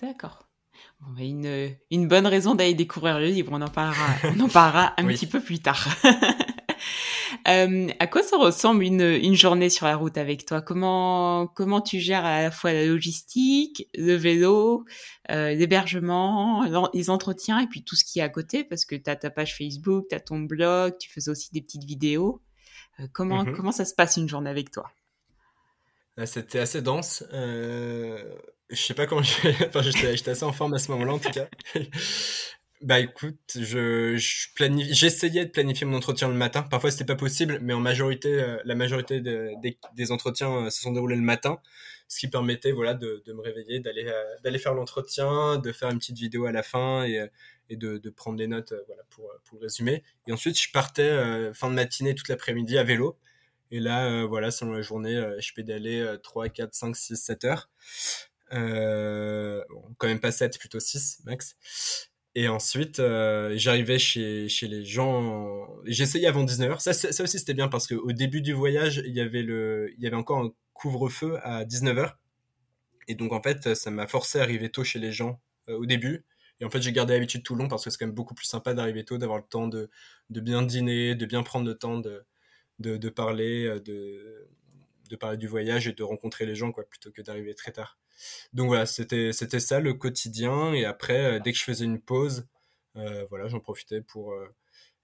D'accord. 0.00 0.48
Bon, 1.00 1.12
bah, 1.12 1.22
une, 1.22 1.76
une 1.90 2.08
bonne 2.08 2.26
raison 2.26 2.54
d'aller 2.54 2.74
découvrir 2.74 3.20
le 3.20 3.26
livre, 3.26 3.52
on 3.52 3.60
en 3.60 3.68
parlera, 3.68 4.06
on 4.24 4.40
en 4.40 4.48
parlera 4.48 4.94
un 4.96 5.06
petit 5.06 5.26
peu 5.26 5.40
plus 5.40 5.60
tard. 5.60 5.86
Euh, 7.48 7.88
à 7.98 8.06
quoi 8.06 8.22
ça 8.22 8.36
ressemble 8.36 8.84
une, 8.84 9.00
une, 9.00 9.34
journée 9.34 9.70
sur 9.70 9.86
la 9.86 9.96
route 9.96 10.18
avec 10.18 10.44
toi? 10.44 10.60
Comment 10.60 11.46
comment 11.46 11.80
tu 11.80 11.98
gères 11.98 12.26
à 12.26 12.42
la 12.42 12.50
fois 12.50 12.72
la 12.72 12.84
logistique, 12.84 13.88
le 13.94 14.14
vélo, 14.14 14.84
euh, 15.30 15.54
l'hébergement, 15.54 16.90
les 16.92 17.08
entretiens 17.08 17.60
et 17.60 17.66
puis 17.66 17.82
tout 17.82 17.96
ce 17.96 18.04
qui 18.04 18.18
est 18.18 18.22
à 18.22 18.28
côté? 18.28 18.64
Parce 18.64 18.84
que 18.84 18.94
tu 18.96 19.08
as 19.08 19.16
ta 19.16 19.30
page 19.30 19.56
Facebook, 19.56 20.06
tu 20.10 20.14
as 20.14 20.20
ton 20.20 20.40
blog, 20.40 20.96
tu 20.98 21.10
fais 21.10 21.28
aussi 21.30 21.50
des 21.52 21.62
petites 21.62 21.84
vidéos. 21.84 22.42
Euh, 23.00 23.06
comment 23.12 23.44
mm-hmm. 23.44 23.56
comment 23.56 23.72
ça 23.72 23.86
se 23.86 23.94
passe 23.94 24.18
une 24.18 24.28
journée 24.28 24.50
avec 24.50 24.70
toi? 24.70 24.90
Ah, 26.18 26.26
C'était 26.26 26.58
assez 26.58 26.82
dense. 26.82 27.24
Je 27.32 28.82
sais 28.82 28.94
pas 28.94 29.06
comment 29.06 29.22
je... 29.22 29.48
enfin, 29.68 29.80
j'étais 29.80 30.30
assez 30.30 30.44
en 30.44 30.52
forme 30.52 30.74
à 30.74 30.78
ce 30.78 30.90
moment-là 30.90 31.14
en 31.14 31.18
tout 31.18 31.30
cas. 31.30 31.48
Bah 32.80 33.00
écoute, 33.00 33.56
je, 33.56 34.16
je 34.16 34.48
j'essayais 34.92 35.44
de 35.44 35.50
planifier 35.50 35.84
mon 35.84 35.96
entretien 35.96 36.28
le 36.28 36.34
matin. 36.34 36.62
Parfois 36.62 36.92
c'était 36.92 37.04
pas 37.04 37.16
possible, 37.16 37.58
mais 37.60 37.72
en 37.72 37.80
majorité, 37.80 38.32
euh, 38.40 38.56
la 38.64 38.76
majorité 38.76 39.20
des, 39.20 40.12
entretiens 40.12 40.66
euh, 40.66 40.70
se 40.70 40.82
sont 40.82 40.92
déroulés 40.92 41.16
le 41.16 41.22
matin, 41.22 41.58
ce 42.06 42.20
qui 42.20 42.28
permettait 42.28 42.70
voilà 42.70 42.94
de, 42.94 43.20
de 43.26 43.32
me 43.32 43.40
réveiller, 43.40 43.80
d'aller 43.80 44.04
euh, 44.06 44.22
d'aller 44.44 44.58
faire 44.60 44.74
l'entretien, 44.74 45.58
de 45.58 45.72
faire 45.72 45.90
une 45.90 45.98
petite 45.98 46.18
vidéo 46.18 46.46
à 46.46 46.52
la 46.52 46.62
fin 46.62 47.02
et, 47.04 47.26
et 47.68 47.76
de, 47.76 47.98
de 47.98 48.10
prendre 48.10 48.36
des 48.36 48.46
notes 48.46 48.72
voilà 48.86 49.02
pour 49.10 49.28
pour 49.44 49.58
le 49.58 49.62
résumer. 49.64 50.04
Et 50.28 50.32
ensuite 50.32 50.60
je 50.60 50.70
partais 50.70 51.52
fin 51.54 51.68
de 51.70 51.74
matinée 51.74 52.14
toute 52.14 52.28
l'après-midi 52.28 52.78
à 52.78 52.84
vélo. 52.84 53.18
Et 53.72 53.80
là 53.80 54.24
voilà 54.26 54.52
selon 54.52 54.72
la 54.72 54.82
journée, 54.82 55.20
je 55.40 55.52
pédalais 55.52 56.18
3, 56.22 56.48
4, 56.48 56.74
5, 56.74 56.96
6, 56.96 57.16
7 57.16 57.44
heures. 57.44 57.68
Euh, 58.52 59.62
bon, 59.68 59.82
quand 59.98 60.06
même 60.08 60.20
pas 60.20 60.32
7, 60.32 60.58
plutôt 60.58 60.80
6 60.80 61.20
max. 61.24 61.56
Et 62.34 62.48
ensuite, 62.48 63.00
euh, 63.00 63.54
j'arrivais 63.56 63.98
chez, 63.98 64.48
les 64.62 64.84
gens. 64.84 65.68
J'essayais 65.84 66.26
avant 66.26 66.44
19h. 66.44 66.80
Ça, 66.80 66.92
ça 66.92 67.22
aussi, 67.22 67.38
c'était 67.38 67.54
bien 67.54 67.68
parce 67.68 67.86
qu'au 67.86 68.12
début 68.12 68.42
du 68.42 68.52
voyage, 68.52 69.02
il 69.04 69.14
y 69.14 69.20
avait, 69.20 70.14
encore 70.14 70.38
un 70.44 70.52
couvre-feu 70.72 71.38
à 71.42 71.64
19h. 71.64 72.12
Et 73.08 73.14
donc, 73.14 73.32
en 73.32 73.42
fait, 73.42 73.74
ça 73.74 73.90
m'a 73.90 74.06
forcé 74.06 74.38
à 74.38 74.42
arriver 74.42 74.70
tôt 74.70 74.84
chez 74.84 74.98
les 74.98 75.12
gens 75.12 75.40
euh, 75.68 75.78
au 75.78 75.86
début. 75.86 76.24
Et 76.60 76.64
en 76.64 76.70
fait, 76.70 76.82
j'ai 76.82 76.92
gardé 76.92 77.14
l'habitude 77.14 77.42
tout 77.42 77.54
le 77.54 77.62
long 77.62 77.68
parce 77.68 77.84
que 77.84 77.90
c'est 77.90 77.98
quand 77.98 78.06
même 78.06 78.14
beaucoup 78.14 78.34
plus 78.34 78.46
sympa 78.46 78.74
d'arriver 78.74 79.04
tôt, 79.04 79.16
d'avoir 79.16 79.38
le 79.38 79.44
temps 79.44 79.68
de, 79.68 79.90
bien 80.30 80.62
dîner, 80.62 81.14
de 81.14 81.26
bien 81.26 81.42
prendre 81.42 81.66
le 81.66 81.76
temps 81.76 81.98
de 81.98 83.08
parler, 83.08 83.66
euh, 83.66 83.80
de, 83.80 84.48
de 85.08 85.16
parler 85.16 85.36
du 85.36 85.46
voyage 85.48 85.88
et 85.88 85.92
de 85.92 86.02
rencontrer 86.02 86.46
les 86.46 86.54
gens, 86.54 86.72
quoi, 86.72 86.84
plutôt 86.84 87.10
que 87.10 87.22
d'arriver 87.22 87.54
très 87.54 87.72
tard. 87.72 87.98
Donc 88.52 88.68
voilà, 88.68 88.86
c'était 88.86 89.32
c'était 89.32 89.60
ça 89.60 89.80
le 89.80 89.94
quotidien. 89.94 90.72
Et 90.74 90.84
après, 90.84 91.36
euh, 91.36 91.40
dès 91.40 91.52
que 91.52 91.58
je 91.58 91.64
faisais 91.64 91.84
une 91.84 92.00
pause, 92.00 92.46
euh, 92.96 93.26
voilà, 93.30 93.48
j'en 93.48 93.60
profitais 93.60 94.00
pour 94.02 94.32
euh, 94.32 94.48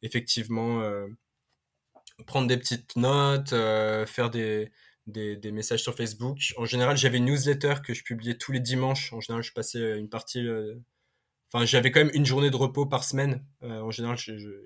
effectivement 0.03 0.83
prendre 2.27 2.49
des 2.49 2.57
petites 2.57 2.97
notes, 2.97 3.51
faire 3.51 4.31
des, 4.31 4.71
des, 5.07 5.37
des, 5.37 5.53
messages 5.53 5.83
sur 5.83 5.95
Facebook. 5.97 6.39
En 6.57 6.65
général, 6.65 6.97
j'avais 6.97 7.19
une 7.19 7.27
newsletter 7.27 7.77
que 7.85 7.95
je 7.95 8.05
publiais 8.05 8.37
tous 8.37 8.53
les 8.53 8.61
dimanches. 8.61 9.13
En 9.13 9.21
général, 9.21 9.43
je 9.43 9.53
passais 9.53 9.99
une 9.99 10.09
partie. 10.09 10.47
Enfin, 11.53 11.65
j'avais 11.67 11.91
quand 11.91 12.01
même 12.01 12.15
une 12.15 12.27
journée 12.27 12.51
de 12.51 12.57
repos 12.57 12.87
par 12.87 13.05
semaine. 13.05 13.45
en 13.63 13.91
général, 13.91 14.19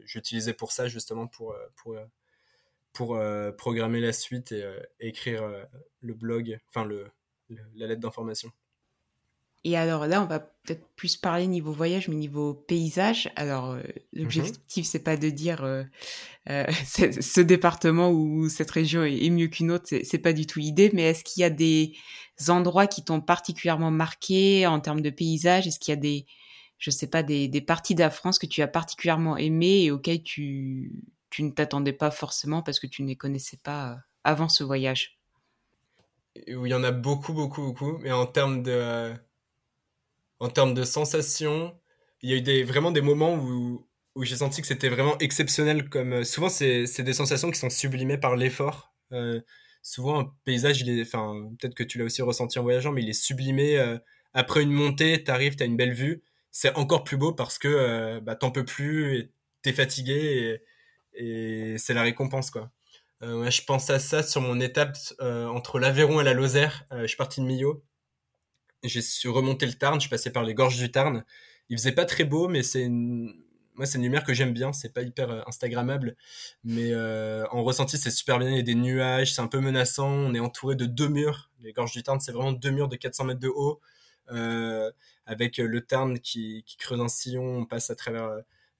j'utilisais 0.05 0.55
pour 0.55 0.72
ça 0.72 0.89
justement 0.89 1.26
pour 1.26 1.57
pour 1.76 1.97
pour 2.93 3.20
programmer 3.57 4.01
la 4.01 4.12
suite 4.12 4.53
et, 4.53 4.64
et 5.01 5.09
écrire 5.09 5.43
le 6.01 6.14
blog, 6.14 6.59
enfin 6.68 6.84
le 6.84 7.07
la 7.74 7.86
lettre 7.86 8.01
d'information. 8.01 8.51
Et 9.64 9.76
alors 9.76 10.07
là, 10.07 10.22
on 10.22 10.26
va 10.26 10.39
peut-être 10.39 10.86
plus 10.95 11.16
parler 11.16 11.47
niveau 11.47 11.72
voyage, 11.72 12.09
mais 12.09 12.14
niveau 12.14 12.55
paysage. 12.55 13.28
Alors, 13.34 13.72
euh, 13.72 13.82
l'objectif, 14.12 14.86
c'est 14.86 15.03
pas 15.03 15.16
de 15.16 15.30
dire 15.30 15.64
euh, 15.64 15.82
euh 16.49 16.64
ce 16.86 17.41
département 17.41 18.11
ou 18.11 18.49
cette 18.49 18.70
région 18.70 19.05
est, 19.05 19.30
mieux 19.30 19.49
qu'une 19.49 19.72
autre, 19.72 19.86
c'est 19.89 20.18
pas 20.18 20.32
du 20.32 20.47
tout 20.47 20.61
l'idée. 20.61 20.91
Mais 20.95 21.03
est-ce 21.03 21.24
qu'il 21.24 21.41
y 21.41 21.45
a 21.45 21.51
des 21.51 21.95
endroits 22.49 22.86
qui 22.86 23.05
t'ont 23.05 23.20
particulièrement 23.20 23.91
marqué 23.91 24.66
en 24.66 24.78
termes 24.80 25.03
de 25.03 25.11
paysage? 25.11 25.66
Est-ce 25.66 25.80
qu'il 25.80 25.93
y 25.93 25.97
a 25.97 26.01
des 26.01 26.26
je 26.78 26.93
sais 26.93 27.09
pas, 27.09 27.24
des, 27.24 27.49
des 27.49 27.61
parties 27.61 27.97
de 27.97 28.01
la 28.01 28.11
France 28.11 28.39
que 28.39 28.47
tu 28.47 28.62
as 28.62 28.68
particulièrement 28.68 29.36
aimées 29.36 29.82
et 29.82 29.91
auxquelles 29.91 30.22
tu, 30.22 30.93
tu 31.31 31.43
ne 31.43 31.51
t'attendais 31.51 31.93
pas 31.93 32.11
forcément 32.11 32.62
parce 32.62 32.81
que 32.81 32.87
tu 32.87 33.03
ne 33.03 33.09
les 33.09 33.16
connaissais 33.16 33.59
pas 33.59 33.99
avant 34.24 34.49
ce 34.49 34.64
voyage 34.64 35.18
il 36.47 36.66
y 36.66 36.74
en 36.74 36.85
a 36.85 36.93
beaucoup, 36.93 37.33
beaucoup, 37.33 37.62
beaucoup. 37.62 37.99
Mais 37.99 38.12
en 38.12 38.26
termes 38.26 38.62
de, 38.62 39.12
en 40.41 40.49
termes 40.49 40.74
de 40.74 40.85
sensations, 40.85 41.79
il 42.22 42.31
y 42.31 42.35
a 42.35 42.37
eu 42.37 42.43
des, 42.43 42.64
vraiment 42.64 42.93
des 42.93 43.01
moments 43.01 43.35
où, 43.35 43.87
où 44.14 44.24
j'ai 44.24 44.37
senti 44.37 44.61
que 44.61 44.66
c'était 44.66 44.89
vraiment 44.89 45.18
exceptionnel. 45.18 45.89
Comme 45.89 46.24
souvent, 46.24 46.49
c'est 46.49 47.01
des 47.01 47.12
sensations 47.12 47.51
qui 47.51 47.59
sont 47.59 47.70
sublimées 47.70 48.18
par 48.18 48.37
l'effort. 48.37 48.93
Euh, 49.12 49.41
souvent, 49.83 50.20
un 50.20 50.33
paysage, 50.45 50.85
enfin, 51.01 51.51
peut-être 51.59 51.74
que 51.74 51.85
tu 51.85 51.99
l'as 51.99 52.05
aussi 52.05 52.22
ressenti 52.22 52.59
en 52.59 52.62
voyageant, 52.62 52.93
mais 52.93 53.03
il 53.03 53.09
est 53.09 53.12
sublimé. 53.12 53.79
Euh, 53.79 53.99
après 54.35 54.62
une 54.62 54.72
montée, 54.72 55.22
tu 55.24 55.31
arrives, 55.31 55.57
tu 55.57 55.62
as 55.62 55.66
une 55.66 55.76
belle 55.76 55.95
vue. 55.95 56.22
C'est 56.51 56.74
encore 56.76 57.05
plus 57.05 57.16
beau 57.16 57.33
parce 57.33 57.59
que 57.59 57.68
euh, 57.68 58.20
bah, 58.20 58.35
t'en 58.35 58.51
peux 58.51 58.64
plus 58.64 59.18
et 59.18 59.33
t'es 59.62 59.72
fatigué 59.72 60.61
et, 61.19 61.77
c'est 61.79 61.95
la 61.95 62.03
récompense, 62.03 62.51
quoi. 62.51 62.71
Euh, 63.23 63.51
je 63.51 63.64
pense 63.64 63.91
à 63.91 63.99
ça 63.99 64.23
sur 64.23 64.41
mon 64.41 64.61
étape 64.61 64.97
euh, 65.21 65.47
entre 65.49 65.79
l'Aveyron 65.81 66.21
et 66.21 66.25
la 66.25 66.35
Lozère. 66.35 66.85
Euh, 66.93 67.03
je 67.03 67.09
suis 67.09 67.16
parti 67.16 67.41
de 67.41 67.47
Millau. 67.47 67.85
J'ai 68.85 69.03
remonté 69.29 69.66
le 69.66 69.73
Tarn, 69.75 70.01
je 70.01 70.09
passé 70.09 70.31
par 70.31 70.45
les 70.45 70.55
gorges 70.55 70.79
du 70.79 70.91
Tarn. 70.91 71.25
Il 71.69 71.77
faisait 71.77 71.93
pas 71.93 72.05
très 72.05 72.25
beau, 72.25 72.47
mais 72.47 72.62
c'est 72.62 72.83
une... 72.83 73.35
moi 73.75 73.87
c'est 73.87 73.99
une 73.99 74.05
lumière 74.05 74.23
que 74.23 74.35
j'aime 74.35 74.53
bien. 74.53 74.73
C'est 74.73 74.95
pas 74.95 75.03
hyper 75.03 75.49
instagrammable, 75.49 76.16
mais 76.62 76.95
en 76.95 77.64
ressenti 77.64 77.99
c'est 77.99 78.12
super 78.12 78.39
bien. 78.39 78.51
Il 78.51 78.57
y 78.57 78.61
a 78.61 78.62
des 78.62 78.77
nuages, 78.77 79.35
c'est 79.35 79.43
un 79.43 79.49
peu 79.49 79.61
menaçant. 79.61 80.09
On 80.09 80.33
est 80.35 80.41
entouré 80.41 80.77
de 80.77 80.87
deux 80.87 81.09
murs. 81.09 81.51
Les 81.61 81.73
gorges 81.73 81.93
du 81.93 82.05
Tarn, 82.05 82.21
c'est 82.21 82.33
vraiment 82.33 82.53
deux 82.53 82.71
murs 82.71 82.89
de 82.89 82.97
400 82.97 83.25
mètres 83.25 83.41
de 83.41 83.49
haut, 83.49 83.81
avec 85.27 85.57
le 85.59 85.81
Tarn 85.81 86.21
qui, 86.21 86.64
creuse 86.79 87.01
un 87.01 87.09
sillon. 87.09 87.59
On 87.59 87.66
passe 87.66 87.91
à 87.91 87.97
travers 87.97 88.31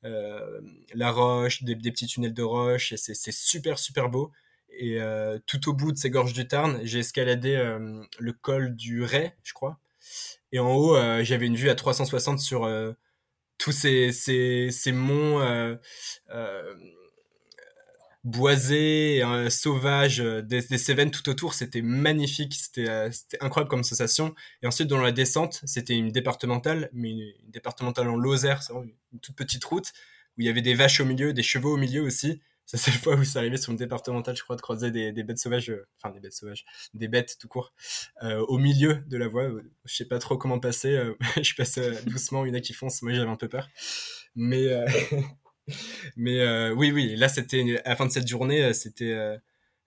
la 0.03 1.11
roche, 1.11 1.63
des, 1.63 1.77
petits 1.77 2.07
tunnels 2.07 2.35
de 2.35 2.43
roche, 2.43 2.93
et 2.93 2.97
c'est 2.97 3.33
super 3.33 3.79
super 3.79 4.09
beau. 4.09 4.33
Et 4.71 5.01
euh, 5.01 5.39
tout 5.47 5.69
au 5.69 5.73
bout 5.73 5.93
de 5.93 5.97
ces 5.97 6.11
gorges 6.11 6.35
du 6.35 6.47
Tarn, 6.47 6.81
j'ai 6.85 7.01
escaladé 7.01 7.57
euh, 7.57 8.03
le 8.19 8.33
col 8.33 8.77
du 8.77 9.03
Ray, 9.03 9.33
je 9.43 9.53
crois. 9.53 9.79
Et 10.53 10.59
en 10.59 10.75
haut, 10.75 10.97
j'avais 11.23 11.47
une 11.47 11.57
vue 11.57 11.69
à 11.69 11.75
360 11.75 12.41
sur 12.41 12.67
tous 13.59 13.73
ces, 13.73 14.13
ces, 14.13 14.71
ces 14.71 14.93
monts 14.93 15.41
boisé, 18.25 19.23
euh, 19.23 19.49
sauvage, 19.51 20.21
euh, 20.21 20.43
des, 20.43 20.63
des, 20.63 20.79
Cévennes 20.79 21.11
tout 21.11 21.29
autour, 21.29 21.55
c'était 21.55 21.83
magnifique, 21.83 22.57
euh, 22.79 23.11
c'était 23.11 23.43
incroyable 23.43 23.71
comme 23.71 23.85
sensation. 23.85 24.35
Et 24.63 24.67
ensuite, 24.67 24.89
dans 24.89 25.01
la 25.01 25.13
descente, 25.13 25.61
c'était 25.65 25.95
une 25.95 26.11
départementale, 26.11 26.91
mais 26.93 27.11
une, 27.11 27.33
départementale 27.49 28.09
en 28.09 28.17
Lozère, 28.17 28.63
c'est 28.63 28.73
une 28.73 29.21
toute 29.21 29.37
petite 29.37 29.65
route, 29.65 29.93
où 30.37 30.43
il 30.43 30.47
y 30.47 30.49
avait 30.49 30.63
des 30.63 30.75
vaches 30.75 31.01
au 31.01 31.05
milieu, 31.05 31.33
des 31.33 31.43
chevaux 31.43 31.75
au 31.75 31.77
milieu 31.77 32.03
aussi. 32.03 32.41
Ça, 32.67 32.77
c'est 32.77 32.91
la 32.91 32.99
fois 32.99 33.15
où 33.15 33.25
c'est 33.25 33.39
arrivé 33.39 33.57
sur 33.57 33.71
une 33.73 33.79
départementale, 33.79 34.37
je 34.37 34.43
crois, 34.43 34.57
de 34.57 34.61
croiser 34.61 34.91
des, 34.91 35.11
des 35.11 35.23
bêtes 35.23 35.39
sauvages, 35.39 35.73
enfin 35.97 36.13
des 36.13 36.21
bêtes 36.21 36.35
sauvages, 36.35 36.67
des 36.93 37.09
bêtes 37.09 37.39
tout 37.41 37.49
court, 37.49 37.73
au 38.23 38.59
milieu 38.59 38.97
de 39.07 39.17
la 39.17 39.27
voie. 39.27 39.49
Je 39.87 39.95
sais 39.95 40.05
pas 40.05 40.19
trop 40.19 40.37
comment 40.37 40.59
passer, 40.61 41.03
je 41.43 41.55
passe 41.55 41.79
doucement, 42.05 42.45
il 42.45 42.51
y 42.51 42.53
en 42.53 42.59
a 42.59 42.61
qui 42.61 42.75
foncent, 42.75 43.01
moi 43.01 43.13
j'avais 43.15 43.31
un 43.31 43.37
peu 43.37 43.49
peur. 43.49 43.71
Mais... 44.37 44.67
Mais 46.17 46.41
euh, 46.41 46.73
oui, 46.73 46.91
oui, 46.93 47.17
là, 47.17 47.29
c'était 47.29 47.81
à 47.85 47.91
la 47.91 47.97
fin 47.97 48.07
de 48.07 48.13
cette 48.13 48.29
journée, 48.29 48.63
euh, 48.63 48.73
c'était, 48.73 49.13
euh, 49.13 49.37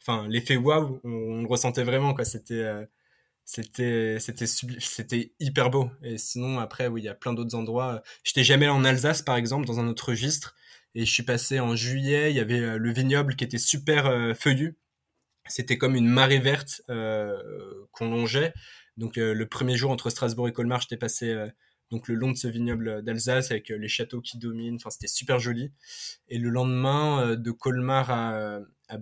enfin, 0.01 0.27
l'effet 0.27 0.57
waouh, 0.57 0.99
on, 1.03 1.41
le 1.41 1.47
ressentait 1.47 1.83
vraiment, 1.83 2.13
quoi. 2.13 2.25
C'était, 2.25 2.65
c'était, 3.45 4.17
c'était, 4.19 4.47
c'était 4.47 5.33
hyper 5.39 5.69
beau. 5.69 5.89
Et 6.03 6.17
sinon, 6.17 6.59
après, 6.59 6.87
oui, 6.87 7.01
il 7.01 7.05
y 7.05 7.09
a 7.09 7.15
plein 7.15 7.33
d'autres 7.33 7.55
endroits. 7.55 8.01
J'étais 8.23 8.43
jamais 8.43 8.67
en 8.67 8.83
Alsace, 8.85 9.21
par 9.21 9.35
exemple, 9.35 9.67
dans 9.67 9.79
un 9.79 9.87
autre 9.87 10.09
registre. 10.09 10.55
Et 10.95 11.05
je 11.05 11.11
suis 11.11 11.23
passé 11.23 11.59
en 11.59 11.75
juillet. 11.75 12.31
Il 12.31 12.35
y 12.35 12.39
avait 12.39 12.77
le 12.77 12.93
vignoble 12.93 13.35
qui 13.35 13.43
était 13.43 13.57
super 13.57 14.35
feuillu. 14.37 14.77
C'était 15.47 15.77
comme 15.77 15.95
une 15.95 16.07
marée 16.07 16.39
verte 16.39 16.81
qu'on 16.87 18.09
longeait. 18.09 18.53
Donc 18.97 19.15
le 19.15 19.45
premier 19.45 19.77
jour 19.77 19.91
entre 19.91 20.09
Strasbourg 20.09 20.47
et 20.49 20.53
Colmar, 20.53 20.81
j'étais 20.81 20.97
passé 20.97 21.33
donc 21.91 22.07
le 22.07 22.15
long 22.15 22.31
de 22.31 22.37
ce 22.37 22.47
vignoble 22.47 23.03
d'Alsace 23.03 23.51
avec 23.51 23.69
euh, 23.69 23.77
les 23.77 23.89
châteaux 23.89 24.21
qui 24.21 24.37
dominent. 24.37 24.75
Enfin, 24.75 24.89
c'était 24.89 25.07
super 25.07 25.39
joli. 25.39 25.71
Et 26.29 26.37
le 26.37 26.49
lendemain, 26.49 27.21
euh, 27.21 27.35
de 27.35 27.51
Colmar 27.51 28.09
à, 28.09 28.59
à 28.87 28.97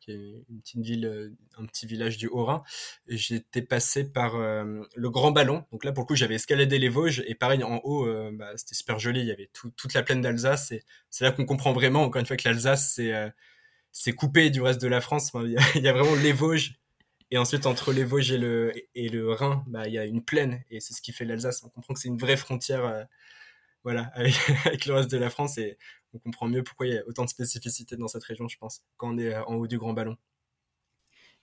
qui 0.00 0.10
est 0.10 0.44
une 0.48 0.60
petite 0.60 0.80
ville, 0.80 1.06
euh, 1.06 1.30
un 1.56 1.66
petit 1.66 1.86
village 1.86 2.16
du 2.16 2.26
Haut-Rhin, 2.26 2.62
j'étais 3.06 3.62
passé 3.62 4.04
par 4.04 4.36
le 4.36 5.10
Grand 5.10 5.30
Ballon. 5.30 5.64
Donc 5.72 5.84
là, 5.84 5.92
pour 5.92 6.02
le 6.02 6.06
coup, 6.06 6.16
j'avais 6.16 6.34
escaladé 6.34 6.78
les 6.78 6.88
Vosges 6.88 7.22
et 7.26 7.34
pareil, 7.34 7.62
en 7.62 7.80
haut, 7.82 8.06
bah, 8.32 8.52
c'était 8.56 8.74
super 8.74 8.98
joli. 8.98 9.20
Il 9.20 9.26
y 9.26 9.32
avait 9.32 9.50
toute 9.52 9.94
la 9.94 10.02
plaine 10.02 10.20
d'Alsace. 10.20 10.72
Et 10.72 10.84
c'est 11.10 11.24
là 11.24 11.32
qu'on 11.32 11.44
comprend 11.44 11.72
vraiment, 11.72 12.02
encore 12.02 12.20
une 12.20 12.26
fois, 12.26 12.36
que 12.36 12.48
l'Alsace, 12.48 13.00
c'est 13.90 14.12
coupé 14.12 14.50
du 14.50 14.60
reste 14.60 14.80
de 14.80 14.88
la 14.88 15.00
France. 15.00 15.32
il 15.74 15.82
y 15.82 15.88
a 15.88 15.92
vraiment 15.92 16.14
les 16.16 16.32
Vosges 16.32 16.78
et 17.30 17.38
ensuite, 17.38 17.66
entre 17.66 17.92
les 17.92 18.04
Vosges 18.04 18.30
et 18.30 18.38
le, 18.38 18.72
et 18.94 19.08
le 19.08 19.32
Rhin, 19.32 19.64
bah, 19.66 19.88
il 19.88 19.94
y 19.94 19.98
a 19.98 20.04
une 20.04 20.22
plaine, 20.22 20.62
et 20.70 20.78
c'est 20.80 20.94
ce 20.94 21.02
qui 21.02 21.12
fait 21.12 21.24
l'Alsace. 21.24 21.62
On 21.64 21.68
comprend 21.68 21.94
que 21.94 22.00
c'est 22.00 22.08
une 22.08 22.18
vraie 22.18 22.36
frontière 22.36 22.84
euh, 22.84 23.02
voilà, 23.82 24.02
avec, 24.14 24.34
avec, 24.64 24.86
le 24.86 24.94
reste 24.94 25.10
de 25.10 25.18
la 25.18 25.30
France, 25.30 25.58
et 25.58 25.76
on 26.14 26.18
comprend 26.18 26.48
mieux 26.48 26.62
pourquoi 26.62 26.86
il 26.86 26.94
y 26.94 26.98
a 26.98 27.06
autant 27.06 27.24
de 27.24 27.30
spécificités 27.30 27.96
dans 27.96 28.08
cette 28.08 28.24
région, 28.24 28.46
je 28.48 28.56
pense, 28.58 28.82
quand 28.96 29.14
on 29.14 29.18
est 29.18 29.34
euh, 29.34 29.44
en 29.44 29.54
haut 29.54 29.66
du 29.66 29.78
Grand 29.78 29.92
Ballon. 29.92 30.16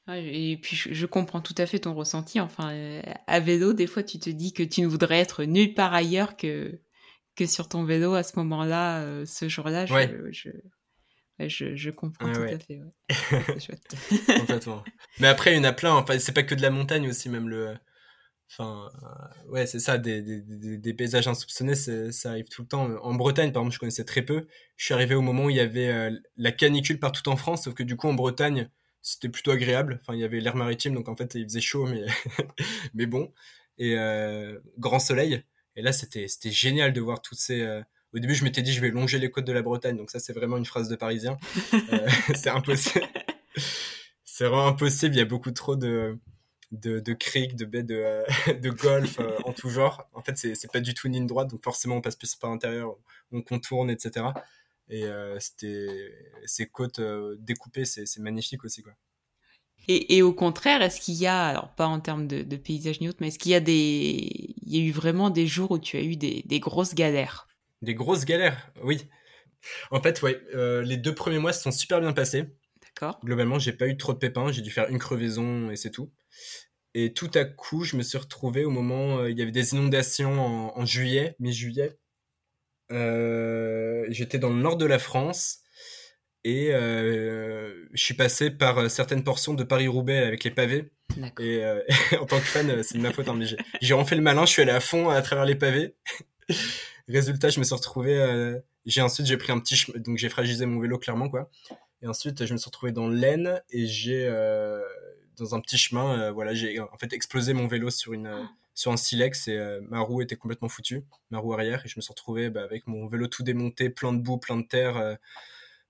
Et 0.09 0.59
puis 0.61 0.75
je 0.75 1.05
comprends 1.05 1.39
tout 1.39 1.55
à 1.57 1.65
fait 1.65 1.79
ton 1.79 1.93
ressenti. 1.93 2.41
Enfin, 2.41 2.73
euh, 2.73 3.01
à 3.25 3.39
vélo, 3.39 3.71
des 3.71 3.87
fois, 3.87 4.03
tu 4.03 4.19
te 4.19 4.29
dis 4.29 4.51
que 4.51 4.61
tu 4.61 4.81
ne 4.81 4.87
voudrais 4.87 5.19
être 5.19 5.45
nulle 5.45 5.73
part 5.73 5.93
ailleurs 5.93 6.35
que, 6.35 6.81
que 7.37 7.45
sur 7.45 7.69
ton 7.69 7.85
vélo 7.85 8.13
à 8.13 8.23
ce 8.23 8.37
moment-là, 8.39 9.25
ce 9.25 9.47
jour-là. 9.47 9.85
je, 9.85 10.29
je, 10.31 10.49
je, 11.39 11.89
comprends 11.89 12.31
tout 12.31 12.41
à 12.41 12.59
fait. 12.59 12.81
Complètement. 14.39 14.83
Mais 15.19 15.27
après, 15.27 15.53
il 15.53 15.57
y 15.57 15.59
en 15.59 15.63
a 15.63 15.73
plein. 15.73 15.93
Enfin, 15.93 16.17
c'est 16.19 16.31
pas 16.31 16.43
que 16.43 16.55
de 16.55 16.61
la 16.61 16.69
montagne 16.69 17.07
aussi, 17.07 17.29
même 17.29 17.49
le. 17.49 17.75
Enfin, 18.51 18.91
euh, 19.01 19.51
ouais, 19.51 19.65
c'est 19.65 19.79
ça, 19.79 19.97
des, 19.97 20.21
des, 20.21 20.77
des, 20.77 20.93
paysages 20.93 21.27
insoupçonnés, 21.27 21.73
ça 21.73 22.29
arrive 22.29 22.47
tout 22.49 22.61
le 22.61 22.67
temps. 22.67 22.83
En 23.01 23.15
Bretagne, 23.15 23.51
par 23.51 23.61
exemple, 23.61 23.73
je 23.73 23.79
connaissais 23.79 24.03
très 24.03 24.21
peu. 24.21 24.47
Je 24.75 24.85
suis 24.85 24.93
arrivé 24.93 25.15
au 25.15 25.21
moment 25.21 25.45
où 25.45 25.49
il 25.49 25.55
y 25.55 25.59
avait 25.59 25.87
euh, 25.87 26.11
la 26.37 26.51
canicule 26.51 26.99
partout 26.99 27.27
en 27.29 27.35
France, 27.35 27.63
sauf 27.63 27.73
que 27.73 27.81
du 27.81 27.95
coup, 27.95 28.07
en 28.07 28.13
Bretagne, 28.13 28.69
c'était 29.01 29.29
plutôt 29.29 29.51
agréable. 29.51 29.99
Enfin, 30.01 30.13
il 30.13 30.19
y 30.19 30.23
avait 30.23 30.39
l'air 30.39 30.55
maritime, 30.55 30.93
donc 30.93 31.09
en 31.09 31.15
fait, 31.15 31.33
il 31.33 31.45
faisait 31.45 31.61
chaud, 31.61 31.87
mais, 31.87 32.05
mais 32.93 33.07
bon. 33.07 33.33
Et 33.79 33.97
euh, 33.97 34.59
grand 34.77 34.99
soleil. 34.99 35.43
Et 35.75 35.81
là, 35.81 35.91
c'était 35.91 36.27
génial 36.51 36.93
de 36.93 37.01
voir 37.01 37.23
toutes 37.23 37.39
ces, 37.39 37.81
au 38.13 38.19
début, 38.19 38.35
je 38.35 38.43
m'étais 38.43 38.61
dit, 38.61 38.73
je 38.73 38.81
vais 38.81 38.91
longer 38.91 39.17
les 39.17 39.31
côtes 39.31 39.45
de 39.45 39.51
la 39.51 39.61
Bretagne. 39.61 39.97
Donc 39.97 40.11
ça, 40.11 40.19
c'est 40.19 40.33
vraiment 40.33 40.57
une 40.57 40.65
phrase 40.65 40.87
de 40.87 40.95
Parisien. 40.95 41.37
Euh, 41.91 42.07
c'est 42.35 42.49
impossible. 42.49 43.05
c'est 44.23 44.45
vraiment 44.45 44.67
impossible. 44.67 45.15
Il 45.15 45.17
y 45.17 45.21
a 45.21 45.25
beaucoup 45.25 45.51
trop 45.51 45.75
de, 45.75 46.17
de, 46.71 46.99
de 46.99 47.13
criques, 47.13 47.55
de 47.55 47.65
baies, 47.65 47.83
de, 47.83 47.95
euh, 47.95 48.23
de 48.61 48.69
golf 48.69 49.19
euh, 49.19 49.37
en 49.43 49.53
tout 49.53 49.69
genre. 49.69 50.07
En 50.13 50.21
fait, 50.21 50.37
c'est, 50.37 50.71
pas 50.71 50.79
du 50.79 50.93
tout 50.93 51.07
une 51.07 51.13
ligne 51.13 51.27
droite. 51.27 51.49
Donc 51.49 51.63
forcément, 51.63 51.95
on 51.95 52.01
passe 52.01 52.15
plus 52.15 52.35
par 52.35 52.51
l'intérieur, 52.51 52.95
on 53.31 53.41
contourne, 53.41 53.89
etc. 53.89 54.27
Et 54.89 55.05
c'était 55.39 56.13
ces 56.45 56.67
côtes 56.67 57.01
découpées, 57.39 57.85
c'est, 57.85 58.05
c'est 58.05 58.21
magnifique 58.21 58.63
aussi, 58.63 58.83
quoi. 58.83 58.93
Et, 59.87 60.17
et, 60.17 60.21
au 60.21 60.33
contraire, 60.33 60.81
est-ce 60.81 61.01
qu'il 61.01 61.15
y 61.15 61.27
a, 61.27 61.45
alors 61.45 61.73
pas 61.75 61.87
en 61.87 61.99
termes 61.99 62.27
de, 62.27 62.43
de 62.43 62.55
paysage 62.55 63.01
ni 63.01 63.09
autre, 63.09 63.17
mais 63.19 63.27
est-ce 63.27 63.39
qu'il 63.39 63.51
y 63.51 63.55
a 63.55 63.59
des, 63.59 64.55
il 64.61 64.75
y 64.75 64.79
a 64.79 64.83
eu 64.83 64.91
vraiment 64.91 65.29
des 65.29 65.45
jours 65.45 65.71
où 65.71 65.79
tu 65.79 65.97
as 65.97 66.01
eu 66.03 66.15
des, 66.15 66.43
des 66.45 66.59
grosses 66.59 66.95
galères? 66.95 67.47
Des 67.83 67.95
grosses 67.95 68.25
galères, 68.25 68.71
oui. 68.81 69.09
En 69.91 70.01
fait, 70.01 70.21
ouais, 70.21 70.41
euh, 70.55 70.81
les 70.81 70.97
deux 70.97 71.13
premiers 71.13 71.39
mois 71.39 71.53
se 71.53 71.61
sont 71.61 71.71
super 71.71 72.01
bien 72.01 72.13
passés. 72.13 72.45
D'accord. 72.81 73.19
Globalement, 73.23 73.59
j'ai 73.59 73.73
pas 73.73 73.87
eu 73.87 73.97
trop 73.97 74.13
de 74.13 74.17
pépins, 74.17 74.51
j'ai 74.51 74.61
dû 74.61 74.71
faire 74.71 74.89
une 74.89 74.99
crevaison 74.99 75.69
et 75.69 75.75
c'est 75.75 75.91
tout. 75.91 76.11
Et 76.93 77.13
tout 77.13 77.31
à 77.33 77.45
coup, 77.45 77.83
je 77.83 77.95
me 77.95 78.03
suis 78.03 78.17
retrouvé 78.17 78.65
au 78.65 78.69
moment, 78.69 79.19
euh, 79.19 79.31
il 79.31 79.37
y 79.37 79.41
avait 79.41 79.51
des 79.51 79.73
inondations 79.73 80.77
en, 80.77 80.85
juillet, 80.85 81.35
mi-juillet. 81.39 81.97
Euh, 82.91 84.05
j'étais 84.09 84.37
dans 84.37 84.49
le 84.49 84.61
nord 84.61 84.77
de 84.77 84.85
la 84.85 84.99
France 84.99 85.59
et 86.43 86.71
je 86.71 87.87
suis 87.95 88.13
passé 88.13 88.51
par 88.51 88.91
certaines 88.91 89.23
portions 89.23 89.53
de 89.53 89.63
Paris-Roubaix 89.63 90.17
avec 90.17 90.43
les 90.43 90.51
pavés. 90.51 90.91
Et 91.39 91.63
en 92.19 92.25
tant 92.25 92.37
que 92.37 92.45
fan, 92.45 92.83
c'est 92.83 92.97
de 92.97 93.01
ma 93.03 93.13
faute. 93.13 93.29
Hein, 93.29 93.39
j'ai 93.81 93.93
refait 93.93 94.15
le 94.15 94.21
malin, 94.21 94.45
je 94.45 94.51
suis 94.51 94.61
allé 94.61 94.71
à 94.71 94.81
fond 94.81 95.09
à 95.09 95.21
travers 95.21 95.45
les 95.45 95.55
pavés. 95.55 95.95
Résultat, 97.07 97.49
je 97.49 97.59
me 97.59 97.65
suis 97.65 97.75
retrouvé. 97.75 98.17
Euh, 98.17 98.59
j'ai 98.85 99.01
ensuite 99.01 99.25
j'ai 99.27 99.37
pris 99.37 99.51
un 99.51 99.59
petit 99.59 99.75
chemin, 99.75 99.99
donc 99.99 100.17
j'ai 100.17 100.29
fragilisé 100.29 100.65
mon 100.65 100.79
vélo 100.79 100.97
clairement 100.97 101.29
quoi. 101.29 101.49
Et 102.01 102.07
ensuite, 102.07 102.45
je 102.45 102.53
me 102.53 102.57
suis 102.57 102.67
retrouvé 102.67 102.91
dans 102.91 103.07
l'Aisne 103.07 103.61
et 103.69 103.87
j'ai 103.87 104.25
euh, 104.25 104.81
dans 105.37 105.55
un 105.55 105.61
petit 105.61 105.77
chemin, 105.77 106.19
euh, 106.19 106.31
voilà, 106.31 106.53
j'ai 106.53 106.79
en 106.79 106.97
fait 106.97 107.13
explosé 107.13 107.53
mon 107.53 107.67
vélo 107.67 107.89
sur 107.89 108.13
une 108.13 108.47
sur 108.75 108.91
un 108.91 108.97
silex 108.97 109.47
et 109.47 109.79
ma 109.89 109.99
roue 109.99 110.21
était 110.21 110.35
complètement 110.35 110.69
foutue, 110.69 111.03
ma 111.29 111.37
roue 111.37 111.53
arrière 111.53 111.85
et 111.85 111.87
je 111.87 111.93
me 111.97 112.01
suis 112.01 112.11
retrouvé 112.11 112.49
bah, 112.49 112.63
avec 112.63 112.87
mon 112.87 113.07
vélo 113.07 113.27
tout 113.27 113.43
démonté, 113.43 113.89
plein 113.89 114.13
de 114.13 114.19
boue, 114.19 114.37
plein 114.37 114.57
de 114.57 114.65
terre, 114.65 115.17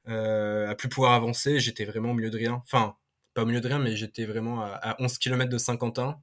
à 0.08 0.76
plus 0.76 0.90
pouvoir 0.90 1.14
avancer. 1.14 1.60
J'étais 1.60 1.86
vraiment 1.86 2.12
au 2.12 2.14
milieu 2.14 2.30
de 2.30 2.38
rien. 2.38 2.62
Enfin, 2.66 2.98
pas 3.34 3.44
au 3.44 3.46
milieu 3.46 3.62
de 3.62 3.68
rien, 3.68 3.80
mais 3.80 3.96
j'étais 3.96 4.26
vraiment 4.26 4.62
à, 4.62 4.96
11 5.00 5.18
km 5.18 5.50
de 5.50 5.58
Saint-Quentin 5.58 6.20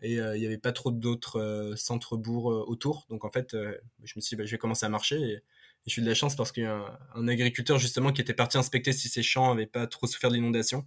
et 0.00 0.14
il 0.14 0.40
n'y 0.40 0.46
avait 0.46 0.58
pas 0.58 0.72
trop 0.72 0.90
d'autres 0.90 1.74
centres-bourgs 1.76 2.68
autour. 2.68 3.06
Donc 3.08 3.24
en 3.24 3.30
fait, 3.30 3.52
je 3.52 4.12
me 4.16 4.20
suis 4.20 4.30
dit, 4.30 4.36
bah, 4.36 4.44
je 4.44 4.50
vais 4.50 4.58
commencer 4.58 4.86
à 4.86 4.88
marcher 4.88 5.16
et, 5.16 5.42
j'ai 5.86 6.02
eu 6.02 6.04
de 6.04 6.08
la 6.10 6.14
chance 6.14 6.36
parce 6.36 6.52
qu'il 6.52 6.64
y 6.64 6.66
a 6.66 6.98
un, 7.14 7.28
agriculteur 7.28 7.78
justement 7.78 8.12
qui 8.12 8.20
était 8.20 8.34
parti 8.34 8.58
inspecter 8.58 8.92
si 8.92 9.08
ses 9.08 9.22
champs 9.22 9.54
n'avaient 9.54 9.66
pas 9.66 9.86
trop 9.86 10.06
souffert 10.06 10.30
d'inondation 10.30 10.84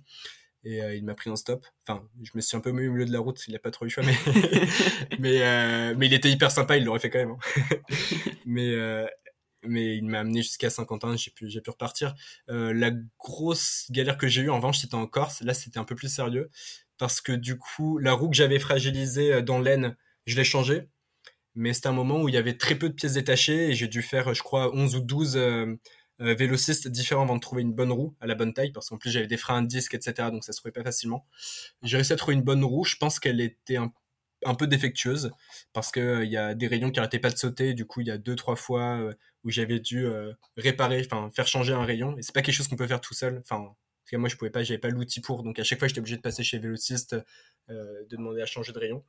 et 0.64 0.80
il 0.96 1.04
m'a 1.04 1.16
pris 1.16 1.32
en 1.32 1.36
stop. 1.36 1.66
Enfin, 1.88 2.08
je 2.22 2.30
me 2.36 2.42
suis 2.42 2.56
un 2.56 2.60
peu 2.60 2.72
mis 2.72 2.88
au 2.88 2.92
milieu 2.92 3.06
de 3.06 3.12
la 3.12 3.18
route, 3.18 3.42
il 3.48 3.54
n'a 3.54 3.60
pas 3.60 3.72
trop 3.72 3.88
eu 3.88 3.90
choix, 3.90 4.04
mais 5.20 5.96
il 6.00 6.14
était 6.14 6.30
hyper 6.30 6.52
sympa, 6.52 6.78
il 6.78 6.84
l'aurait 6.84 7.00
fait 7.00 7.10
quand 7.10 7.18
même. 7.18 7.32
Hein. 7.32 7.78
mais 8.46 8.76
mais 9.64 9.98
il 9.98 10.06
m'a 10.06 10.20
amené 10.20 10.42
jusqu'à 10.42 10.70
Saint-Quentin, 10.70 11.16
j'ai 11.16 11.32
pu, 11.32 11.50
j'ai 11.50 11.62
pu 11.62 11.70
repartir. 11.70 12.16
Euh, 12.50 12.74
la 12.74 12.92
grosse 13.20 13.88
galère 13.92 14.18
que 14.18 14.28
j'ai 14.28 14.42
eue, 14.42 14.50
en 14.50 14.58
revanche, 14.58 14.80
c'était 14.80 14.96
en 14.96 15.08
Corse. 15.08 15.42
Là, 15.42 15.54
c'était 15.54 15.80
un 15.80 15.84
peu 15.84 15.96
plus 15.96 16.14
sérieux 16.14 16.50
parce 16.98 17.20
que 17.20 17.32
du 17.32 17.58
coup, 17.58 17.98
la 17.98 18.14
roue 18.14 18.30
que 18.30 18.36
j'avais 18.36 18.60
fragilisée 18.60 19.34
euh, 19.34 19.42
dans 19.42 19.60
l'aine, 19.60 19.96
je 20.28 20.36
l'ai 20.36 20.44
changée. 20.44 20.88
Mais 21.56 21.74
c'était 21.74 21.88
un 21.88 21.94
moment 21.94 22.22
où 22.22 22.30
il 22.30 22.36
y 22.36 22.38
avait 22.38 22.58
très 22.58 22.76
peu 22.76 22.90
de 22.90 22.94
pièces 22.94 23.14
détachées 23.14 23.70
et 23.70 23.74
j'ai 23.74 23.88
dû 23.88 24.02
faire, 24.02 24.34
je 24.34 24.44
crois, 24.44 24.74
11 24.76 24.96
ou 24.96 25.02
12 25.02 25.36
euh, 25.36 25.76
euh, 26.22 26.36
vélocistes 26.36 26.88
différents 26.88 27.24
avant 27.24 27.36
de 27.36 27.42
trouver 27.42 27.64
une 27.64 27.74
bonne 27.74 27.92
roue 27.92 28.16
à 28.22 28.28
la 28.28 28.36
bonne 28.36 28.54
taille 28.54 28.72
parce 28.72 28.90
qu'en 28.90 28.98
plus 28.98 29.10
j'avais 29.10 29.26
des 29.26 29.38
freins 29.38 29.64
à 29.64 29.66
disque, 29.66 29.96
etc. 29.96 30.30
Donc 30.32 30.44
ça 30.44 30.54
se 30.54 30.60
trouvait 30.60 30.72
pas 30.72 30.84
facilement. 30.84 31.26
J'ai 31.82 31.98
réussi 31.98 32.14
à 32.14 32.16
trouver 32.16 32.36
une 32.36 32.44
bonne 32.44 32.64
roue. 32.64 32.84
Je 32.86 32.96
pense 32.98 33.20
qu'elle 33.20 33.42
était 33.42 33.78
un 33.78 33.92
un 34.46 34.56
peu 34.56 34.68
défectueuse 34.68 35.32
parce 35.74 35.92
que 35.92 36.24
il 36.24 36.32
y 36.32 36.38
a 36.38 36.54
des 36.54 36.68
rayons 36.68 36.92
qui 36.92 37.00
arrêtaient 37.00 37.20
pas 37.20 37.32
de 37.32 37.38
sauter. 37.38 37.74
Du 37.74 37.86
coup, 37.86 38.02
il 38.02 38.08
y 38.08 38.12
a 38.12 38.18
deux 38.18 38.36
trois 38.36 38.56
fois 38.56 39.14
où 39.44 39.50
j'avais 39.50 39.80
dû 39.80 40.06
euh, 40.06 40.34
réparer, 40.58 41.02
enfin 41.06 41.30
faire 41.32 41.48
changer 41.48 41.74
un 41.74 41.84
rayon. 41.84 42.18
Et 42.18 42.22
c'est 42.22 42.34
pas 42.34 42.42
quelque 42.42 42.56
chose 42.56 42.68
qu'on 42.68 42.76
peut 42.76 42.88
faire 42.88 43.02
tout 43.02 43.14
seul. 43.14 43.42
Enfin, 43.44 43.74
parce 44.04 44.20
moi 44.20 44.30
je 44.30 44.36
pouvais 44.36 44.52
pas, 44.52 44.64
j'avais 44.64 44.80
pas 44.80 44.90
l'outil 44.90 45.22
pour. 45.22 45.44
Donc 45.44 45.60
à 45.60 45.64
chaque 45.64 45.80
fois 45.80 45.88
j'étais 45.88 46.00
obligé 46.00 46.18
de 46.18 46.22
passer 46.22 46.44
chez 46.44 46.60
Vélociste, 46.60 47.16
euh, 47.70 48.04
de 48.10 48.16
demander 48.16 48.42
à 48.42 48.46
changer 48.46 48.74
de 48.74 48.80
rayon. 48.80 49.04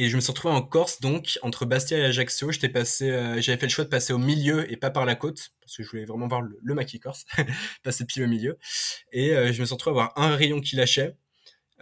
Et 0.00 0.08
je 0.08 0.14
me 0.14 0.20
suis 0.20 0.30
retrouvé 0.30 0.54
en 0.54 0.62
Corse, 0.62 1.00
donc 1.00 1.40
entre 1.42 1.66
Bastia 1.66 1.98
et 1.98 2.04
Ajaccio, 2.04 2.52
j'étais 2.52 2.68
passé, 2.68 3.10
euh, 3.10 3.40
j'avais 3.40 3.58
fait 3.58 3.66
le 3.66 3.72
choix 3.72 3.82
de 3.82 3.88
passer 3.88 4.12
au 4.12 4.18
milieu 4.18 4.70
et 4.70 4.76
pas 4.76 4.90
par 4.90 5.04
la 5.04 5.16
côte, 5.16 5.50
parce 5.60 5.76
que 5.76 5.82
je 5.82 5.90
voulais 5.90 6.04
vraiment 6.04 6.28
voir 6.28 6.40
le, 6.40 6.56
le 6.62 6.74
maquis 6.74 7.00
corse, 7.00 7.24
passer 7.82 8.04
pile 8.04 8.22
au 8.22 8.28
milieu. 8.28 8.58
Et 9.10 9.30
je 9.52 9.60
me 9.60 9.66
suis 9.66 9.74
retrouvé 9.74 9.98
à 9.98 10.04
avoir 10.04 10.12
un 10.16 10.36
rayon 10.36 10.60
qui 10.60 10.76
lâchait, 10.76 11.16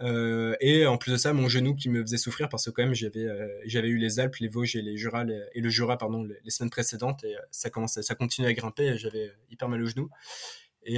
euh, 0.01 0.55
et 0.59 0.85
en 0.85 0.97
plus 0.97 1.11
de 1.11 1.17
ça, 1.17 1.33
mon 1.33 1.47
genou 1.47 1.75
qui 1.75 1.89
me 1.89 2.01
faisait 2.01 2.17
souffrir 2.17 2.49
parce 2.49 2.65
que 2.65 2.69
quand 2.69 2.83
même 2.83 2.93
j'avais 2.93 3.25
euh, 3.25 3.47
j'avais 3.65 3.87
eu 3.87 3.97
les 3.97 4.19
Alpes, 4.19 4.35
les 4.35 4.47
Vosges 4.47 4.75
et 4.75 4.81
les 4.81 4.95
Jura 4.95 5.25
et 5.53 5.61
le 5.61 5.69
Jura 5.69 5.97
pardon 5.97 6.23
les, 6.23 6.51
semaines 6.51 6.69
précédentes. 6.69 7.23
Et 7.23 7.35
euh, 7.35 7.39
ça 7.51 7.69
commençait 7.69 8.03
ça 8.03 8.15
continuait 8.15 8.49
à 8.49 8.53
grimper 8.53 8.85
et 8.85 8.97
j'avais 8.97 9.31
hyper 9.49 9.69
mal 9.69 9.81
au 9.81 9.87
genou. 9.87 10.09
Et 10.83 10.97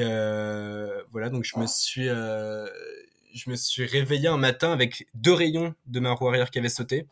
voilà 1.12 1.30
donc 1.30 1.46
je 1.46 1.58
me 1.58 1.66
suis 1.66 2.06
je 2.06 3.50
me 3.50 3.56
suis 3.56 3.86
réveillé 3.86 4.28
un 4.28 4.38
matin 4.38 4.72
avec 4.72 5.08
deux 5.14 5.34
rayons 5.34 5.74
de 5.86 6.00
ma 6.00 6.12
roue 6.12 6.28
arrière 6.28 6.52
qui 6.52 6.60
avaient 6.60 6.70
sauté, 6.70 7.08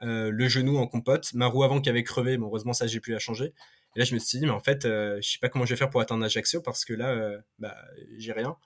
le 0.00 0.48
genou 0.48 0.78
en 0.78 0.86
compote, 0.86 1.34
ma 1.34 1.46
roue 1.46 1.64
avant 1.64 1.80
qui 1.80 1.90
avait 1.90 2.04
crevé, 2.04 2.38
bon, 2.38 2.46
heureusement 2.46 2.72
ça 2.72 2.86
j'ai 2.86 3.00
pu 3.00 3.12
la 3.12 3.18
changer 3.18 3.52
et 3.96 4.00
là, 4.00 4.04
je 4.04 4.14
me 4.14 4.18
suis 4.18 4.38
dit, 4.38 4.44
mais 4.44 4.52
en 4.52 4.60
fait, 4.60 4.84
euh, 4.84 5.18
je 5.22 5.30
sais 5.30 5.38
pas 5.38 5.48
comment 5.48 5.64
je 5.64 5.70
vais 5.70 5.76
faire 5.78 5.88
pour 5.88 6.02
atteindre 6.02 6.22
Ajaccio 6.22 6.60
parce 6.60 6.84
que 6.84 6.92
là, 6.92 7.12
euh, 7.12 7.38
bah, 7.58 7.74
j'ai 8.18 8.32
rien. 8.32 8.58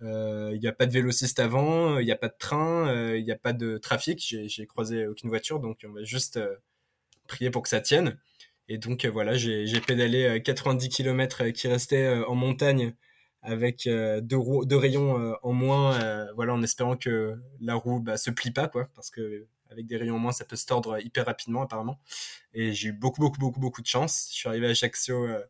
Euh, 0.00 0.50
il 0.54 0.60
n'y 0.60 0.66
a 0.66 0.72
pas 0.72 0.86
de 0.86 0.92
vélociste 0.92 1.40
avant, 1.40 1.98
il 1.98 2.06
n'y 2.06 2.10
a 2.10 2.16
pas 2.16 2.28
de 2.28 2.36
train, 2.38 3.14
il 3.14 3.22
n'y 3.22 3.30
a 3.30 3.36
pas 3.36 3.52
de 3.52 3.76
trafic. 3.76 4.34
J'ai 4.46 4.66
croisé 4.66 5.06
aucune 5.06 5.28
voiture, 5.28 5.60
donc 5.60 5.80
on 5.86 5.92
va 5.92 6.04
juste 6.04 6.40
prier 7.26 7.50
pour 7.50 7.62
que 7.62 7.68
ça 7.68 7.82
tienne. 7.82 8.18
Et 8.68 8.78
donc 8.78 9.04
voilà, 9.04 9.34
j'ai 9.36 9.80
pédalé 9.86 10.42
90 10.42 10.88
km 10.88 11.48
qui 11.48 11.68
restaient 11.68 12.08
en 12.26 12.34
montagne 12.34 12.94
avec 13.42 13.86
deux, 13.86 14.38
deux 14.64 14.76
rayons 14.76 15.36
en 15.42 15.52
moins, 15.52 16.28
voilà, 16.34 16.54
en 16.54 16.62
espérant 16.62 16.96
que 16.96 17.34
la 17.60 17.74
roue 17.74 18.00
bah, 18.00 18.16
se 18.16 18.30
plie 18.30 18.52
pas, 18.52 18.68
quoi, 18.68 18.88
parce 18.94 19.10
que 19.10 19.46
avec 19.70 19.86
des 19.86 19.96
rayons 19.96 20.16
en 20.16 20.18
moins, 20.18 20.32
ça 20.32 20.44
peut 20.44 20.56
se 20.56 20.66
tordre 20.66 20.98
hyper 21.04 21.26
rapidement 21.26 21.62
apparemment. 21.62 22.00
Et 22.54 22.72
j'ai 22.72 22.88
eu 22.88 22.92
beaucoup, 22.92 23.20
beaucoup, 23.20 23.38
beaucoup, 23.38 23.60
beaucoup 23.60 23.82
de 23.82 23.86
chance. 23.86 24.28
Je 24.32 24.36
suis 24.36 24.48
arrivé 24.48 24.66
à 24.66 24.70
Ajaccio 24.70 25.24
euh, 25.24 25.42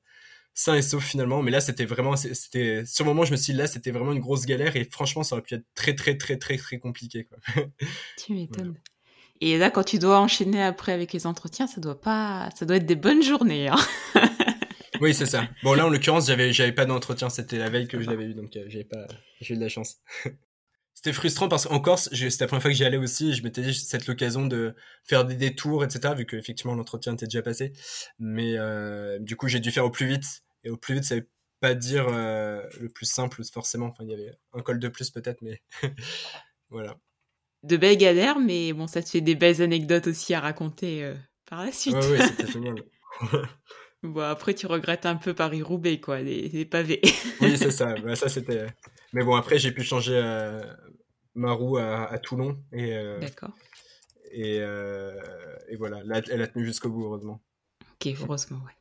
sain 0.55 0.75
et 0.75 0.83
sauf 0.83 1.05
finalement. 1.05 1.43
Mais 1.43 1.51
là, 1.51 1.61
c'était 1.61 1.85
vraiment, 1.85 2.17
c'était, 2.17 2.85
sur 2.85 3.05
le 3.05 3.11
moment, 3.11 3.25
je 3.25 3.33
me 3.33 3.37
suis 3.37 3.53
dit 3.53 3.59
là, 3.59 3.67
c'était 3.67 3.91
vraiment 3.91 4.13
une 4.13 4.21
grosse 4.21 4.45
galère 4.45 4.77
et 4.77 4.85
franchement, 4.85 5.23
ça 5.23 5.37
aurait 5.37 5.43
pu 5.43 5.55
être 5.55 5.67
très, 5.75 5.95
très, 5.95 6.17
très, 6.17 6.37
très, 6.37 6.57
très 6.57 6.79
compliqué. 6.79 7.25
Quoi. 7.25 7.39
Tu 8.17 8.35
m'étonnes. 8.35 8.77
Et 9.41 9.57
là, 9.57 9.71
quand 9.71 9.85
tu 9.85 10.01
dois 10.01 10.19
enchaîner 10.19 10.63
après 10.63 10.93
avec 10.93 11.13
les 11.13 11.27
entretiens, 11.27 11.69
ça 11.69 11.81
doit 11.81 12.01
pas, 12.01 12.49
ça 12.57 12.67
doit 12.67 12.77
être 12.77 12.87
des 12.87 12.97
bonnes 12.97 13.23
journées. 13.23 13.69
Hein 13.69 13.77
oui, 15.01 15.15
c'est 15.15 15.27
ça. 15.27 15.49
Bon, 15.63 15.75
là, 15.75 15.87
en 15.87 15.91
l'occurrence, 15.91 16.27
j'avais, 16.27 16.53
j'avais 16.53 16.73
pas 16.73 16.87
d'entretien. 16.87 17.29
C'était 17.29 17.59
la 17.59 17.71
veille 17.71 17.87
que 17.87 18.01
je 18.01 18.11
l'avais 18.11 18.25
eu, 18.25 18.35
donc 18.35 18.57
euh, 18.57 18.65
j'ai 18.67 18.83
pas, 18.83 19.07
j'ai 19.41 19.55
eu 19.55 19.57
de 19.57 19.63
la 19.63 19.69
chance. 19.69 19.99
c'était 20.99 21.13
frustrant 21.13 21.49
parce 21.49 21.69
qu'en 21.69 21.79
Corse, 21.79 22.09
c'était 22.13 22.43
la 22.43 22.49
première 22.49 22.63
fois 22.63 22.73
que 22.73 22.77
j'y 22.77 22.85
allais 22.85 22.97
aussi. 22.97 23.33
Je 23.33 23.45
m'étais 23.45 23.63
dit 23.63 23.73
cette 23.73 24.09
l'occasion 24.09 24.45
de 24.45 24.75
faire 25.05 25.25
des 25.25 25.37
détours, 25.37 25.85
etc. 25.85 26.13
Vu 26.17 26.27
que 26.27 26.35
effectivement 26.35 26.75
l'entretien 26.75 27.13
était 27.13 27.27
déjà 27.27 27.41
passé. 27.41 27.73
Mais 28.19 28.59
euh, 28.59 29.21
du 29.21 29.37
coup, 29.37 29.47
j'ai 29.47 29.61
dû 29.61 29.71
faire 29.71 29.85
au 29.85 29.91
plus 29.91 30.09
vite. 30.09 30.43
Et 30.65 30.71
au 30.71 30.77
plus 30.77 30.95
vite, 30.95 31.05
ça 31.05 31.15
veut 31.15 31.29
pas 31.61 31.75
dire 31.75 32.09
euh, 32.09 32.65
le 32.81 32.89
plus 32.89 33.07
simple 33.07 33.45
forcément. 33.45 33.87
Enfin, 33.87 34.03
il 34.03 34.11
y 34.11 34.13
avait 34.13 34.33
un 34.53 34.61
col 34.61 34.81
de 34.81 34.89
plus 34.89 35.09
peut-être, 35.11 35.41
mais 35.41 35.63
voilà. 36.69 36.97
De 37.63 37.77
belles 37.77 37.97
galères, 37.97 38.41
mais 38.41 38.73
bon, 38.73 38.89
ça 38.89 39.01
te 39.01 39.09
fait 39.09 39.21
des 39.21 39.37
belles 39.37 39.63
anecdotes 39.63 40.09
aussi 40.09 40.35
à 40.35 40.41
raconter 40.41 41.05
euh, 41.05 41.15
par 41.49 41.65
la 41.65 41.71
suite. 41.71 41.95
Oui, 41.95 42.19
c'était 42.27 42.47
génial. 42.53 42.75
bon, 44.03 44.23
après, 44.23 44.53
tu 44.53 44.67
regrettes 44.67 45.07
un 45.07 45.15
peu 45.15 45.33
Paris-Roubaix, 45.33 46.01
quoi, 46.01 46.23
les, 46.23 46.65
pavés. 46.65 47.01
oui, 47.41 47.57
c'est 47.57 47.71
ça. 47.71 47.95
Bah, 48.01 48.17
ça, 48.17 48.29
c'était. 48.29 48.67
Mais 49.13 49.25
bon, 49.25 49.35
après, 49.35 49.59
j'ai 49.59 49.73
pu 49.73 49.83
changer 49.83 50.17
euh, 50.17 50.61
ma 51.35 51.53
roue 51.53 51.79
à, 51.79 52.19
Toulon. 52.19 52.63
Et, 52.73 52.95
euh, 52.95 53.19
D'accord. 53.19 53.51
Et, 54.31 54.59
euh, 54.61 55.19
et, 55.69 55.77
voilà, 55.77 56.01
elle 56.31 56.43
a 56.43 56.47
tenu 56.47 56.65
jusqu'au 56.65 56.91
bout, 56.91 57.05
heureusement. 57.05 57.41
Ok, 57.95 58.13
heureusement, 58.21 58.59
ouais. 58.59 58.73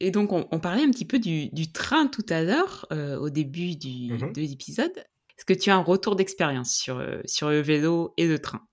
Et 0.00 0.10
donc, 0.10 0.32
on, 0.32 0.58
parlait 0.58 0.82
un 0.82 0.90
petit 0.90 1.04
peu 1.04 1.20
du, 1.20 1.48
du 1.50 1.70
train 1.70 2.08
tout 2.08 2.26
à 2.28 2.42
l'heure, 2.42 2.86
au 2.90 3.30
début 3.30 3.76
du, 3.76 4.12
mm-hmm. 4.12 4.32
de 4.32 4.40
l'épisode. 4.40 4.96
Est-ce 5.38 5.44
que 5.44 5.52
tu 5.52 5.70
as 5.70 5.76
un 5.76 5.82
retour 5.82 6.16
d'expérience 6.16 6.74
sur, 6.74 7.00
sur 7.24 7.50
le 7.50 7.60
vélo 7.60 8.12
et 8.16 8.26
le 8.26 8.40
train? 8.40 8.66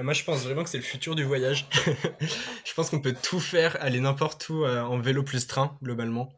Moi, 0.00 0.12
je 0.12 0.24
pense 0.24 0.42
vraiment 0.42 0.64
que 0.64 0.70
c'est 0.70 0.78
le 0.78 0.82
futur 0.82 1.14
du 1.14 1.22
voyage. 1.22 1.68
je 2.64 2.74
pense 2.74 2.90
qu'on 2.90 3.00
peut 3.00 3.14
tout 3.14 3.38
faire, 3.38 3.76
aller 3.80 4.00
n'importe 4.00 4.48
où 4.48 4.64
en 4.64 4.98
vélo 4.98 5.22
plus 5.22 5.46
train, 5.46 5.78
globalement. 5.84 6.32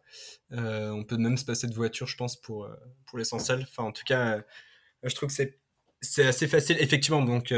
Euh, 0.54 0.90
on 0.90 1.04
peut 1.04 1.16
même 1.16 1.36
se 1.36 1.44
passer 1.44 1.66
de 1.66 1.74
voiture, 1.74 2.06
je 2.06 2.16
pense, 2.16 2.36
pour, 2.36 2.64
euh, 2.64 2.74
pour 3.06 3.18
l'essentiel. 3.18 3.60
Enfin, 3.62 3.84
en 3.84 3.92
tout 3.92 4.04
cas, 4.04 4.38
euh, 4.38 4.42
je 5.02 5.14
trouve 5.14 5.28
que 5.28 5.34
c'est 5.34 5.58
c'est 6.00 6.26
assez 6.26 6.46
facile, 6.48 6.76
effectivement. 6.80 7.22
Donc, 7.22 7.50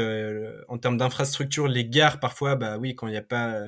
en 0.69 0.77
termes 0.77 0.97
d'infrastructure, 0.97 1.67
les 1.67 1.85
gares, 1.85 2.21
parfois, 2.21 2.55
bah 2.55 2.77
oui, 2.77 2.95
quand 2.95 3.07
il 3.07 3.11
n'y 3.11 3.17
a 3.17 3.21
pas 3.21 3.59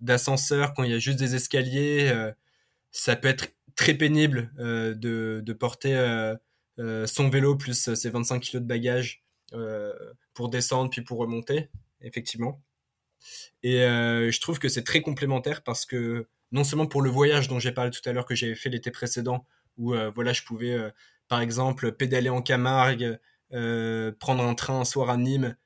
d'ascenseur, 0.00 0.72
quand 0.72 0.84
il 0.84 0.90
y 0.92 0.94
a 0.94 0.98
juste 0.98 1.18
des 1.18 1.34
escaliers, 1.34 2.32
ça 2.92 3.14
peut 3.16 3.28
être 3.28 3.48
très 3.74 3.92
pénible 3.92 4.50
de, 4.56 5.42
de, 5.44 5.52
porter 5.52 5.94
son 6.78 7.28
vélo 7.28 7.56
plus 7.56 7.94
ses 7.94 8.08
25 8.08 8.40
kg 8.40 8.54
de 8.54 8.60
bagages 8.60 9.22
pour 10.32 10.48
descendre 10.48 10.88
puis 10.88 11.02
pour 11.02 11.18
remonter, 11.18 11.68
effectivement. 12.00 12.62
Et 13.62 13.80
je 13.80 14.40
trouve 14.40 14.58
que 14.58 14.70
c'est 14.70 14.84
très 14.84 15.02
complémentaire 15.02 15.62
parce 15.62 15.84
que 15.84 16.26
non 16.52 16.64
seulement 16.64 16.86
pour 16.86 17.02
le 17.02 17.10
voyage 17.10 17.48
dont 17.48 17.58
j'ai 17.58 17.72
parlé 17.72 17.90
tout 17.90 18.06
à 18.08 18.12
l'heure 18.12 18.26
que 18.26 18.34
j'avais 18.34 18.54
fait 18.54 18.70
l'été 18.70 18.90
précédent, 18.90 19.46
où 19.76 19.94
euh, 19.94 20.10
voilà, 20.14 20.32
je 20.32 20.42
pouvais 20.42 20.72
euh, 20.72 20.90
par 21.28 21.40
exemple 21.40 21.92
pédaler 21.92 22.30
en 22.30 22.42
Camargue, 22.42 23.18
euh, 23.52 24.12
prendre 24.18 24.44
un 24.44 24.54
train 24.54 24.80
un 24.80 24.84
soir 24.84 25.10
à 25.10 25.16
Nîmes 25.16 25.56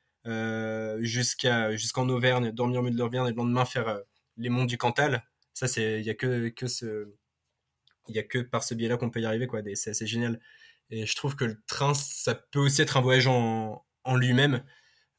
jusqu'à 1.00 1.74
jusqu'en 1.76 2.08
Auvergne, 2.08 2.50
dormir 2.52 2.80
au 2.80 2.82
milieu 2.82 2.94
de 2.94 3.00
l'Auvergne 3.00 3.26
et 3.26 3.30
le 3.30 3.36
lendemain 3.36 3.64
faire 3.64 4.00
les 4.36 4.48
monts 4.50 4.66
du 4.66 4.78
Cantal. 4.78 5.24
Ça, 5.54 5.66
c'est 5.68 6.00
il 6.00 6.06
y 6.06 6.10
a 6.10 6.14
que 6.14 6.48
que 6.50 6.66
ce 6.66 7.12
il 8.08 8.14
y 8.16 8.18
a 8.18 8.22
que 8.22 8.38
par 8.38 8.62
ce 8.64 8.74
biais-là 8.74 8.96
qu'on 8.96 9.10
peut 9.10 9.20
y 9.20 9.26
arriver 9.26 9.46
quoi. 9.46 9.60
C'est 9.74 9.90
assez 9.90 10.06
génial. 10.06 10.40
Et 10.90 11.06
je 11.06 11.14
trouve 11.16 11.36
que 11.36 11.44
le 11.44 11.60
train, 11.66 11.94
ça 11.94 12.34
peut 12.34 12.58
aussi 12.58 12.82
être 12.82 12.96
un 12.96 13.00
voyage 13.00 13.26
en, 13.28 13.84
en 14.04 14.16
lui-même. 14.16 14.62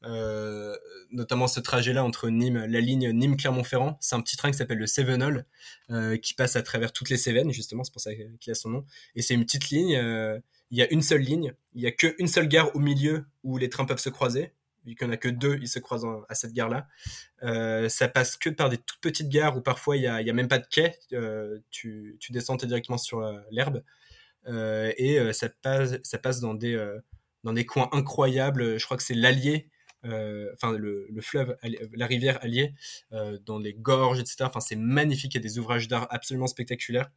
Euh, 0.04 0.76
notamment 1.10 1.46
ce 1.46 1.60
trajet-là 1.60 2.02
entre 2.04 2.28
Nîmes, 2.28 2.64
la 2.64 2.80
ligne 2.80 3.10
Nîmes-Clermont-Ferrand. 3.10 3.98
C'est 4.00 4.14
un 4.14 4.20
petit 4.20 4.36
train 4.36 4.50
qui 4.50 4.56
s'appelle 4.56 4.78
le 4.78 4.86
Sevenol, 4.86 5.44
euh, 5.90 6.16
qui 6.16 6.34
passe 6.34 6.56
à 6.56 6.62
travers 6.62 6.92
toutes 6.92 7.10
les 7.10 7.16
Cévennes, 7.16 7.52
justement, 7.52 7.84
c'est 7.84 7.92
pour 7.92 8.00
ça 8.00 8.10
qu'il 8.14 8.50
a 8.50 8.54
son 8.54 8.70
nom. 8.70 8.84
Et 9.14 9.22
c'est 9.22 9.34
une 9.34 9.44
petite 9.44 9.68
ligne, 9.70 9.96
euh, 9.96 10.38
il 10.70 10.78
y 10.78 10.82
a 10.82 10.90
une 10.92 11.02
seule 11.02 11.20
ligne, 11.20 11.54
il 11.74 11.82
y 11.82 11.86
a 11.86 11.90
qu'une 11.90 12.26
seule 12.26 12.48
gare 12.48 12.74
au 12.74 12.78
milieu 12.78 13.26
où 13.44 13.58
les 13.58 13.68
trains 13.68 13.84
peuvent 13.84 13.98
se 13.98 14.08
croiser. 14.08 14.52
Vu 14.84 14.96
qu'il 14.96 15.06
n'y 15.06 15.12
en 15.12 15.14
a 15.14 15.16
que 15.16 15.28
deux, 15.28 15.58
ils 15.60 15.68
se 15.68 15.78
croisent 15.78 16.24
à 16.28 16.34
cette 16.34 16.52
gare-là. 16.52 16.88
ça 17.88 18.08
passe 18.08 18.36
que 18.36 18.50
par 18.50 18.68
des 18.68 18.78
toutes 18.78 19.00
petites 19.00 19.28
gares 19.28 19.56
où 19.56 19.60
parfois 19.60 19.96
il 19.96 20.00
n'y 20.00 20.08
a, 20.08 20.32
même 20.32 20.48
pas 20.48 20.58
de 20.58 20.66
quai. 20.66 20.98
tu, 21.70 22.16
tu 22.18 22.32
descends 22.32 22.56
directement 22.56 22.98
sur 22.98 23.20
l'herbe. 23.52 23.84
et 24.48 25.32
ça, 25.32 25.50
passe, 25.50 26.02
ça 26.02 26.18
passe 26.18 26.40
dans 26.40 26.54
des, 26.54 26.76
dans 27.44 27.52
des 27.52 27.64
coins 27.64 27.90
incroyables. 27.92 28.76
Je 28.76 28.84
crois 28.84 28.96
que 28.96 29.04
c'est 29.04 29.14
l'Allier 29.14 29.70
enfin 30.04 30.72
le, 30.72 31.08
fleuve, 31.20 31.56
la 31.92 32.06
rivière 32.06 32.38
Allier, 32.42 32.74
euh, 33.12 33.38
dans 33.44 33.58
les 33.58 33.74
gorges, 33.74 34.20
etc. 34.20 34.36
Enfin, 34.42 34.60
c'est 34.60 34.76
magnifique. 34.76 35.34
Il 35.34 35.38
y 35.38 35.40
a 35.40 35.42
des 35.42 35.58
ouvrages 35.58 35.88
d'art 35.88 36.06
absolument 36.10 36.46
spectaculaires. 36.46 37.10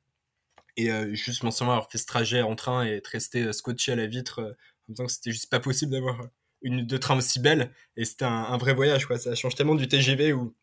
Et 0.78 0.92
euh, 0.92 1.14
juste, 1.14 1.44
mentionnement 1.44 1.74
avoir 1.74 1.90
fait 1.90 1.98
ce 1.98 2.06
trajet 2.06 2.42
en 2.42 2.56
train 2.56 2.86
et 2.86 2.92
être 2.92 3.08
resté 3.08 3.52
scotché 3.54 3.94
à 3.94 3.96
la 3.96 4.08
vitre 4.08 4.42
en 4.42 4.92
même 4.92 4.96
temps 4.98 5.06
que 5.06 5.12
c'était 5.12 5.32
juste 5.32 5.50
pas 5.50 5.60
possible 5.60 5.92
d'avoir 5.92 6.28
une 6.62 6.86
de 6.86 6.98
train 6.98 7.18
aussi 7.18 7.40
belle. 7.40 7.72
Et 7.98 8.06
c'était 8.06 8.26
un, 8.26 8.58
vrai 8.58 8.74
voyage, 8.74 9.06
quoi. 9.06 9.18
Ça 9.18 9.36
change 9.36 9.56
tellement 9.56 9.76
du 9.76 9.88
TGV 9.88 10.34
où 10.34 10.56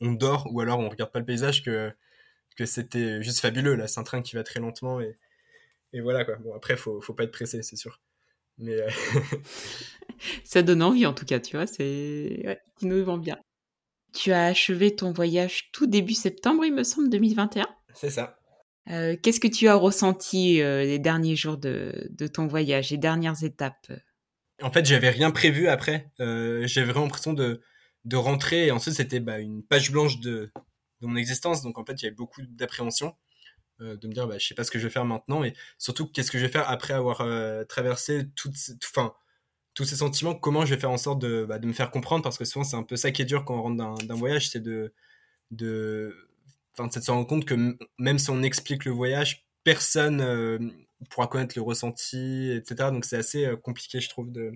on 0.00 0.12
dort 0.12 0.48
ou 0.52 0.60
alors 0.60 0.78
on 0.80 0.88
regarde 0.88 1.12
pas 1.12 1.18
le 1.18 1.24
paysage 1.24 1.62
que, 1.64 1.92
que 2.56 2.66
c'était 2.66 3.22
juste 3.22 3.40
fabuleux. 3.40 3.74
Là, 3.74 3.88
c'est 3.88 4.00
un 4.00 4.04
train 4.04 4.22
qui 4.22 4.36
va 4.36 4.44
très 4.44 4.60
lentement 4.60 5.00
et, 5.00 5.18
et 5.92 6.00
voilà, 6.00 6.24
quoi. 6.24 6.36
Bon, 6.36 6.54
après, 6.54 6.76
faut, 6.76 7.00
faut 7.00 7.14
pas 7.14 7.24
être 7.24 7.32
pressé, 7.32 7.62
c'est 7.62 7.76
sûr. 7.76 8.00
Mais 8.58 8.74
euh, 8.74 8.88
ça 10.44 10.62
donne 10.62 10.82
envie 10.82 11.06
en 11.06 11.12
tout 11.12 11.24
cas, 11.24 11.40
tu 11.40 11.56
vois, 11.56 11.66
c'est 11.66 12.42
ouais, 12.44 12.60
qui 12.78 12.86
nous 12.86 13.04
vend 13.04 13.18
bien. 13.18 13.38
Tu 14.12 14.32
as 14.32 14.46
achevé 14.46 14.94
ton 14.94 15.12
voyage 15.12 15.70
tout 15.72 15.86
début 15.86 16.14
septembre, 16.14 16.64
il 16.64 16.72
me 16.72 16.84
semble, 16.84 17.10
2021. 17.10 17.66
C'est 17.94 18.10
ça. 18.10 18.38
Euh, 18.90 19.16
qu'est-ce 19.20 19.40
que 19.40 19.48
tu 19.48 19.66
as 19.68 19.74
ressenti 19.74 20.60
euh, 20.60 20.82
les 20.82 20.98
derniers 20.98 21.36
jours 21.36 21.56
de, 21.56 22.08
de, 22.10 22.26
ton 22.26 22.46
voyage, 22.46 22.90
les 22.90 22.98
dernières 22.98 23.42
étapes? 23.42 23.90
En 24.62 24.70
fait, 24.70 24.84
j'avais 24.84 25.10
rien 25.10 25.30
prévu 25.30 25.68
après. 25.68 26.10
j'avais 26.18 26.84
vraiment 26.84 27.06
l'impression 27.06 27.32
de, 27.32 27.60
de 28.04 28.16
rentrer 28.16 28.66
et 28.66 28.70
ensuite 28.70 28.94
c'était 28.94 29.20
bah, 29.20 29.40
une 29.40 29.64
page 29.64 29.90
blanche 29.90 30.20
de, 30.20 30.52
de 31.00 31.06
mon 31.06 31.16
existence. 31.16 31.62
Donc 31.62 31.78
en 31.78 31.84
fait, 31.84 31.94
il 31.94 32.04
y 32.04 32.06
avait 32.06 32.14
beaucoup 32.14 32.42
d'appréhension. 32.42 33.16
Euh, 33.80 33.96
de 33.96 34.06
me 34.06 34.12
dire 34.12 34.28
bah, 34.28 34.38
je 34.38 34.46
sais 34.46 34.54
pas 34.54 34.62
ce 34.62 34.70
que 34.70 34.78
je 34.78 34.86
vais 34.86 34.92
faire 34.92 35.04
maintenant 35.04 35.42
et 35.42 35.52
surtout 35.78 36.06
qu'est-ce 36.06 36.30
que 36.30 36.38
je 36.38 36.46
vais 36.46 36.52
faire 36.52 36.70
après 36.70 36.94
avoir 36.94 37.22
euh, 37.22 37.64
traversé 37.64 38.28
toutes 38.36 38.54
enfin 38.84 39.12
tous 39.74 39.84
ces 39.84 39.96
sentiments 39.96 40.34
comment 40.34 40.64
je 40.64 40.74
vais 40.74 40.80
faire 40.80 40.90
en 40.90 40.96
sorte 40.96 41.20
de, 41.20 41.44
bah, 41.44 41.58
de 41.58 41.66
me 41.66 41.72
faire 41.72 41.90
comprendre 41.90 42.22
parce 42.22 42.38
que 42.38 42.44
souvent 42.44 42.64
c'est 42.64 42.76
un 42.76 42.82
peu 42.82 42.96
ça 42.96 43.10
qui 43.10 43.22
est 43.22 43.24
dur 43.24 43.44
quand 43.44 43.56
on 43.56 43.62
rentre 43.62 44.04
d'un 44.04 44.14
voyage 44.14 44.50
c'est 44.50 44.62
de 44.62 44.92
se 45.50 47.10
rendre 47.10 47.26
compte 47.26 47.44
que 47.44 47.76
même 47.98 48.18
si 48.18 48.30
on 48.30 48.42
explique 48.42 48.84
le 48.84 48.92
voyage 48.92 49.46
personne 49.64 50.20
euh, 50.20 50.58
pourra 51.10 51.26
connaître 51.26 51.54
le 51.56 51.62
ressenti 51.62 52.50
etc 52.52 52.90
donc 52.90 53.04
c'est 53.04 53.16
assez 53.16 53.48
compliqué 53.62 54.00
je 54.00 54.08
trouve 54.08 54.30
de 54.32 54.52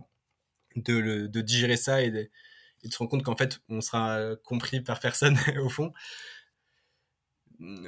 digérer 1.40 1.76
ça 1.76 2.02
et 2.02 2.10
de, 2.10 2.30
se 2.88 2.98
rendre 2.98 3.10
compte 3.10 3.24
qu'en 3.24 3.36
fait 3.36 3.60
on 3.68 3.80
sera 3.80 4.36
compris 4.44 4.80
par 4.80 5.00
personne 5.00 5.36
au 5.62 5.68
fond 5.68 5.92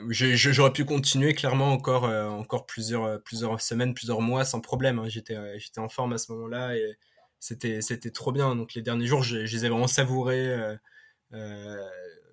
j'aurais 0.08 0.72
pu 0.72 0.84
continuer 0.84 1.34
clairement 1.34 1.72
encore 1.72 2.04
euh, 2.04 2.26
encore 2.28 2.66
plusieurs 2.66 3.04
euh, 3.04 3.18
plusieurs 3.18 3.60
semaines 3.60 3.94
plusieurs 3.94 4.20
mois 4.20 4.44
sans 4.44 4.60
problème 4.60 4.98
hein. 4.98 5.08
j'étais 5.08 5.36
euh, 5.36 5.58
j'étais 5.58 5.78
en 5.78 5.88
forme 5.88 6.12
à 6.12 6.18
ce 6.18 6.32
moment-là 6.32 6.76
et 6.76 6.96
c'était 7.40 8.10
trop 8.12 8.32
bien. 8.32 8.54
Donc 8.56 8.74
les 8.74 8.82
derniers 8.82 9.06
jours 9.06 9.22
je, 9.22 9.38
les 9.38 9.66
ai 9.66 9.68
vraiment 9.68 9.88
savourés 9.88 10.56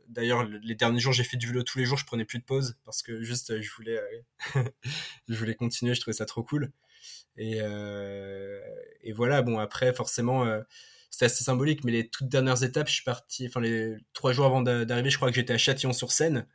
d'ailleurs 0.09 0.45
les 0.45 0.75
derniers 0.75 1.01
jours 1.01 1.11
j'ai 1.11 1.25
fait 1.25 1.35
du 1.35 1.47
vélo 1.47 1.63
tous 1.63 1.79
les 1.79 1.85
jours 1.85 1.97
je 1.97 2.05
prenais 2.05 2.23
plus 2.23 2.39
de 2.39 2.45
pause 2.45 2.77
parce 2.85 3.03
que 3.03 3.21
juste 3.23 3.61
je 3.61 3.71
voulais 3.75 3.99
je 5.27 5.35
voulais 5.35 5.55
continuer 5.55 5.93
je 5.93 6.01
trouvais 6.01 6.15
ça 6.15 6.25
trop 6.25 6.43
cool. 6.43 6.71
Et 7.37 7.61
voilà 9.13 9.41
bon 9.41 9.59
après 9.59 9.93
forcément 9.93 10.45
c'était 11.09 11.25
assez 11.25 11.43
symbolique 11.43 11.83
mais 11.83 11.91
les 11.91 12.09
toutes 12.09 12.29
dernières 12.29 12.63
étapes 12.63 12.87
je 12.87 12.93
suis 12.93 13.03
parti 13.03 13.47
enfin 13.47 13.61
les 13.61 13.95
trois 14.13 14.33
jours 14.33 14.45
avant 14.45 14.61
d'arriver 14.61 15.09
je 15.09 15.17
crois 15.17 15.29
que 15.29 15.35
j'étais 15.35 15.53
à 15.53 15.57
Châtillon-sur-Seine 15.57 16.47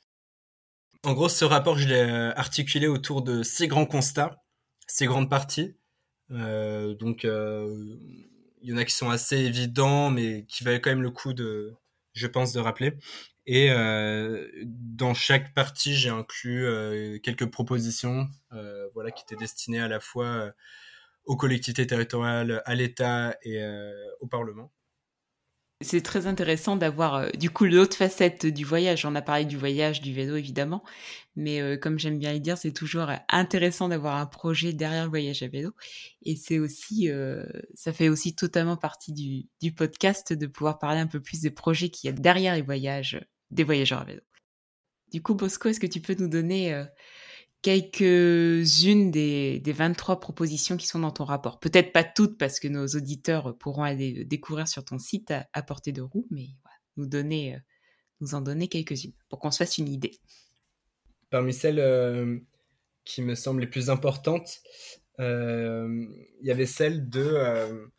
En 1.04 1.14
gros, 1.14 1.28
ce 1.28 1.44
rapport, 1.44 1.78
je 1.78 1.86
l'ai 1.86 2.00
euh, 2.00 2.32
articulé 2.34 2.88
autour 2.88 3.22
de 3.22 3.42
six 3.44 3.68
grands 3.68 3.86
constats, 3.86 4.42
six 4.88 5.06
grandes 5.06 5.30
parties. 5.30 5.76
Euh, 6.32 6.94
donc, 6.94 7.22
il 7.22 8.68
y 8.68 8.72
en 8.72 8.76
a 8.76 8.84
qui 8.84 8.94
sont 8.94 9.08
assez 9.08 9.36
évidents, 9.36 10.10
mais 10.10 10.44
qui 10.48 10.64
valent 10.64 10.80
quand 10.80 10.90
même 10.90 11.02
le 11.02 11.10
coup 11.10 11.32
de, 11.32 11.74
je 12.14 12.26
pense, 12.26 12.52
de 12.52 12.60
rappeler. 12.60 12.94
Et 13.46 13.70
dans 14.66 15.14
chaque 15.14 15.54
partie, 15.54 15.94
j'ai 15.94 16.10
inclus 16.10 17.20
quelques 17.22 17.46
propositions, 17.46 18.28
voilà, 18.92 19.10
qui 19.10 19.22
étaient 19.22 19.36
destinées 19.36 19.80
à 19.80 19.88
la 19.88 20.00
fois 20.00 20.52
aux 21.28 21.36
collectivités 21.36 21.86
territoriales, 21.86 22.62
à 22.64 22.74
l'État 22.74 23.36
et 23.42 23.62
euh, 23.62 23.92
au 24.20 24.26
Parlement. 24.26 24.72
C'est 25.80 26.02
très 26.02 26.26
intéressant 26.26 26.74
d'avoir 26.74 27.14
euh, 27.14 27.30
du 27.38 27.50
coup 27.50 27.66
l'autre 27.66 27.96
facette 27.96 28.46
du 28.46 28.64
voyage. 28.64 29.04
On 29.04 29.14
a 29.14 29.22
parlé 29.22 29.44
du 29.44 29.56
voyage, 29.56 30.00
du 30.00 30.12
vélo 30.12 30.34
évidemment, 30.34 30.82
mais 31.36 31.60
euh, 31.60 31.76
comme 31.76 31.98
j'aime 31.98 32.18
bien 32.18 32.32
le 32.32 32.40
dire, 32.40 32.56
c'est 32.56 32.72
toujours 32.72 33.10
intéressant 33.28 33.90
d'avoir 33.90 34.16
un 34.16 34.26
projet 34.26 34.72
derrière 34.72 35.04
le 35.04 35.10
voyage 35.10 35.42
à 35.42 35.48
vélo. 35.48 35.72
Et 36.22 36.34
c'est 36.34 36.58
aussi, 36.58 37.08
ça 37.74 37.92
fait 37.92 38.08
aussi 38.08 38.34
totalement 38.34 38.76
partie 38.76 39.12
du, 39.12 39.46
du, 39.60 39.72
podcast 39.72 40.32
de 40.32 40.46
pouvoir 40.46 40.78
parler 40.78 40.98
un 40.98 41.06
peu 41.06 41.20
plus 41.20 41.42
des 41.42 41.50
projets 41.50 41.90
qu'il 41.90 42.08
y 42.08 42.12
a 42.12 42.16
derrière 42.16 42.54
les 42.54 42.62
voyages 42.62 43.20
des 43.50 43.64
voyageurs 43.64 44.00
à 44.00 44.04
vélo. 44.04 44.22
Du 45.12 45.22
coup, 45.22 45.34
Bosco, 45.34 45.68
est-ce 45.68 45.80
que 45.80 45.86
tu 45.86 46.00
peux 46.00 46.16
nous 46.18 46.28
donner 46.28 46.84
quelques-unes 47.62 49.11
des, 49.11 49.61
des 49.61 49.72
23 49.72 50.20
propositions 50.20 50.76
qui 50.76 50.86
sont 50.86 51.00
dans 51.00 51.11
ton 51.11 51.24
rapport. 51.24 51.59
Peut-être 51.59 51.92
pas 51.92 52.04
toutes 52.04 52.38
parce 52.38 52.61
que 52.61 52.68
nos 52.68 52.86
auditeurs 52.86 53.56
pourront 53.59 53.82
aller 53.82 54.24
découvrir 54.24 54.68
sur 54.68 54.84
ton 54.84 54.98
site 54.98 55.32
à, 55.52 55.62
portée 55.62 55.92
de 55.92 56.02
roue, 56.02 56.26
mais 56.30 56.48
nous, 56.96 57.06
donner, 57.06 57.56
euh, 57.56 57.59
nous 58.20 58.34
en 58.34 58.40
donner 58.40 58.68
quelques-unes 58.68 59.12
pour 59.28 59.40
qu'on 59.40 59.50
se 59.50 59.59
fasse 59.59 59.78
une 59.78 59.88
idée. 59.88 60.18
Parmi 61.30 61.52
celles 61.52 61.80
euh, 61.80 62.38
qui 63.04 63.22
me 63.22 63.34
semblent 63.34 63.61
les 63.61 63.66
plus 63.66 63.90
importantes, 63.90 64.61
euh, 65.18 66.06
il 66.40 66.46
y 66.46 66.50
avait 66.50 66.66
celle 66.66 67.09
de 67.09 67.90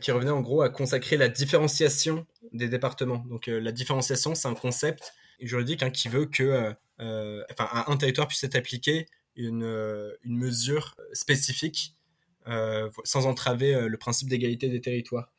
qui 0.00 0.10
revenait 0.10 0.32
en 0.32 0.40
gros 0.40 0.62
à 0.62 0.68
consacrer 0.68 1.16
la 1.16 1.28
différenciation 1.28 2.26
des 2.52 2.68
départements. 2.68 3.24
Donc 3.28 3.46
la 3.46 3.70
différenciation, 3.70 4.34
c'est 4.34 4.48
un 4.48 4.54
concept 4.54 5.14
juridique 5.40 5.82
hein, 5.82 5.90
qui 5.90 6.08
veut 6.08 6.26
que 6.26 6.74
euh, 7.00 7.44
enfin, 7.50 7.68
à 7.70 7.90
un 7.90 7.96
territoire 7.96 8.28
puisse 8.28 8.42
être 8.44 8.56
appliqué 8.56 9.06
une, 9.34 9.64
euh, 9.64 10.14
une 10.24 10.36
mesure 10.36 10.96
spécifique 11.12 11.94
euh, 12.48 12.90
sans 13.04 13.26
entraver 13.26 13.88
le 13.88 13.98
principe 13.98 14.28
d'égalité 14.28 14.68
des 14.68 14.80
territoires. 14.80 15.32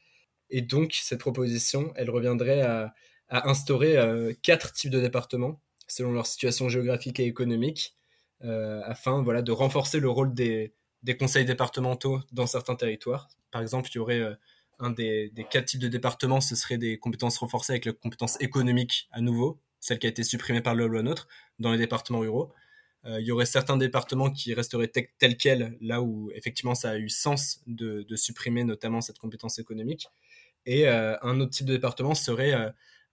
Et 0.49 0.61
donc, 0.61 0.93
cette 0.93 1.19
proposition, 1.19 1.93
elle 1.95 2.09
reviendrait 2.09 2.61
à, 2.61 2.93
instaurer 3.29 3.97
quatre 4.41 4.71
types 4.71 4.89
de 4.89 5.01
départements 5.01 5.59
selon 5.89 6.13
leur 6.13 6.25
situation 6.25 6.69
géographique 6.69 7.19
et 7.19 7.25
économique, 7.25 7.97
afin 8.41 9.21
voilà, 9.21 9.41
de 9.41 9.51
renforcer 9.51 9.99
le 9.99 10.09
rôle 10.09 10.33
des, 10.33 10.73
des, 11.03 11.17
conseils 11.17 11.43
départementaux 11.43 12.21
dans 12.31 12.47
certains 12.47 12.75
territoires. 12.75 13.27
Par 13.51 13.61
exemple, 13.61 13.89
il 13.91 13.95
y 13.95 13.99
aurait 13.99 14.37
un 14.79 14.91
des, 14.91 15.31
quatre 15.49 15.65
types 15.65 15.81
de 15.81 15.89
départements, 15.89 16.39
ce 16.39 16.55
serait 16.55 16.77
des 16.77 16.97
compétences 16.99 17.37
renforcées 17.37 17.73
avec 17.73 17.85
la 17.85 17.91
compétence 17.91 18.39
économique 18.39 19.09
à 19.11 19.19
nouveau, 19.19 19.59
celle 19.87 19.99
qui 19.99 20.07
a 20.07 20.09
été 20.09 20.23
supprimée 20.23 20.61
par 20.61 20.75
le 20.75 20.87
loi 20.87 21.01
NOTRe 21.01 21.27
dans 21.59 21.71
les 21.71 21.77
départements 21.77 22.19
ruraux. 22.19 22.53
il 23.05 23.25
y 23.25 23.31
aurait 23.31 23.45
certains 23.45 23.77
départements 23.77 24.29
qui 24.29 24.53
resteraient 24.53 24.91
tels 25.17 25.37
quels, 25.37 25.77
là 25.81 26.01
où 26.01 26.29
effectivement 26.35 26.75
ça 26.75 26.91
a 26.91 26.97
eu 26.97 27.09
sens 27.09 27.61
de, 27.67 28.05
supprimer 28.15 28.63
notamment 28.63 29.01
cette 29.01 29.17
compétence 29.17 29.59
économique. 29.59 30.07
Et 30.65 30.87
un 30.87 31.39
autre 31.39 31.51
type 31.51 31.65
de 31.65 31.73
département 31.73 32.15
serait 32.15 32.53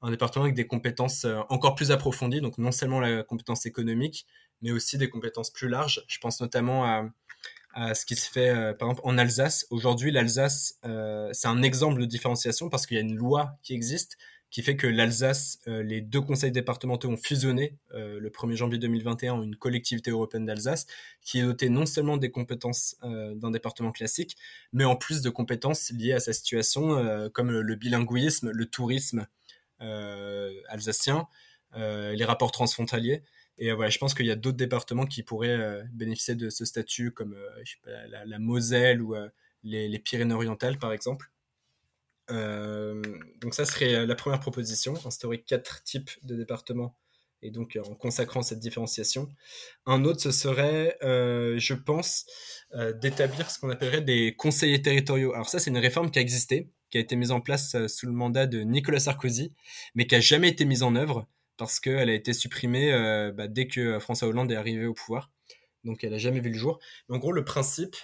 un 0.02 0.10
département 0.10 0.44
avec 0.44 0.56
des 0.56 0.66
compétences 0.66 1.26
encore 1.48 1.76
plus 1.76 1.92
approfondies, 1.92 2.40
donc 2.40 2.58
non 2.58 2.72
seulement 2.72 3.00
la 3.00 3.22
compétence 3.22 3.66
économique, 3.66 4.26
mais 4.62 4.72
aussi 4.72 4.98
des 4.98 5.08
compétences 5.08 5.50
plus 5.50 5.68
larges. 5.68 6.02
Je 6.08 6.18
pense 6.18 6.40
notamment 6.40 6.84
à, 6.84 7.94
ce 7.94 8.06
qui 8.06 8.14
se 8.14 8.30
fait 8.30 8.50
euh, 8.50 8.72
par 8.72 8.88
exemple 8.88 9.02
en 9.04 9.18
Alsace. 9.18 9.66
Aujourd'hui, 9.70 10.12
l'Alsace, 10.12 10.78
euh, 10.84 11.28
c'est 11.32 11.48
un 11.48 11.62
exemple 11.62 12.00
de 12.00 12.06
différenciation 12.06 12.68
parce 12.68 12.86
qu'il 12.86 12.96
y 12.96 13.00
a 13.00 13.02
une 13.02 13.16
loi 13.16 13.58
qui 13.62 13.74
existe 13.74 14.16
qui 14.54 14.62
fait 14.62 14.76
que 14.76 14.86
l'Alsace, 14.86 15.58
euh, 15.66 15.82
les 15.82 16.00
deux 16.00 16.20
conseils 16.20 16.52
départementaux 16.52 17.08
ont 17.08 17.16
fusionné 17.16 17.76
le 17.92 18.28
1er 18.30 18.54
janvier 18.54 18.78
2021 18.78 19.32
en 19.32 19.42
une 19.42 19.56
collectivité 19.56 20.12
européenne 20.12 20.46
d'Alsace 20.46 20.86
qui 21.22 21.40
est 21.40 21.42
dotée 21.42 21.68
non 21.68 21.86
seulement 21.86 22.16
des 22.16 22.30
compétences 22.30 22.96
d'un 23.02 23.50
département 23.50 23.92
classique, 23.92 24.36
mais 24.72 24.84
en 24.84 24.96
plus 24.96 25.22
de 25.22 25.30
compétences 25.30 25.90
liées 25.90 26.12
à 26.12 26.20
sa 26.20 26.32
situation 26.32 27.30
comme 27.32 27.50
le 27.50 27.74
bilinguisme, 27.74 28.50
le 28.50 28.66
tourisme 28.66 29.26
alsacien, 29.78 31.26
les 31.74 32.24
rapports 32.24 32.52
transfrontaliers. 32.52 33.22
Et 33.58 33.70
euh, 33.70 33.74
voilà, 33.74 33.90
je 33.90 33.98
pense 33.98 34.14
qu'il 34.14 34.26
y 34.26 34.30
a 34.30 34.36
d'autres 34.36 34.56
départements 34.56 35.06
qui 35.06 35.22
pourraient 35.22 35.48
euh, 35.48 35.82
bénéficier 35.92 36.34
de 36.34 36.50
ce 36.50 36.64
statut, 36.64 37.12
comme 37.12 37.34
euh, 37.34 38.24
la, 38.26 38.38
Moselle 38.38 39.00
ou 39.00 39.14
les, 39.62 39.98
Pyrénées-Orientales, 39.98 40.78
par 40.78 40.92
exemple. 40.92 41.30
Donc 42.28 43.54
ça 43.54 43.64
serait 43.64 44.06
la 44.06 44.14
première 44.14 44.40
proposition, 44.40 44.94
instaurer 45.04 45.42
quatre 45.42 45.82
types 45.82 46.10
de 46.22 46.36
départements 46.36 46.96
et 47.42 47.50
donc 47.50 47.78
en 47.86 47.94
consacrant 47.94 48.42
cette 48.42 48.60
différenciation. 48.60 49.28
Un 49.84 50.04
autre, 50.04 50.20
ce 50.20 50.30
serait, 50.30 50.96
je 51.02 51.74
pense, 51.74 52.24
d'établir 53.02 53.50
ce 53.50 53.58
qu'on 53.58 53.68
appellerait 53.68 54.00
des 54.00 54.34
conseillers 54.34 54.80
territoriaux. 54.80 55.34
Alors 55.34 55.48
ça, 55.50 55.58
c'est 55.58 55.70
une 55.70 55.78
réforme 55.78 56.10
qui 56.10 56.18
a 56.18 56.22
existé, 56.22 56.70
qui 56.90 56.96
a 56.96 57.00
été 57.00 57.16
mise 57.16 57.32
en 57.32 57.40
place 57.40 57.76
sous 57.86 58.06
le 58.06 58.12
mandat 58.12 58.46
de 58.46 58.60
Nicolas 58.60 59.00
Sarkozy, 59.00 59.52
mais 59.94 60.06
qui 60.06 60.14
a 60.14 60.20
jamais 60.20 60.48
été 60.48 60.64
mise 60.64 60.82
en 60.82 60.96
œuvre 60.96 61.28
parce 61.56 61.80
qu'elle 61.80 62.10
a 62.10 62.14
été 62.14 62.32
supprimée 62.32 62.92
euh, 62.92 63.32
bah, 63.32 63.48
dès 63.48 63.66
que 63.66 63.98
François 63.98 64.28
Hollande 64.28 64.50
est 64.50 64.56
arrivé 64.56 64.86
au 64.86 64.94
pouvoir. 64.94 65.30
Donc 65.84 66.02
elle 66.02 66.12
n'a 66.12 66.18
jamais 66.18 66.40
vu 66.40 66.50
le 66.50 66.58
jour. 66.58 66.78
Mais 67.08 67.16
en 67.16 67.18
gros, 67.18 67.32
le 67.32 67.44
principe, 67.44 67.96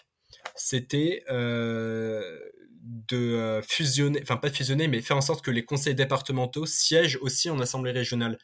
c'était 0.55 1.25
euh, 1.31 2.39
de 2.83 3.16
euh, 3.16 3.62
fusionner, 3.62 4.20
enfin 4.22 4.37
pas 4.37 4.51
de 4.51 4.57
fusionner, 4.57 4.89
mais 4.89 5.01
faire 5.03 5.16
en 5.16 5.20
sorte 5.20 5.45
que 5.45 5.51
les 5.51 5.64
conseils 5.64 5.95
départementaux 5.95 6.66
siègent 6.66 7.18
aussi 7.20 7.51
en 7.51 7.61
assemblée 7.61 7.93
régionale. 7.93 8.39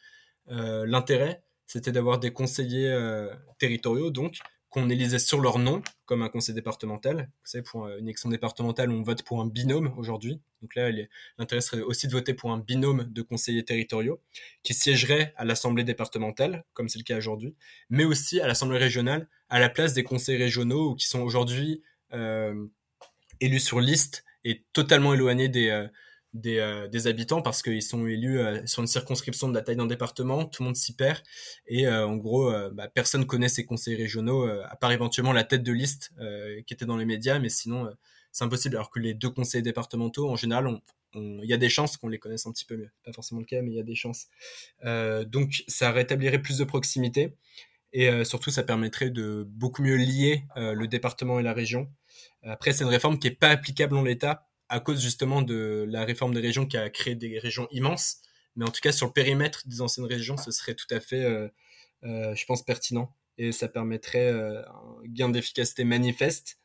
L'intérêt, 0.49 1.43
c'était 1.65 1.91
d'avoir 1.91 2.19
des 2.19 2.31
conseillers 2.31 2.97
territoriaux, 3.59 4.11
donc 4.11 4.39
qu'on 4.69 4.89
élisait 4.89 5.19
sur 5.19 5.39
leur 5.39 5.59
nom, 5.59 5.81
comme 6.05 6.21
un 6.21 6.29
conseil 6.29 6.53
départemental. 6.53 7.29
Vous 7.41 7.47
savez, 7.51 7.63
pour 7.63 7.87
une 7.87 8.05
élection 8.05 8.29
départementale, 8.29 8.91
on 8.91 9.01
vote 9.01 9.23
pour 9.23 9.41
un 9.41 9.47
binôme 9.47 9.93
aujourd'hui. 9.97 10.41
Donc 10.61 10.75
là, 10.75 10.89
l'intérêt 11.37 11.61
serait 11.61 11.81
aussi 11.81 12.07
de 12.07 12.11
voter 12.11 12.33
pour 12.33 12.51
un 12.51 12.57
binôme 12.57 13.05
de 13.11 13.21
conseillers 13.21 13.63
territoriaux 13.63 14.19
qui 14.63 14.73
siégerait 14.73 15.33
à 15.37 15.45
l'Assemblée 15.45 15.83
départementale, 15.83 16.65
comme 16.73 16.89
c'est 16.89 16.99
le 16.99 17.03
cas 17.03 17.17
aujourd'hui, 17.17 17.55
mais 17.89 18.03
aussi 18.03 18.41
à 18.41 18.47
l'Assemblée 18.47 18.77
régionale, 18.77 19.29
à 19.49 19.59
la 19.59 19.69
place 19.69 19.93
des 19.93 20.03
conseils 20.03 20.37
régionaux 20.37 20.95
qui 20.95 21.07
sont 21.07 21.21
aujourd'hui 21.21 21.81
euh, 22.13 22.65
élus 23.39 23.61
sur 23.61 23.79
liste 23.79 24.25
et 24.47 24.63
totalement 24.71 25.13
éloignés 25.13 25.49
des, 25.49 25.67
euh, 25.67 25.87
euh, 26.45 26.87
des, 26.87 27.07
habitants 27.07 27.41
parce 27.41 27.61
qu'ils 27.61 27.81
sont 27.81 28.07
élus 28.07 28.39
euh, 28.39 28.65
sur 28.65 28.81
une 28.81 28.87
circonscription 28.87 29.49
de 29.49 29.53
la 29.53 29.61
taille 29.61 29.75
d'un 29.75 29.85
département, 29.85 30.45
tout 30.45 30.63
le 30.63 30.67
monde 30.67 30.75
s'y 30.77 30.95
perd. 30.95 31.21
Et 31.67 31.87
en 31.87 32.15
gros 32.15 32.51
bah, 32.71 32.87
personne 32.87 33.25
connaît 33.25 33.49
ces 33.49 33.65
conseils 33.65 33.95
régionaux 33.95 34.47
à 34.47 34.75
part 34.77 34.91
éventuellement 34.91 35.33
la 35.33 35.43
tête 35.43 35.63
de 35.63 35.73
liste 35.73 36.13
qui 36.65 36.73
était 36.73 36.85
dans 36.85 36.97
les 36.97 37.05
médias 37.05 37.39
mais 37.39 37.49
sinon 37.49 37.89
c'est 38.31 38.45
impossible. 38.45 38.75
Alors 38.77 38.89
que 38.89 38.99
les 38.99 39.13
deux 39.13 39.29
conseils 39.29 39.61
départementaux 39.61 40.29
en 40.29 40.37
général 40.37 40.79
il 41.13 41.45
y 41.45 41.53
a 41.53 41.57
des 41.57 41.69
chances 41.69 41.97
qu'on 41.97 42.07
les 42.07 42.19
connaisse 42.19 42.45
un 42.45 42.51
petit 42.51 42.65
peu 42.65 42.77
mieux. 42.77 42.89
Pas 43.03 43.11
forcément 43.11 43.41
le 43.41 43.45
cas 43.45 43.61
mais 43.61 43.71
il 43.71 43.75
y 43.75 43.79
a 43.79 43.83
des 43.83 43.95
chances. 43.95 44.27
Donc 44.83 45.63
ça 45.67 45.91
rétablirait 45.91 46.41
plus 46.41 46.57
de 46.57 46.63
proximité. 46.63 47.35
Et 47.91 48.23
surtout 48.23 48.51
ça 48.51 48.63
permettrait 48.63 49.09
de 49.09 49.45
beaucoup 49.47 49.83
mieux 49.83 49.97
lier 49.97 50.45
le 50.55 50.85
département 50.87 51.39
et 51.39 51.43
la 51.43 51.53
région 51.53 51.89
après 52.47 52.73
c'est 52.73 52.83
une 52.83 52.89
réforme 52.89 53.19
qui 53.19 53.27
est 53.27 53.31
pas 53.31 53.49
applicable 53.49 53.95
en 53.97 54.03
l'état 54.03 54.47
à 54.69 54.79
cause 54.79 55.01
justement 55.01 55.41
de 55.41 55.85
la 55.87 56.03
réforme 56.05 56.33
des 56.33 56.41
régions 56.41 56.65
qui 56.65 56.77
a 56.77 56.89
créé 56.89 57.15
des 57.15 57.39
régions 57.39 57.67
immenses. 57.71 58.17
Mais 58.55 58.65
en 58.65 58.71
tout 58.71 58.81
cas, 58.81 58.91
sur 58.91 59.07
le 59.07 59.13
périmètre 59.13 59.67
des 59.67 59.81
anciennes 59.81 60.05
régions, 60.07 60.37
ce 60.37 60.51
serait 60.51 60.73
tout 60.73 60.87
à 60.89 60.99
fait, 60.99 61.23
euh, 61.23 61.47
euh, 62.03 62.35
je 62.35 62.45
pense, 62.45 62.63
pertinent. 62.63 63.13
Et 63.37 63.51
ça 63.51 63.67
permettrait 63.67 64.31
euh, 64.31 64.61
un 64.67 65.01
gain 65.05 65.29
d'efficacité 65.29 65.83
manifeste, 65.83 66.59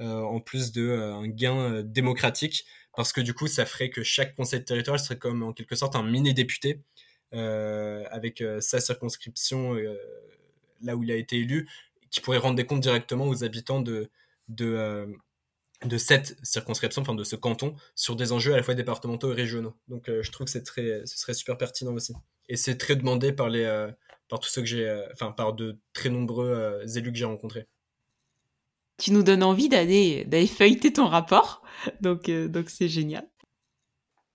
en 0.00 0.38
plus 0.38 0.70
d'un 0.70 1.26
gain 1.26 1.82
démocratique, 1.82 2.64
parce 2.94 3.12
que 3.12 3.20
du 3.20 3.34
coup, 3.34 3.48
ça 3.48 3.66
ferait 3.66 3.90
que 3.90 4.04
chaque 4.04 4.36
conseil 4.36 4.64
territorial 4.64 5.00
serait 5.00 5.18
comme 5.18 5.42
en 5.42 5.52
quelque 5.52 5.74
sorte 5.74 5.96
un 5.96 6.04
mini-député, 6.04 6.84
avec 7.32 8.44
sa 8.60 8.78
circonscription 8.78 9.76
là 10.82 10.94
où 10.94 11.02
il 11.02 11.10
a 11.10 11.16
été 11.16 11.38
élu, 11.38 11.68
qui 12.12 12.20
pourrait 12.20 12.38
rendre 12.38 12.54
des 12.54 12.64
comptes 12.64 12.80
directement 12.80 13.26
aux 13.26 13.42
habitants 13.42 13.80
de, 13.80 14.08
de, 14.46 15.18
de 15.84 15.96
cette 15.96 16.36
circonscription, 16.42 17.02
enfin 17.02 17.14
de 17.14 17.24
ce 17.24 17.36
canton, 17.36 17.74
sur 17.94 18.16
des 18.16 18.32
enjeux 18.32 18.52
à 18.52 18.56
la 18.56 18.62
fois 18.62 18.74
départementaux 18.74 19.32
et 19.32 19.34
régionaux. 19.34 19.74
Donc 19.86 20.08
euh, 20.08 20.22
je 20.22 20.32
trouve 20.32 20.46
que 20.46 20.50
c'est 20.50 20.64
très, 20.64 21.06
ce 21.06 21.18
serait 21.18 21.34
super 21.34 21.56
pertinent 21.56 21.92
aussi. 21.92 22.14
Et 22.48 22.56
c'est 22.56 22.76
très 22.76 22.96
demandé 22.96 23.32
par 23.32 23.48
les, 23.48 23.64
euh, 23.64 23.90
par 24.28 24.40
tous 24.40 24.48
ceux 24.48 24.62
que 24.62 24.66
j'ai, 24.66 24.88
euh, 24.88 25.06
enfin 25.12 25.30
par 25.30 25.52
de 25.52 25.78
très 25.92 26.08
nombreux 26.08 26.82
élus 26.96 27.12
que 27.12 27.18
j'ai 27.18 27.24
rencontrés. 27.24 27.66
Tu 28.98 29.12
nous 29.12 29.22
donnes 29.22 29.44
envie 29.44 29.68
d'aller, 29.68 30.24
d'aller 30.24 30.48
feuilleter 30.48 30.92
ton 30.92 31.06
rapport, 31.06 31.62
donc 32.00 32.28
donc 32.28 32.68
c'est 32.68 32.88
génial. 32.88 33.28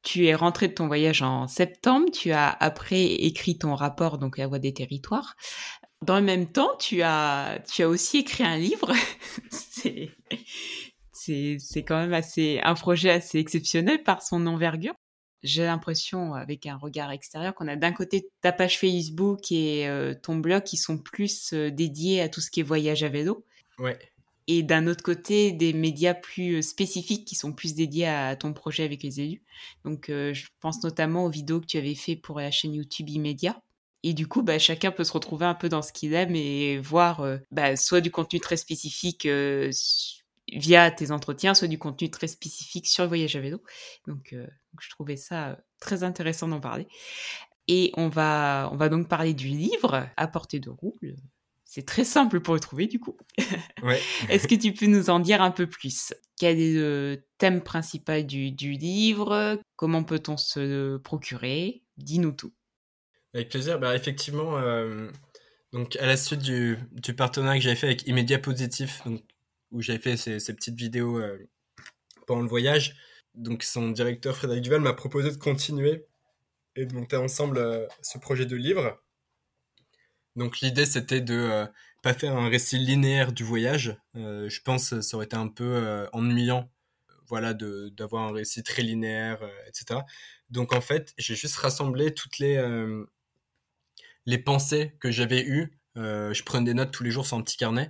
Tu 0.03 0.25
es 0.27 0.35
rentré 0.35 0.69
de 0.69 0.73
ton 0.73 0.87
voyage 0.87 1.21
en 1.21 1.47
septembre, 1.47 2.09
tu 2.11 2.31
as 2.31 2.49
après 2.49 3.03
écrit 3.03 3.57
ton 3.57 3.75
rapport, 3.75 4.17
donc 4.17 4.37
La 4.37 4.47
Voix 4.47 4.59
des 4.59 4.73
Territoires. 4.73 5.35
Dans 6.01 6.17
le 6.17 6.25
même 6.25 6.51
temps, 6.51 6.75
tu 6.77 7.01
as, 7.01 7.61
tu 7.71 7.83
as 7.83 7.89
aussi 7.89 8.19
écrit 8.19 8.43
un 8.43 8.57
livre. 8.57 8.91
c'est 9.51 10.11
c'est 11.26 11.84
quand 11.84 11.97
même 11.97 12.13
assez 12.13 12.59
un 12.63 12.74
projet 12.74 13.09
assez 13.09 13.39
exceptionnel 13.39 14.03
par 14.03 14.21
son 14.21 14.45
envergure. 14.47 14.93
J'ai 15.43 15.65
l'impression, 15.65 16.34
avec 16.34 16.65
un 16.65 16.78
regard 16.78 17.11
extérieur, 17.11 17.53
qu'on 17.53 17.67
a 17.67 17.76
d'un 17.76 17.91
côté 17.91 18.30
ta 18.41 18.53
page 18.53 18.80
Facebook 18.80 19.51
et 19.51 19.88
euh, 19.89 20.13
ton 20.13 20.38
blog 20.38 20.63
qui 20.63 20.78
sont 20.78 20.97
plus 20.97 21.51
euh, 21.51 21.69
dédiés 21.69 22.21
à 22.21 22.30
tout 22.30 22.39
ce 22.39 22.49
qui 22.49 22.61
est 22.61 22.63
voyage 22.63 23.03
à 23.03 23.09
vélo. 23.09 23.45
Ouais. 23.78 23.99
Et 24.47 24.63
d'un 24.63 24.88
autre 24.88 25.03
côté, 25.03 25.51
des 25.51 25.74
médias 25.74 26.13
plus 26.13 26.55
euh, 26.55 26.61
spécifiques 26.61 27.26
qui 27.26 27.36
sont 27.36 27.51
plus 27.51 27.76
dédiés 27.76 28.07
à 28.07 28.38
ton 28.38 28.53
projet 28.53 28.86
avec 28.86 29.03
les 29.03 29.19
élus. 29.19 29.43
Donc, 29.84 30.05
je 30.07 30.45
pense 30.61 30.82
notamment 30.84 31.26
aux 31.26 31.30
vidéos 31.30 31.59
que 31.59 31.65
tu 31.65 31.78
avais 31.78 31.95
fait 31.95 32.15
pour 32.15 32.39
la 32.39 32.49
chaîne 32.49 32.74
YouTube 32.74 33.09
Immédiat. 33.09 33.59
Et 34.01 34.13
du 34.13 34.28
coup, 34.28 34.43
bah, 34.43 34.59
chacun 34.59 34.91
peut 34.91 35.05
se 35.05 35.13
retrouver 35.13 35.45
un 35.45 35.55
peu 35.55 35.67
dans 35.69 35.82
ce 35.82 35.91
qu'il 35.93 36.13
aime 36.13 36.36
et 36.36 36.78
voir 36.78 37.26
bah, 37.51 37.78
soit 37.78 38.01
du 38.01 38.11
contenu 38.11 38.41
très 38.41 38.57
spécifique 38.57 39.28
via 40.57 40.91
tes 40.91 41.11
entretiens, 41.11 41.53
soit 41.53 41.67
du 41.67 41.77
contenu 41.77 42.09
très 42.09 42.27
spécifique 42.27 42.87
sur 42.87 43.03
le 43.03 43.07
voyage 43.07 43.35
à 43.35 43.39
vélo. 43.39 43.61
Donc, 44.07 44.33
euh, 44.33 44.47
je 44.79 44.89
trouvais 44.89 45.17
ça 45.17 45.49
euh, 45.49 45.55
très 45.79 46.03
intéressant 46.03 46.47
d'en 46.47 46.59
parler. 46.59 46.87
Et 47.67 47.91
on 47.95 48.09
va, 48.09 48.69
on 48.71 48.75
va 48.75 48.89
donc 48.89 49.07
parler 49.07 49.33
du 49.33 49.47
livre 49.47 50.07
à 50.17 50.27
portée 50.27 50.59
de 50.59 50.69
roue. 50.69 50.93
C'est 51.63 51.85
très 51.85 52.03
simple 52.03 52.41
pour 52.41 52.53
le 52.53 52.59
trouver 52.59 52.87
du 52.87 52.99
coup. 52.99 53.17
Est-ce 54.29 54.47
que 54.47 54.55
tu 54.55 54.73
peux 54.73 54.85
nous 54.85 55.09
en 55.09 55.19
dire 55.19 55.41
un 55.41 55.51
peu 55.51 55.67
plus? 55.67 56.13
Quel 56.37 56.59
est 56.59 56.73
le 56.73 57.25
thème 57.37 57.61
principal 57.61 58.25
du, 58.25 58.51
livre? 58.51 59.59
Comment 59.75 60.03
peut-on 60.03 60.35
se 60.37 60.97
procurer? 60.97 61.83
Dis-nous 61.97 62.33
tout. 62.33 62.53
Avec 63.33 63.49
plaisir. 63.49 63.79
Bah, 63.79 63.95
effectivement, 63.95 64.57
euh, 64.57 65.09
donc 65.71 65.95
à 65.95 66.05
la 66.05 66.17
suite 66.17 66.41
du, 66.41 66.77
du 66.91 67.15
partenariat 67.15 67.59
que 67.59 67.63
j'avais 67.63 67.75
fait 67.75 67.87
avec 67.87 68.07
Immédiat 68.07 68.39
Positif, 68.39 69.01
donc 69.05 69.23
où 69.74 69.82
j'avais 69.82 69.99
fait 69.99 70.15
ces, 70.15 70.53
petites 70.53 70.78
vidéos 70.78 71.19
euh, 71.19 71.49
pendant 72.26 72.41
le 72.41 72.47
voyage. 72.47 72.95
Donc 73.34 73.63
son 73.63 73.89
directeur 73.89 74.38
Frédéric 74.38 74.63
Duval 74.63 74.82
m'a 74.82 74.93
proposé 74.93 75.32
de 75.32 75.36
continuer 75.36 76.05
et 76.76 76.86
de 76.86 76.93
monter 76.93 77.17
ensemble 77.17 77.57
euh, 77.57 77.88
ce 78.01 78.17
projet 78.19 78.45
de 78.45 78.55
livre. 78.55 79.03
Donc 80.36 80.61
l'idée 80.61 80.86
c'était 80.86 81.21
de 81.21 81.34
euh, 81.34 81.65
pas 82.03 82.13
faire 82.13 82.38
un 82.38 82.47
récit 82.47 82.78
linéaire 82.78 83.34
du 83.34 83.43
voyage. 83.43 83.97
je 84.13 84.59
pense 84.61 84.91
que 84.91 85.01
ça 85.01 85.17
aurait 85.17 85.26
été 85.26 85.36
un 85.36 85.47
peu 85.47 86.05
ennuyant 86.11 86.69
voilà, 87.30 87.53
d'avoir 87.53 88.24
un 88.28 88.34
récit 88.34 88.61
très 88.61 88.82
linéaire, 88.82 89.39
etc. 89.67 90.01
Donc 90.49 90.74
en 90.74 90.82
fait, 90.82 91.13
j'ai 91.17 91.36
juste 91.36 91.55
rassemblé 91.55 92.13
toutes 92.13 92.39
les, 92.39 92.61
les 94.26 94.38
pensées 94.38 94.97
que 94.99 95.11
j'avais 95.11 95.45
eues. 95.45 95.80
je 95.95 96.43
prenais 96.43 96.65
des 96.65 96.74
notes 96.74 96.91
tous 96.91 97.03
les 97.03 97.11
jours 97.11 97.26
sur 97.26 97.38
un 97.38 97.41
petit 97.41 97.55
carnet. 97.55 97.89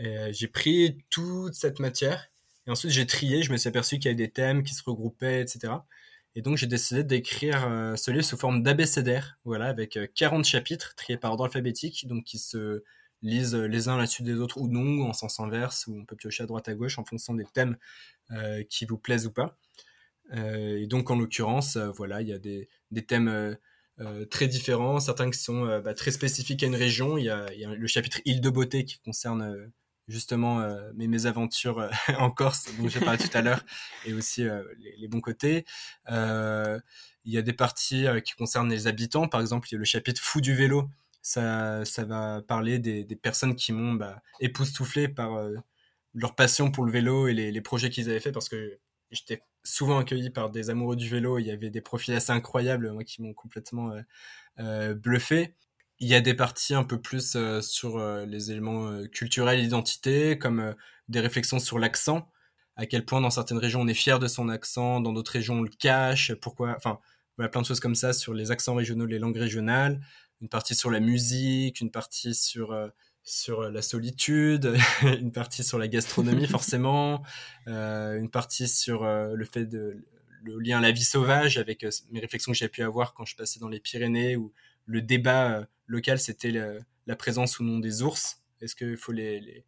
Euh, 0.00 0.28
j'ai 0.32 0.48
pris 0.48 0.98
toute 1.10 1.54
cette 1.54 1.78
matière 1.78 2.30
et 2.66 2.70
ensuite 2.70 2.90
j'ai 2.92 3.06
trié. 3.06 3.42
Je 3.42 3.52
me 3.52 3.56
suis 3.56 3.68
aperçu 3.68 3.98
qu'il 3.98 4.06
y 4.06 4.08
avait 4.08 4.16
des 4.16 4.30
thèmes 4.30 4.62
qui 4.62 4.74
se 4.74 4.82
regroupaient, 4.82 5.40
etc. 5.40 5.74
Et 6.34 6.42
donc 6.42 6.56
j'ai 6.56 6.66
décidé 6.66 7.04
d'écrire 7.04 7.66
euh, 7.68 7.96
ce 7.96 8.10
livre 8.10 8.24
sous 8.24 8.36
forme 8.36 8.62
d'abécédaire, 8.62 9.38
voilà, 9.44 9.66
avec 9.66 9.98
40 10.14 10.40
euh, 10.40 10.42
chapitres 10.42 10.94
triés 10.96 11.18
par 11.18 11.30
ordre 11.30 11.44
alphabétique, 11.44 12.08
donc 12.08 12.24
qui 12.24 12.38
se 12.38 12.82
lisent 13.22 13.54
les 13.54 13.88
uns 13.88 13.94
à 13.94 13.98
la 13.98 14.06
suite 14.06 14.26
des 14.26 14.40
autres 14.40 14.58
ou 14.58 14.68
non, 14.68 15.08
en 15.08 15.12
sens 15.12 15.40
inverse, 15.40 15.86
ou 15.86 15.96
on 15.98 16.04
peut 16.04 16.16
piocher 16.16 16.42
à 16.42 16.46
droite 16.46 16.68
à 16.68 16.74
gauche 16.74 16.98
en 16.98 17.04
fonction 17.04 17.34
des 17.34 17.46
thèmes 17.46 17.78
qui 18.68 18.84
vous 18.84 18.98
plaisent 18.98 19.26
ou 19.26 19.30
pas. 19.30 19.56
et 20.30 20.86
donc, 20.86 21.10
en 21.10 21.16
l'occurrence, 21.16 21.78
voilà, 21.78 22.20
il 22.20 22.28
y 22.28 22.34
a 22.34 22.38
des, 22.38 22.68
thèmes 23.06 23.56
très 24.30 24.46
différents, 24.46 25.00
certains 25.00 25.30
qui 25.30 25.38
sont 25.38 25.64
bah, 25.80 25.94
très 25.94 26.10
spécifiques 26.10 26.62
à 26.64 26.66
une 26.66 26.76
région. 26.76 27.16
Il 27.16 27.22
y 27.22 27.26
y 27.28 27.64
a 27.64 27.74
le 27.74 27.86
chapitre 27.86 28.20
Île 28.26 28.42
de 28.42 28.50
beauté 28.50 28.84
qui 28.84 28.98
concerne 28.98 29.72
justement 30.08 30.60
euh, 30.60 30.90
mes 30.94 31.08
mésaventures 31.08 31.78
euh, 31.78 31.90
en 32.18 32.30
Corse 32.30 32.68
dont 32.78 32.88
j'ai 32.88 33.00
parlé 33.00 33.18
tout 33.18 33.36
à 33.36 33.42
l'heure 33.42 33.64
et 34.04 34.12
aussi 34.12 34.46
euh, 34.46 34.62
les, 34.98 35.08
bons 35.08 35.20
côtés. 35.20 35.64
Il 36.08 37.32
y 37.32 37.38
a 37.38 37.42
des 37.42 37.54
parties 37.54 38.04
qui 38.22 38.34
concernent 38.34 38.68
les 38.68 38.86
habitants, 38.86 39.28
par 39.28 39.40
exemple, 39.40 39.68
il 39.70 39.72
y 39.72 39.76
a 39.76 39.78
le 39.78 39.86
chapitre 39.86 40.20
fou 40.20 40.42
du 40.42 40.54
vélo. 40.54 40.90
Ça, 41.22 41.82
ça 41.86 42.04
va 42.04 42.42
parler 42.46 42.78
des, 42.78 43.16
personnes 43.16 43.56
qui 43.56 43.72
m'ont 43.72 43.94
bah, 43.94 44.20
époustouflé 44.40 45.08
par 45.08 45.42
leur 46.12 46.34
passion 46.34 46.70
pour 46.70 46.84
le 46.84 46.92
vélo 46.92 47.26
et 47.26 47.32
les, 47.32 47.60
projets 47.62 47.88
qu'ils 47.88 48.10
avaient 48.10 48.20
fait 48.20 48.30
parce 48.30 48.50
que 48.50 48.78
j'étais 49.10 49.42
souvent 49.62 49.98
accueilli 49.98 50.28
par 50.28 50.50
des 50.50 50.68
amoureux 50.68 50.96
du 50.96 51.08
vélo. 51.08 51.38
Il 51.38 51.46
y 51.46 51.50
avait 51.50 51.70
des 51.70 51.80
profils 51.80 52.12
assez 52.12 52.30
incroyables, 52.30 52.92
moi, 52.92 53.04
qui 53.04 53.22
m'ont 53.22 53.32
complètement 53.32 53.94
bluffé. 54.58 55.54
Il 56.04 56.10
y 56.10 56.14
a 56.14 56.20
des 56.20 56.34
parties 56.34 56.74
un 56.74 56.84
peu 56.84 57.00
plus 57.00 57.34
euh, 57.34 57.62
sur 57.62 57.96
euh, 57.96 58.26
les 58.26 58.50
éléments 58.50 58.88
euh, 58.88 59.06
culturels, 59.06 59.60
identité, 59.60 60.36
comme 60.36 60.74
des 61.08 61.18
réflexions 61.18 61.58
sur 61.58 61.78
l'accent, 61.78 62.30
à 62.76 62.84
quel 62.84 63.06
point 63.06 63.22
dans 63.22 63.30
certaines 63.30 63.56
régions 63.56 63.80
on 63.80 63.88
est 63.88 63.94
fier 63.94 64.18
de 64.18 64.26
son 64.26 64.50
accent, 64.50 65.00
dans 65.00 65.14
d'autres 65.14 65.32
régions 65.32 65.54
on 65.54 65.62
le 65.62 65.70
cache, 65.70 66.34
pourquoi, 66.34 66.74
enfin, 66.76 66.98
voilà, 67.38 67.48
plein 67.48 67.62
de 67.62 67.66
choses 67.66 67.80
comme 67.80 67.94
ça 67.94 68.12
sur 68.12 68.34
les 68.34 68.50
accents 68.50 68.74
régionaux, 68.74 69.06
les 69.06 69.18
langues 69.18 69.38
régionales, 69.38 69.98
une 70.42 70.50
partie 70.50 70.74
sur 70.74 70.90
la 70.90 71.00
musique, 71.00 71.80
une 71.80 71.90
partie 71.90 72.34
sur 72.34 72.76
sur 73.22 73.62
la 73.70 73.80
solitude, 73.80 74.76
une 75.02 75.32
partie 75.32 75.64
sur 75.64 75.78
la 75.78 75.88
gastronomie 75.88 76.46
forcément, 76.48 77.22
une 77.66 78.28
partie 78.30 78.68
sur 78.68 79.06
le 79.06 79.44
fait 79.46 79.64
de 79.64 80.04
le 80.42 80.58
lien 80.58 80.78
à 80.78 80.82
la 80.82 80.92
vie 80.92 81.04
sauvage 81.04 81.56
avec 81.56 81.86
mes 82.10 82.20
réflexions 82.20 82.52
que 82.52 82.58
j'ai 82.58 82.68
pu 82.68 82.82
avoir 82.82 83.14
quand 83.14 83.24
je 83.24 83.36
passais 83.36 83.58
dans 83.58 83.70
les 83.70 83.80
Pyrénées 83.80 84.36
ou 84.36 84.52
le 84.84 85.00
débat 85.00 85.66
euh, 85.88 85.92
local, 85.92 86.18
c'était 86.18 86.52
la, 87.06 87.16
présence 87.16 87.58
ou 87.58 87.64
non 87.64 87.78
des 87.78 88.02
ours. 88.02 88.42
Est-ce 88.60 88.74
qu'il 88.74 88.96
faut, 88.96 89.12
les, 89.12 89.64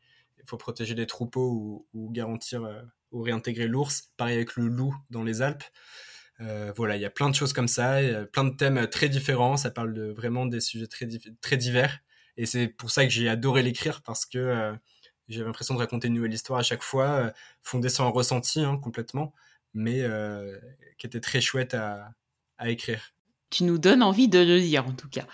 faut 0.47 0.57
protéger 0.57 0.95
les 0.95 1.07
troupeaux 1.07 1.87
ou, 1.93 2.11
garantir 2.13 2.65
euh, 2.65 2.83
ou 3.13 3.23
réintégrer 3.23 3.69
l'ours? 3.69 4.13
Pareil 4.17 4.37
avec 4.37 4.57
le 4.57 4.69
loup 4.69 4.95
dans 5.11 5.23
les 5.23 5.43
Alpes. 5.43 5.65
Euh, 6.41 6.73
voilà, 6.77 6.97
il 6.97 7.03
y 7.03 7.07
a 7.07 7.11
plein 7.11 7.31
de 7.31 7.35
choses 7.35 7.53
comme 7.53 7.69
ça, 7.69 7.99
plein 8.33 8.45
de 8.45 8.55
thèmes 8.55 8.89
très 8.89 9.09
différents. 9.09 9.57
Ça 9.57 9.71
parle 9.71 9.95
de 9.95 10.11
vraiment 10.13 10.47
des 10.47 10.61
sujets 10.61 10.87
très, 10.87 11.09
très 11.41 11.57
divers. 11.57 11.99
Et 12.37 12.45
c'est 12.45 12.69
pour 12.69 12.91
ça 12.91 13.05
que 13.05 13.11
j'ai 13.11 13.29
adoré 13.29 13.63
l'écrire 13.63 14.03
parce 14.03 14.27
que 14.27 14.75
j'avais 15.29 15.47
l'impression 15.47 15.75
de 15.75 15.79
raconter 15.79 16.09
une 16.09 16.15
nouvelle 16.15 16.35
histoire 16.35 16.61
à 16.61 16.63
chaque 16.63 16.83
fois, 16.83 17.33
fondée 17.63 17.89
sur 17.89 18.05
un 18.05 18.11
ressenti 18.11 18.61
hein, 18.61 18.77
complètement, 18.77 19.33
mais 19.73 20.07
qui 20.99 21.07
était 21.07 21.21
très 21.21 21.41
chouette 21.41 21.73
à 21.73 22.15
écrire 22.67 23.17
tu 23.51 23.65
nous 23.65 23.79
donnes 23.79 24.03
envie 24.03 24.29
de 24.29 24.39
le 24.39 24.59
lire 24.59 24.87
en 24.87 24.93
tout 24.93 25.09
cas. 25.09 25.27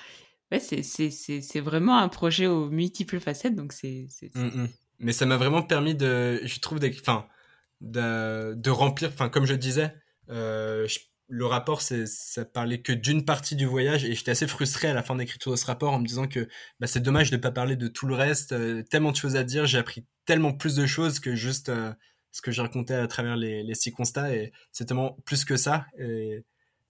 Ouais, 0.53 0.61
c'est 0.61 1.61
vraiment 1.61 1.97
un 1.99 2.09
projet 2.09 2.47
aux 2.47 2.69
multiples 2.69 3.21
facettes, 3.21 3.57
donc 3.57 3.73
c'est. 3.73 4.07
Mmh, 4.35 4.41
mmh. 4.41 4.69
Mais 4.99 5.13
ça 5.13 5.25
m'a 5.25 5.39
vraiment 5.39 5.63
permis 5.63 5.95
de, 5.95 6.41
je 6.45 6.61
trouve, 6.61 6.79
de, 6.79 8.55
de, 8.55 8.71
remplir, 8.71 9.09
enfin, 9.09 9.31
comme 9.31 9.47
je 9.47 9.55
disais, 9.55 9.95
euh, 10.29 10.87
le 11.27 11.47
rapport, 11.47 11.81
ça 11.81 12.45
parlait 12.45 12.83
que 12.83 12.93
d'une 12.93 13.25
partie 13.25 13.57
du 13.57 13.65
voyage 13.65 14.05
et 14.05 14.15
j'étais 14.15 14.33
assez 14.33 14.47
frustré 14.47 14.89
à 14.89 14.95
la 14.95 15.03
fin 15.03 15.17
d'écriture 15.17 15.53
de 15.53 15.57
ce 15.57 15.65
rapport 15.65 15.95
en 15.95 15.99
me 15.99 16.07
disant 16.07 16.29
que 16.29 16.47
bah, 16.79 16.87
c'est 16.87 17.01
dommage 17.01 17.31
de 17.31 17.37
ne 17.37 17.41
pas 17.41 17.51
parler 17.51 17.75
de 17.75 17.89
tout 17.89 18.07
le 18.07 18.15
reste, 18.15 18.53
euh, 18.53 18.83
tellement 18.83 19.11
de 19.11 19.17
choses 19.17 19.37
à 19.37 19.45
dire, 19.45 19.65
j'ai 19.65 19.79
appris 19.79 20.05
tellement 20.27 20.53
plus 20.53 20.77
de 20.77 20.85
choses 20.85 21.19
que 21.19 21.35
juste 21.35 21.71
euh, 21.71 21.95
ce 22.31 22.43
que 22.43 22.53
j'ai 22.53 22.61
raconté 22.61 22.95
à 22.95 23.07
travers 23.07 23.37
les, 23.37 23.63
les, 23.63 23.75
six 23.75 23.91
constats 23.91 24.35
et 24.35 24.53
c'est 24.71 24.85
tellement 24.85 25.17
plus 25.25 25.47
que 25.47 25.57
ça. 25.57 25.87
Et, 25.99 26.45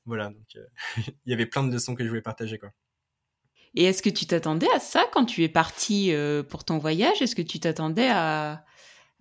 voilà, 0.04 0.30
donc 0.30 0.58
il 0.96 1.30
y 1.30 1.32
avait 1.32 1.46
plein 1.46 1.62
de 1.62 1.72
leçons 1.72 1.94
que 1.94 2.02
je 2.02 2.08
voulais 2.08 2.22
partager. 2.22 2.58
Quoi. 2.58 2.72
Et 3.74 3.84
est-ce 3.84 4.02
que 4.02 4.10
tu 4.10 4.26
t'attendais 4.26 4.68
à 4.74 4.80
ça 4.80 5.06
quand 5.12 5.24
tu 5.24 5.42
es 5.44 5.48
parti 5.48 6.12
euh, 6.12 6.42
pour 6.42 6.64
ton 6.64 6.78
voyage? 6.78 7.22
Est-ce 7.22 7.34
que 7.34 7.42
tu 7.42 7.58
t'attendais 7.58 8.08
à, 8.08 8.64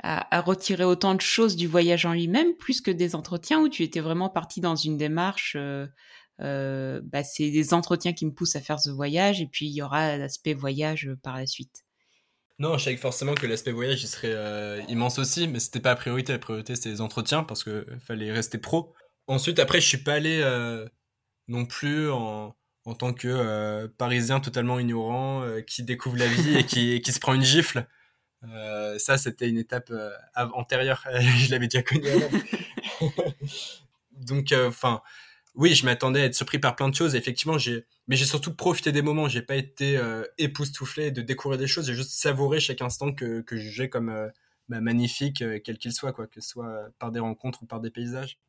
à, 0.03 0.41
retirer 0.41 0.83
autant 0.83 1.15
de 1.15 1.21
choses 1.21 1.55
du 1.55 1.67
voyage 1.67 2.05
en 2.05 2.13
lui-même, 2.13 2.55
plus 2.57 2.81
que 2.81 2.91
des 2.91 3.15
entretiens, 3.15 3.61
ou 3.61 3.69
tu 3.69 3.83
étais 3.83 4.01
vraiment 4.01 4.29
parti 4.29 4.59
dans 4.59 4.75
une 4.75 4.97
démarche 4.97 5.55
euh, 5.55 7.01
bah, 7.03 7.23
c'est 7.23 7.51
des 7.51 7.73
entretiens 7.73 8.13
qui 8.13 8.25
me 8.25 8.31
poussent 8.31 8.55
à 8.55 8.61
faire 8.61 8.79
ce 8.79 8.89
voyage, 8.89 9.41
et 9.41 9.47
puis 9.47 9.67
il 9.67 9.73
y 9.73 9.81
aura 9.81 10.17
l'aspect 10.17 10.55
voyage 10.55 11.09
par 11.21 11.37
la 11.37 11.45
suite? 11.45 11.83
Non, 12.57 12.77
je 12.77 12.85
savais 12.85 12.97
forcément 12.97 13.35
que 13.35 13.47
l'aspect 13.47 13.71
voyage 13.71 14.03
il 14.03 14.07
serait 14.07 14.83
immense 14.87 15.19
aussi, 15.19 15.47
mais 15.47 15.59
c'était 15.59 15.79
pas 15.79 15.89
la 15.89 15.95
priorité. 15.95 16.33
La 16.33 16.39
priorité 16.39 16.75
c'était 16.75 16.89
les 16.89 17.01
entretiens 17.01 17.43
parce 17.43 17.63
qu'il 17.63 17.99
fallait 18.05 18.31
rester 18.31 18.57
pro. 18.57 18.93
Ensuite, 19.27 19.59
après, 19.59 19.79
je 19.79 19.87
suis 19.87 20.03
pas 20.03 20.13
allé 20.13 20.41
euh, 20.43 20.87
non 21.47 21.65
plus 21.65 22.09
en, 22.11 22.55
en 22.85 22.95
tant 22.95 23.13
que 23.13 23.27
euh, 23.27 23.87
Parisien 23.97 24.39
totalement 24.39 24.79
ignorant 24.79 25.43
euh, 25.43 25.61
qui 25.61 25.83
découvre 25.83 26.17
la 26.17 26.27
vie 26.27 26.57
et 26.57 26.65
qui, 26.65 27.01
qui, 27.01 27.11
se 27.11 27.19
prend 27.19 27.33
une 27.33 27.43
gifle. 27.43 27.87
ça, 28.97 29.17
c'était 29.17 29.49
une 29.49 29.57
étape 29.57 29.91
antérieure. 30.35 31.05
je 31.19 31.51
l'avais 31.51 31.67
déjà 31.67 31.83
connu 31.83 32.07
avant. 32.07 32.29
Donc, 34.11 34.53
enfin, 34.67 35.01
oui, 35.55 35.75
je 35.75 35.85
m'attendais 35.85 36.21
à 36.21 36.25
être 36.25 36.35
surpris 36.35 36.59
par 36.59 36.75
plein 36.75 36.89
de 36.89 36.95
choses. 36.95 37.15
Effectivement, 37.15 37.57
j'ai, 37.57 37.85
mais 38.07 38.15
j'ai 38.15 38.25
surtout 38.25 38.55
profité 38.55 38.91
des 38.91 39.01
moments. 39.01 39.27
J'ai 39.27 39.41
pas 39.41 39.55
été 39.55 39.99
époustouflé 40.37 41.11
de 41.11 41.21
découvrir 41.21 41.59
des 41.59 41.67
choses. 41.67 41.85
J'ai 41.87 41.93
juste 41.93 42.11
savouré 42.11 42.59
chaque 42.59 42.81
instant 42.81 43.13
que, 43.13 43.41
que 43.41 43.57
j'ai 43.57 43.89
comme 43.89 44.31
bah, 44.69 44.81
magnifique, 44.81 45.43
quel 45.63 45.77
qu'il 45.77 45.93
soit, 45.93 46.13
quoi, 46.13 46.27
que 46.27 46.41
ce 46.41 46.49
soit 46.49 46.89
par 46.97 47.11
des 47.11 47.19
rencontres 47.19 47.61
ou 47.63 47.65
par 47.67 47.79
des 47.79 47.91
paysages. 47.91 48.39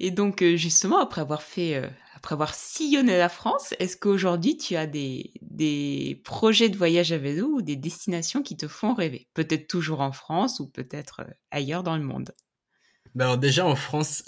Et 0.00 0.10
donc, 0.10 0.42
euh, 0.42 0.56
justement, 0.56 0.98
après 0.98 1.20
avoir 1.20 1.42
fait, 1.42 1.74
euh, 1.74 1.88
après 2.14 2.34
avoir 2.34 2.54
sillonné 2.54 3.18
la 3.18 3.28
France, 3.28 3.74
est-ce 3.78 3.96
qu'aujourd'hui 3.96 4.56
tu 4.56 4.76
as 4.76 4.86
des, 4.86 5.32
des 5.40 6.20
projets 6.24 6.68
de 6.68 6.76
voyage 6.76 7.12
à 7.12 7.18
vélo 7.18 7.48
ou 7.48 7.62
des 7.62 7.76
destinations 7.76 8.42
qui 8.42 8.56
te 8.56 8.68
font 8.68 8.94
rêver? 8.94 9.28
Peut-être 9.34 9.66
toujours 9.66 10.00
en 10.00 10.12
France 10.12 10.60
ou 10.60 10.68
peut-être 10.68 11.20
euh, 11.20 11.32
ailleurs 11.50 11.82
dans 11.82 11.96
le 11.96 12.04
monde 12.04 12.32
ben 13.14 13.24
alors 13.24 13.38
déjà 13.38 13.66
en 13.66 13.74
France, 13.74 14.22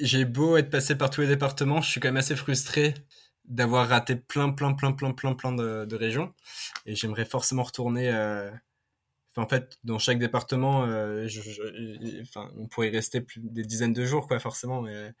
j'ai 0.00 0.24
beau 0.24 0.56
être 0.56 0.70
passé 0.70 0.96
par 0.96 1.08
tous 1.08 1.20
les 1.20 1.28
départements, 1.28 1.80
je 1.80 1.88
suis 1.88 2.00
quand 2.00 2.08
même 2.08 2.16
assez 2.16 2.34
frustré 2.34 2.94
d'avoir 3.44 3.88
raté 3.88 4.16
plein, 4.16 4.50
plein, 4.50 4.74
plein, 4.74 4.92
plein, 4.92 5.12
plein, 5.12 5.34
plein 5.34 5.52
de, 5.52 5.84
de 5.84 5.96
régions. 5.96 6.34
Et 6.84 6.96
j'aimerais 6.96 7.24
forcément 7.24 7.62
retourner 7.62 8.10
en 9.36 9.46
fait, 9.48 9.78
dans 9.84 9.98
chaque 9.98 10.18
département, 10.18 10.84
euh, 10.84 11.28
enfin, 12.22 12.50
on 12.56 12.66
pourrait 12.66 12.88
y 12.88 12.90
rester 12.90 13.20
plus 13.20 13.40
des 13.40 13.62
dizaines 13.62 13.92
de 13.92 14.04
jours, 14.04 14.26
quoi, 14.26 14.38
forcément. 14.40 14.86
Et, 14.86 15.12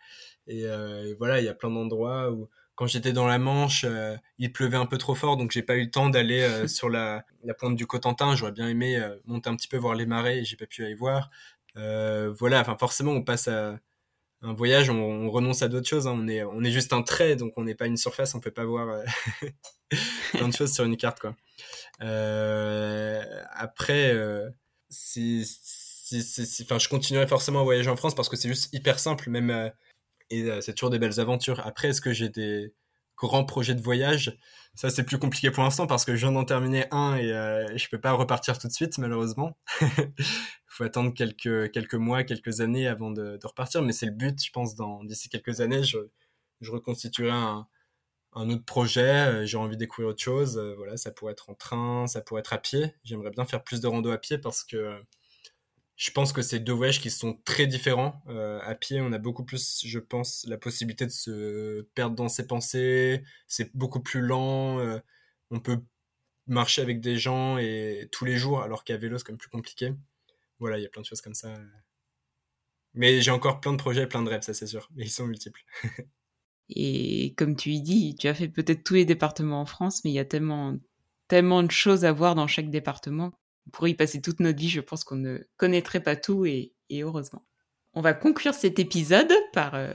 euh, 0.66 1.04
et, 1.04 1.14
voilà, 1.14 1.40
il 1.40 1.44
y 1.44 1.48
a 1.48 1.54
plein 1.54 1.70
d'endroits 1.70 2.32
où, 2.32 2.48
quand 2.74 2.86
j'étais 2.86 3.12
dans 3.12 3.26
la 3.26 3.38
Manche, 3.38 3.84
euh, 3.84 4.16
il 4.38 4.52
pleuvait 4.52 4.76
un 4.76 4.86
peu 4.86 4.98
trop 4.98 5.14
fort, 5.14 5.36
donc 5.36 5.52
j'ai 5.52 5.62
pas 5.62 5.76
eu 5.76 5.84
le 5.84 5.90
temps 5.90 6.08
d'aller 6.08 6.42
sur 6.68 6.88
la, 6.88 7.24
la, 7.44 7.54
pointe 7.54 7.76
du 7.76 7.86
Cotentin. 7.86 8.34
J'aurais 8.34 8.52
bien 8.52 8.68
aimé 8.68 9.00
monter 9.26 9.48
un 9.50 9.56
petit 9.56 9.68
peu 9.68 9.76
voir 9.76 9.94
les 9.94 10.06
marais, 10.06 10.38
et 10.38 10.44
j'ai 10.44 10.56
pas 10.56 10.66
pu 10.66 10.84
aller 10.84 10.94
voir. 10.94 11.30
voilà, 11.76 12.60
enfin, 12.60 12.76
forcément, 12.78 13.12
on 13.12 13.22
passe 13.22 13.48
à 13.48 13.78
un 14.42 14.54
voyage, 14.54 14.90
on, 14.90 15.30
renonce 15.30 15.62
à 15.62 15.68
d'autres 15.68 15.88
choses. 15.88 16.06
Hein. 16.06 16.18
On 16.18 16.28
est, 16.28 16.42
on 16.42 16.62
juste 16.64 16.92
un 16.92 17.02
trait, 17.02 17.36
donc 17.36 17.52
on 17.56 17.64
n'est 17.64 17.74
pas 17.74 17.86
une 17.86 17.96
surface, 17.96 18.34
on 18.34 18.40
peut 18.40 18.50
pas 18.50 18.64
voir 18.64 19.02
plein 20.32 20.48
de 20.48 20.54
choses 20.54 20.72
sur 20.72 20.84
une 20.84 20.96
carte, 20.96 21.20
quoi. 21.20 21.34
Euh, 22.02 23.22
après, 23.52 24.12
euh, 24.14 24.48
je 24.90 26.88
continuerai 26.88 27.26
forcément 27.26 27.60
à 27.60 27.64
voyager 27.64 27.90
en 27.90 27.96
France 27.96 28.14
parce 28.14 28.28
que 28.28 28.36
c'est 28.36 28.48
juste 28.48 28.72
hyper 28.72 28.98
simple, 28.98 29.28
même 29.30 29.50
euh, 29.50 29.68
et 30.30 30.48
c'est 30.62 30.74
toujours 30.74 30.90
des 30.90 30.98
belles 30.98 31.20
aventures. 31.20 31.60
Après, 31.66 31.88
est-ce 31.88 32.00
que 32.00 32.12
j'ai 32.12 32.28
des 32.28 32.72
grands 33.28 33.44
projets 33.44 33.74
de 33.74 33.82
voyage 33.82 34.36
Ça, 34.74 34.90
c'est 34.90 35.04
plus 35.04 35.18
compliqué 35.18 35.50
pour 35.50 35.62
l'instant 35.62 35.86
parce 35.86 36.04
que 36.04 36.14
je 36.16 36.26
viens 36.26 36.32
d'en 36.32 36.44
terminer 36.44 36.86
un 36.90 37.16
et 37.16 37.78
je 37.78 37.88
peux 37.88 38.00
pas 38.00 38.12
repartir 38.12 38.58
tout 38.58 38.68
de 38.68 38.72
suite, 38.72 38.98
malheureusement. 38.98 39.58
Il 39.80 39.88
faut 40.66 40.84
attendre 40.84 41.12
quelques, 41.12 41.70
quelques 41.72 41.94
mois, 41.94 42.24
quelques 42.24 42.60
années 42.60 42.86
avant 42.86 43.10
de, 43.10 43.38
repartir, 43.42 43.82
mais 43.82 43.92
c'est 43.92 44.06
le 44.06 44.12
but, 44.12 44.42
je 44.42 44.50
pense, 44.50 44.74
d'ici 45.04 45.28
quelques 45.28 45.60
années, 45.60 45.82
je, 45.82 45.98
je 46.60 46.70
reconstituerai 46.70 47.30
un, 47.30 47.66
un 48.34 48.48
autre 48.50 48.64
projet, 48.64 49.26
euh, 49.26 49.46
j'ai 49.46 49.56
envie 49.56 49.76
de 49.76 49.80
découvrir 49.80 50.10
autre 50.10 50.22
chose. 50.22 50.56
Euh, 50.58 50.74
voilà, 50.76 50.96
ça 50.96 51.10
pourrait 51.10 51.32
être 51.32 51.50
en 51.50 51.54
train, 51.54 52.06
ça 52.06 52.20
pourrait 52.20 52.40
être 52.40 52.52
à 52.52 52.58
pied. 52.58 52.94
J'aimerais 53.04 53.30
bien 53.30 53.44
faire 53.44 53.62
plus 53.62 53.80
de 53.80 53.86
rando 53.86 54.10
à 54.10 54.18
pied 54.18 54.38
parce 54.38 54.64
que 54.64 55.00
je 56.00 56.10
pense 56.12 56.32
que 56.32 56.40
c'est 56.40 56.60
deux 56.60 56.72
voyages 56.72 56.98
qui 56.98 57.10
sont 57.10 57.38
très 57.44 57.66
différents. 57.66 58.22
Euh, 58.28 58.58
à 58.62 58.74
pied, 58.74 59.02
on 59.02 59.12
a 59.12 59.18
beaucoup 59.18 59.44
plus, 59.44 59.82
je 59.84 59.98
pense, 59.98 60.46
la 60.48 60.56
possibilité 60.56 61.04
de 61.04 61.10
se 61.10 61.82
perdre 61.94 62.16
dans 62.16 62.30
ses 62.30 62.46
pensées. 62.46 63.22
C'est 63.46 63.76
beaucoup 63.76 64.00
plus 64.00 64.22
lent. 64.22 64.80
on 65.50 65.60
peut 65.60 65.82
marcher 66.46 66.80
avec 66.80 67.02
des 67.02 67.18
gens 67.18 67.58
et 67.58 68.08
tous 68.12 68.24
les 68.24 68.38
jours, 68.38 68.62
alors 68.62 68.84
qu'à 68.84 68.96
vélo, 68.96 69.18
c'est 69.18 69.24
quand 69.24 69.32
même 69.32 69.38
plus 69.38 69.50
compliqué. 69.50 69.92
Voilà, 70.58 70.78
il 70.78 70.82
y 70.82 70.86
a 70.86 70.88
plein 70.88 71.02
de 71.02 71.06
choses 71.06 71.20
comme 71.20 71.34
ça. 71.34 71.54
Mais 72.94 73.20
j'ai 73.20 73.30
encore 73.30 73.60
plein 73.60 73.72
de 73.72 73.76
projets, 73.76 74.06
plein 74.06 74.22
de 74.22 74.30
rêves, 74.30 74.40
ça 74.40 74.54
c'est 74.54 74.66
sûr. 74.66 74.88
Mais 74.94 75.04
ils 75.04 75.10
sont 75.10 75.26
multiples. 75.26 75.64
Et 76.70 77.34
comme 77.36 77.56
tu 77.56 77.72
y 77.72 77.82
dis, 77.82 78.14
tu 78.14 78.26
as 78.26 78.34
fait 78.34 78.48
peut-être 78.48 78.84
tous 78.84 78.94
les 78.94 79.04
départements 79.04 79.60
en 79.60 79.66
France, 79.66 80.02
mais 80.02 80.10
il 80.10 80.14
y 80.14 80.18
a 80.18 80.24
tellement 80.24 80.72
de 81.62 81.70
choses 81.70 82.06
à 82.06 82.12
voir 82.12 82.34
dans 82.34 82.46
chaque 82.46 82.70
département. 82.70 83.32
On 83.70 83.76
pourrait 83.76 83.92
y 83.92 83.94
passer 83.94 84.20
toute 84.20 84.40
notre 84.40 84.58
vie, 84.58 84.68
je 84.68 84.80
pense 84.80 85.04
qu'on 85.04 85.14
ne 85.14 85.38
connaîtrait 85.56 86.00
pas 86.00 86.16
tout 86.16 86.44
et, 86.44 86.72
heureusement. 86.90 87.46
On 87.94 88.00
va 88.00 88.14
conclure 88.14 88.52
cet 88.52 88.80
épisode 88.80 89.32
par, 89.52 89.76
euh, 89.76 89.92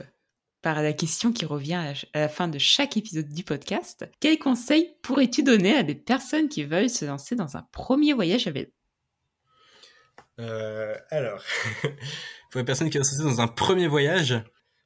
par 0.62 0.80
la 0.80 0.94
question 0.94 1.30
qui 1.30 1.44
revient 1.44 1.92
à, 2.14 2.18
la 2.18 2.30
fin 2.30 2.48
de 2.48 2.58
chaque 2.58 2.96
épisode 2.96 3.28
du 3.28 3.44
podcast. 3.44 4.08
Quels 4.18 4.38
conseils 4.38 4.96
pourrais-tu 5.02 5.42
donner 5.42 5.76
à 5.76 5.82
des 5.82 5.94
personnes 5.94 6.48
qui 6.48 6.64
veulent 6.64 6.88
se 6.88 7.04
lancer 7.04 7.36
dans 7.36 7.58
un 7.58 7.68
premier 7.70 8.14
voyage 8.14 8.46
à 8.46 8.50
vélo? 8.50 8.70
Euh, 10.40 10.94
Alors, 11.10 11.42
pour 12.50 12.58
les 12.58 12.64
personnes 12.64 12.88
qui 12.88 12.96
veulent 12.96 13.04
se 13.04 13.22
lancer 13.22 13.24
dans 13.24 13.42
un 13.42 13.48
premier 13.48 13.88
voyage, 13.88 14.42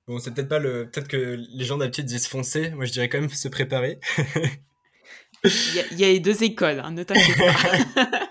bon, 0.08 0.18
c'est 0.18 0.34
peut-être 0.34 0.48
pas 0.48 0.58
le. 0.58 0.90
Peut-être 0.90 1.06
que 1.06 1.38
les 1.48 1.64
gens 1.64 1.76
d'habitude 1.76 2.06
disent 2.06 2.26
foncer. 2.26 2.70
Moi, 2.70 2.86
je 2.86 2.90
dirais 2.92 3.08
quand 3.08 3.20
même 3.20 3.30
se 3.30 3.46
préparer. 3.46 4.00
Il 5.44 5.98
y, 5.98 6.04
a 6.04 6.08
les 6.08 6.20
deux 6.20 6.42
écoles, 6.42 6.80
hein, 6.80 6.90
ne 6.90 7.02
t'inquiète 7.02 7.38
pas. 7.94 8.26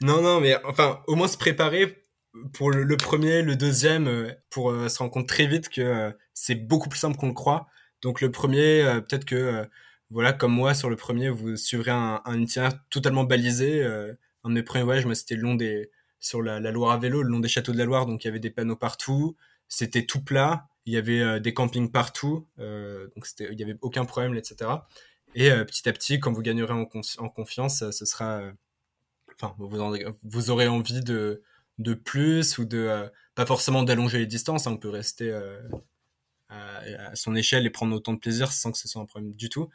non, 0.00 0.22
non, 0.22 0.40
mais 0.40 0.56
enfin, 0.64 1.02
au 1.06 1.14
moins 1.14 1.28
se 1.28 1.36
préparer 1.36 2.00
pour 2.52 2.70
le, 2.70 2.96
premier, 2.96 3.42
le 3.42 3.56
deuxième, 3.56 4.06
euh, 4.06 4.32
pour 4.50 4.70
euh, 4.70 4.88
se 4.88 4.98
rendre 4.98 5.10
compte 5.10 5.28
très 5.28 5.46
vite 5.46 5.68
que 5.68 5.80
euh, 5.80 6.10
c'est 6.34 6.54
beaucoup 6.54 6.88
plus 6.88 6.98
simple 6.98 7.16
qu'on 7.16 7.28
le 7.28 7.34
croit. 7.34 7.66
Donc 8.02 8.20
le 8.20 8.30
premier, 8.30 8.82
peut-être 9.06 9.26
que, 9.26 9.68
voilà, 10.08 10.32
comme 10.32 10.52
moi, 10.52 10.72
sur 10.72 10.88
le 10.88 10.96
premier, 10.96 11.28
vous 11.28 11.56
suivrez 11.56 11.90
un, 11.90 12.22
itinéraire 12.40 12.72
totalement 12.88 13.24
balisé. 13.24 13.84
un 13.84 14.48
de 14.48 14.54
mes 14.54 14.62
premiers 14.62 14.84
voyages, 14.84 15.04
moi, 15.04 15.14
c'était 15.14 15.34
le 15.34 15.42
long 15.42 15.54
des, 15.54 15.90
sur 16.18 16.40
la, 16.40 16.58
Loire 16.70 16.92
à 16.92 16.96
vélo, 16.96 17.22
le 17.22 17.28
long 17.28 17.40
des 17.40 17.48
châteaux 17.48 17.72
de 17.72 17.78
la 17.78 17.84
Loire, 17.84 18.06
donc 18.06 18.24
il 18.24 18.28
y 18.28 18.30
avait 18.30 18.38
des 18.38 18.48
panneaux 18.48 18.74
partout. 18.74 19.36
C'était 19.68 20.06
tout 20.06 20.24
plat. 20.24 20.68
Il 20.86 20.94
y 20.94 20.96
avait 20.96 21.40
des 21.40 21.52
campings 21.52 21.92
partout, 21.92 22.48
donc 22.56 23.26
il 23.38 23.60
y 23.60 23.62
avait 23.62 23.76
aucun 23.82 24.06
problème, 24.06 24.34
etc. 24.34 24.70
Et 25.34 25.50
petit 25.50 25.86
à 25.90 25.92
petit, 25.92 26.20
quand 26.20 26.32
vous 26.32 26.40
gagnerez 26.40 26.72
en 26.72 26.86
confiance, 27.28 27.90
ce 27.90 28.06
sera, 28.06 28.40
enfin, 29.40 29.54
vous, 29.58 29.68
vous 30.22 30.50
aurez 30.50 30.68
envie 30.68 31.00
de 31.00 31.42
de 31.80 31.94
plus 31.94 32.58
ou 32.58 32.64
de 32.64 32.78
euh, 32.78 33.08
pas 33.34 33.46
forcément 33.46 33.82
d'allonger 33.82 34.18
les 34.18 34.26
distances. 34.26 34.66
Hein, 34.66 34.72
on 34.72 34.76
peut 34.76 34.90
rester 34.90 35.30
euh, 35.30 35.60
à, 36.48 37.14
son 37.14 37.34
échelle 37.34 37.66
et 37.66 37.70
prendre 37.70 37.94
autant 37.96 38.12
de 38.12 38.18
plaisir 38.18 38.52
sans 38.52 38.70
que 38.70 38.78
ce 38.78 38.86
soit 38.86 39.02
un 39.02 39.06
problème 39.06 39.32
du 39.32 39.48
tout. 39.48 39.70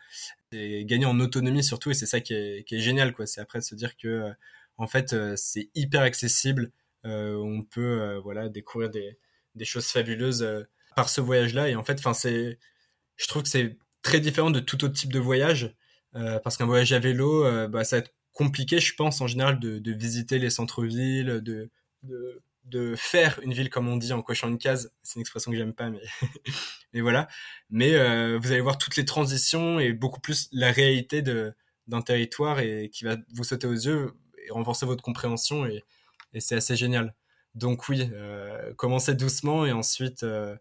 Et 0.51 0.85
gagner 0.85 1.05
en 1.05 1.19
autonomie 1.19 1.63
surtout, 1.63 1.91
et 1.91 1.93
c'est 1.93 2.05
ça 2.05 2.21
qui 2.21 2.33
est, 2.33 2.79
génial, 2.79 3.13
quoi. 3.13 3.25
C'est 3.25 3.41
après 3.41 3.59
de 3.59 3.63
se 3.63 3.75
dire 3.75 3.97
que 3.97 4.07
euh, 4.07 4.31
en 4.77 4.87
fait 4.87 5.15
c'est 5.35 5.69
hyper 5.75 6.01
accessible. 6.01 6.71
on 7.03 7.63
peut 7.63 8.17
voilà 8.23 8.49
découvrir 8.49 8.89
des, 8.91 9.17
choses 9.65 9.87
fabuleuses 9.87 10.45
par 10.95 11.09
ce 11.09 11.21
voyage-là. 11.21 11.69
Et 11.69 11.75
en 11.75 11.83
fait, 11.83 11.99
enfin 11.99 12.13
c'est, 12.13 12.59
je 13.17 13.27
trouve 13.27 13.43
que 13.43 13.49
c'est 13.49 13.77
très 14.01 14.19
différent 14.19 14.51
de 14.51 14.59
tout 14.59 14.83
autre 14.83 14.93
type 14.93 15.13
de 15.13 15.19
voyage. 15.19 15.75
parce 16.13 16.57
qu'un 16.57 16.65
voyage 16.65 16.93
à 16.93 16.99
vélo, 16.99 17.43
bah, 17.69 17.83
ça 17.83 17.97
va 17.97 17.99
être 18.01 18.13
compliqué, 18.35 18.79
je 18.79 18.93
pense, 18.93 19.21
en 19.21 19.27
général, 19.27 19.59
de, 19.59 19.91
visiter 19.91 20.37
les 20.37 20.51
centres-villes, 20.51 21.41
de, 21.41 21.71
de, 22.65 22.95
faire 22.95 23.39
une 23.41 23.53
ville 23.53 23.69
comme 23.69 23.87
on 23.87 23.97
dit 23.97 24.13
en 24.13 24.21
cochant 24.21 24.49
une 24.49 24.59
case. 24.59 24.91
C'est 25.01 25.15
une 25.15 25.21
expression 25.21 25.51
que 25.51 25.57
j'aime 25.57 25.73
pas, 25.73 25.89
mais, 25.89 26.01
mais 26.93 27.01
voilà. 27.01 27.27
Mais 27.69 27.95
euh, 27.95 28.37
vous 28.39 28.51
allez 28.51 28.61
voir 28.61 28.77
toutes 28.77 28.97
les 28.97 29.05
transitions 29.05 29.79
et 29.79 29.93
beaucoup 29.93 30.19
plus 30.19 30.49
la 30.51 30.71
réalité 30.71 31.21
d'un 31.21 32.01
territoire 32.01 32.59
et 32.59 32.89
qui 32.93 33.05
va 33.05 33.15
vous 33.33 33.45
sauter 33.45 33.67
aux 33.67 33.73
yeux 33.73 34.11
et 34.45 34.51
renforcer 34.51 34.85
votre 34.85 35.03
compréhension 35.03 35.65
et, 35.65 35.83
et 36.33 36.41
c'est 36.41 36.55
assez 36.55 36.75
génial. 36.75 37.15
Donc 37.55 37.87
oui, 37.87 38.09
euh, 38.13 38.73
commencez 38.75 39.15
doucement 39.15 39.65
et 39.65 39.71
ensuite 39.71 40.23
euh, 40.23 40.57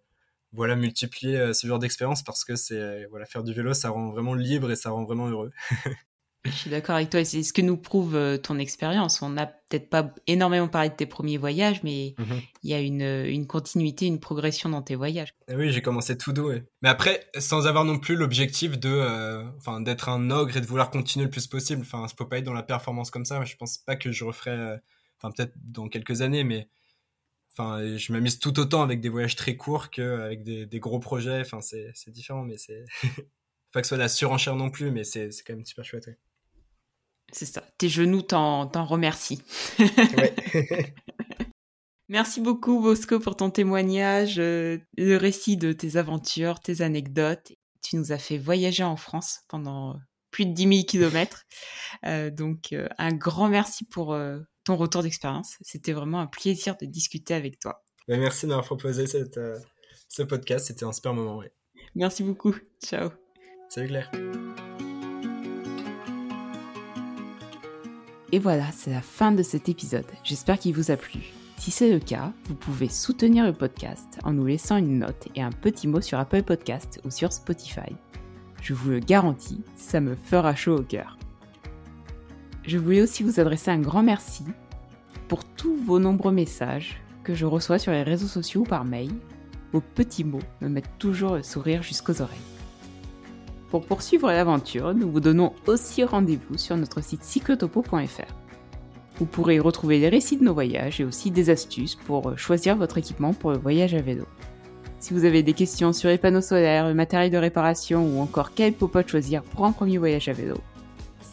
voilà 0.53 0.77
multiplier 0.77 1.53
ce 1.53 1.67
genre 1.67 1.81
d'expérience 1.81 2.23
parce 2.23 2.45
que 2.45 2.55
c'est 2.55 3.07
voilà 3.07 3.27
faire 3.27 3.43
du 3.43 3.53
vélo 3.53 3.75
ça 3.75 3.91
rend 3.91 4.11
vraiment 4.11 4.35
libre 4.35 4.71
et 4.71 4.77
ça 4.77 4.91
rend 4.91 5.05
vraiment 5.05 5.29
heureux. 5.29 5.51
Je 6.47 6.51
suis 6.51 6.71
d'accord 6.71 6.97
avec 6.97 7.09
toi. 7.09 7.25
C'est 7.25 7.43
ce 7.43 7.55
que 7.55 7.63
nous 7.63 7.79
prouve 7.79 8.17
euh, 8.17 8.37
ton 8.37 8.59
expérience. 8.59 9.23
On 9.23 9.31
n'a 9.31 9.47
peut-être 9.47 9.89
pas 9.89 10.15
énormément 10.27 10.69
parlé 10.69 10.91
de 10.91 10.95
tes 10.95 11.07
premiers 11.07 11.39
voyages, 11.39 11.83
mais 11.83 12.15
mhm. 12.19 12.41
il 12.63 12.71
y 12.71 12.75
a 12.75 12.81
une, 12.81 13.01
une, 13.01 13.47
continuité, 13.47 14.05
une 14.07 14.21
progression 14.21 14.69
dans 14.69 14.83
tes 14.83 14.95
voyages. 14.95 15.35
Eh 15.49 15.55
oui, 15.55 15.73
j'ai 15.73 15.81
commencé 15.81 16.19
tout 16.19 16.35
doux. 16.35 16.53
Mais 16.83 16.89
après, 16.91 17.27
sans 17.39 17.67
avoir 17.67 17.87
non 17.87 17.99
plus 17.99 18.15
l'objectif 18.15 18.79
de, 18.79 18.91
euh, 18.91 19.43
enfin, 19.57 19.81
d'être 19.81 20.11
un 20.11 20.31
ogre 20.31 20.59
et 20.59 20.61
de 20.61 20.67
vouloir 20.67 20.91
continuer 20.91 21.25
le 21.25 21.31
plus 21.31 21.47
possible. 21.47 21.81
Enfin, 21.81 22.07
ça 22.09 22.15
peut 22.15 22.29
pas 22.29 22.39
être 22.39 22.45
dans 22.45 22.53
la 22.53 22.63
performance 22.63 23.11
comme 23.11 23.25
ça. 23.25 23.43
Je 23.45 23.57
pense 23.57 23.79
pas 23.79 23.97
que 23.97 24.13
je 24.13 24.25
referai, 24.25 24.51
euh, 24.51 24.77
enfin, 25.19 25.33
peut-être 25.35 25.55
dans 25.57 25.89
quelques 25.89 26.21
années, 26.21 26.45
mais 26.45 26.69
enfin, 27.53 27.97
je 27.97 28.13
m'amuse 28.13 28.39
tout 28.39 28.61
autant 28.61 28.83
avec 28.83 29.01
des 29.01 29.09
voyages 29.09 29.37
très 29.37 29.57
courts 29.57 29.89
qu'avec 29.89 30.43
des, 30.43 30.67
des 30.67 30.79
gros 30.79 30.99
projets. 30.99 31.41
Enfin, 31.41 31.63
c'est 31.63 32.11
différent, 32.11 32.43
mais 32.43 32.59
c'est 32.59 32.85
pas 33.73 33.81
que 33.81 33.87
ce 33.87 33.95
soit 33.95 33.99
la 33.99 34.09
surenchère 34.09 34.57
non 34.57 34.69
plus, 34.69 34.91
mais 34.91 35.05
c'est 35.05 35.31
quand 35.47 35.55
même 35.55 35.65
super 35.65 35.87
chouette. 35.87 36.11
C'est 37.33 37.47
ça. 37.47 37.63
Tes 37.79 37.89
genoux 37.89 38.23
t'en 38.23 38.69
remercient. 38.85 39.43
Merci 42.09 42.41
beaucoup 42.41 42.81
Bosco 42.81 43.19
pour 43.19 43.35
ton 43.35 43.51
témoignage, 43.51 44.39
euh, 44.39 44.79
le 44.99 45.17
récit 45.17 45.57
de 45.57 45.73
tes 45.73 45.97
aventures, 45.97 46.61
tes 46.61 46.83
anecdotes. 46.83 47.53
Tu 47.83 47.97
nous 47.97 48.13
as 48.13 48.19
fait 48.19 48.37
voyager 48.37 48.83
en 48.83 48.97
France 48.97 49.41
pendant 49.49 49.99
plus 50.31 50.47
de 50.47 50.53
10 50.53 50.63
000 50.63 50.85
kilomètres. 50.85 51.45
Euh, 52.07 52.29
donc 52.29 52.73
euh, 52.73 52.89
un 52.99 53.13
grand 53.13 53.49
merci 53.49 53.85
pour 53.85 54.15
ton 54.65 54.77
retour 54.77 55.03
d'expérience. 55.03 55.57
C'était 55.61 55.93
vraiment 55.93 56.21
un 56.21 56.27
plaisir 56.27 56.77
de 56.77 56.87
discuter 56.87 57.33
avec 57.33 57.61
toi. 57.61 57.83
Ben, 58.09 58.21
merci 58.21 58.47
d'avoir 58.47 58.67
proposé 58.67 59.07
cette, 59.07 59.39
ce 60.09 60.23
podcast. 60.23 60.67
C'était 60.67 60.85
un 60.85 60.93
super 60.93 61.15
moment. 61.15 61.41
Merci 61.95 62.25
beaucoup. 62.25 62.55
Ciao. 62.85 63.11
Salut 63.71 63.89
Claire. 63.89 64.11
Et 68.35 68.41
voilà, 68.41 68.65
c'est 68.73 68.91
la 68.91 69.01
fin 69.01 69.31
de 69.31 69.45
cet 69.45 69.69
épisode. 69.69 70.11
J'espère 70.25 70.59
qu'il 70.59 70.75
vous 70.75 70.91
a 70.91 70.97
plu. 70.97 71.21
Si 71.57 71.71
c'est 71.71 71.93
le 71.93 72.01
cas, 72.01 72.33
vous 72.47 72.57
pouvez 72.57 72.89
soutenir 72.89 73.47
le 73.47 73.53
podcast 73.53 74.19
en 74.25 74.33
nous 74.33 74.45
laissant 74.45 74.77
une 74.77 74.99
note 74.99 75.29
et 75.37 75.41
un 75.41 75.53
petit 75.53 75.87
mot 75.87 76.01
sur 76.01 76.19
Apple 76.19 76.43
Podcast 76.43 77.01
ou 77.05 77.13
sur 77.13 77.33
Spotify. 77.33 77.95
Je 78.61 78.75
vous 78.75 78.91
le 78.91 78.99
garantis, 78.99 79.63
ça 79.77 80.01
me 80.01 80.17
fera 80.17 80.57
chaud 80.57 80.79
au 80.79 80.83
cœur. 80.83 81.17
Je 82.65 82.77
voulais 82.77 83.03
aussi 83.03 83.23
vous 83.23 83.39
adresser 83.39 83.71
un 83.71 83.79
grand 83.79 84.03
merci 84.03 84.43
pour 85.29 85.45
tous 85.45 85.77
vos 85.77 86.01
nombreux 86.01 86.33
messages 86.33 87.01
que 87.23 87.37
je 87.37 87.47
reçois 87.47 87.79
sur 87.79 87.93
les 87.93 88.03
réseaux 88.03 88.27
sociaux 88.27 88.63
ou 88.63 88.65
par 88.65 88.85
mail. 88.85 89.13
Vos 89.73 89.81
petits 89.81 90.25
mots 90.25 90.43
me 90.61 90.69
mettent 90.69 90.99
toujours 90.99 91.37
le 91.37 91.45
sourire 91.45 91.85
jusqu'aux 91.85 92.21
oreilles. 92.21 92.54
Pour 93.75 93.85
poursuivre 93.85 94.31
l'aventure, 94.31 94.95
nous 94.95 95.11
vous 95.11 95.19
donnons 95.19 95.53
aussi 95.67 96.05
rendez-vous 96.05 96.57
sur 96.57 96.77
notre 96.77 97.03
site 97.03 97.25
cyclotopo.fr. 97.25 98.33
Vous 99.19 99.27
pourrez 99.27 99.57
y 99.57 99.59
retrouver 99.59 99.99
les 99.99 100.09
récits 100.09 100.37
de 100.37 100.45
nos 100.45 100.55
voyages 100.55 101.01
et 101.01 101.05
aussi 101.05 101.33
des 101.33 101.51
astuces 101.51 101.97
pour 101.97 102.39
choisir 102.39 102.77
votre 102.77 102.99
équipement 102.99 103.33
pour 103.33 103.51
le 103.51 103.59
voyage 103.59 103.93
à 103.95 104.01
vélo. 104.01 104.27
Si 105.01 105.13
vous 105.13 105.25
avez 105.25 105.43
des 105.43 105.55
questions 105.55 105.93
sur 105.93 106.09
les 106.09 106.19
panneaux 106.19 106.41
solaires, 106.41 106.87
le 106.87 106.95
matériel 106.95 107.33
de 107.33 107.37
réparation 107.37 108.07
ou 108.07 108.21
encore 108.21 108.53
quel 108.55 108.75
popote 108.75 109.09
choisir 109.09 109.43
pour 109.43 109.67
un 109.67 109.73
premier 109.73 109.99
voyage 109.99 110.29
à 110.29 110.35
vélo, 110.35 110.59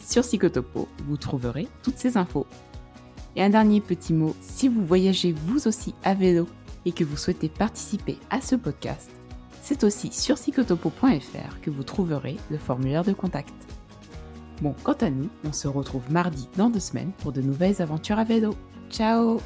sur 0.04 0.24
Cyclotopo, 0.24 0.88
vous 1.06 1.16
trouverez 1.16 1.68
toutes 1.84 1.98
ces 1.98 2.16
infos. 2.16 2.48
Et 3.36 3.42
un 3.44 3.50
dernier 3.50 3.80
petit 3.80 4.14
mot, 4.14 4.34
si 4.40 4.66
vous 4.66 4.84
voyagez 4.84 5.32
vous 5.46 5.68
aussi 5.68 5.94
à 6.02 6.14
vélo 6.14 6.48
et 6.86 6.90
que 6.90 7.04
vous 7.04 7.16
souhaitez 7.16 7.48
participer 7.48 8.18
à 8.30 8.40
ce 8.40 8.56
podcast, 8.56 9.12
c'est 9.62 9.84
aussi 9.84 10.12
sur 10.12 10.36
cyclotopo.fr 10.36 11.60
que 11.62 11.70
vous 11.70 11.84
trouverez 11.84 12.36
le 12.50 12.58
formulaire 12.58 13.04
de 13.04 13.12
contact. 13.12 13.54
Bon, 14.60 14.74
quant 14.82 14.96
à 15.00 15.08
nous, 15.08 15.30
on 15.44 15.52
se 15.52 15.68
retrouve 15.68 16.10
mardi 16.10 16.48
dans 16.56 16.68
deux 16.68 16.80
semaines 16.80 17.12
pour 17.18 17.32
de 17.32 17.40
nouvelles 17.40 17.80
aventures 17.80 18.18
à 18.18 18.24
vélo. 18.24 18.54
Ciao 18.90 19.40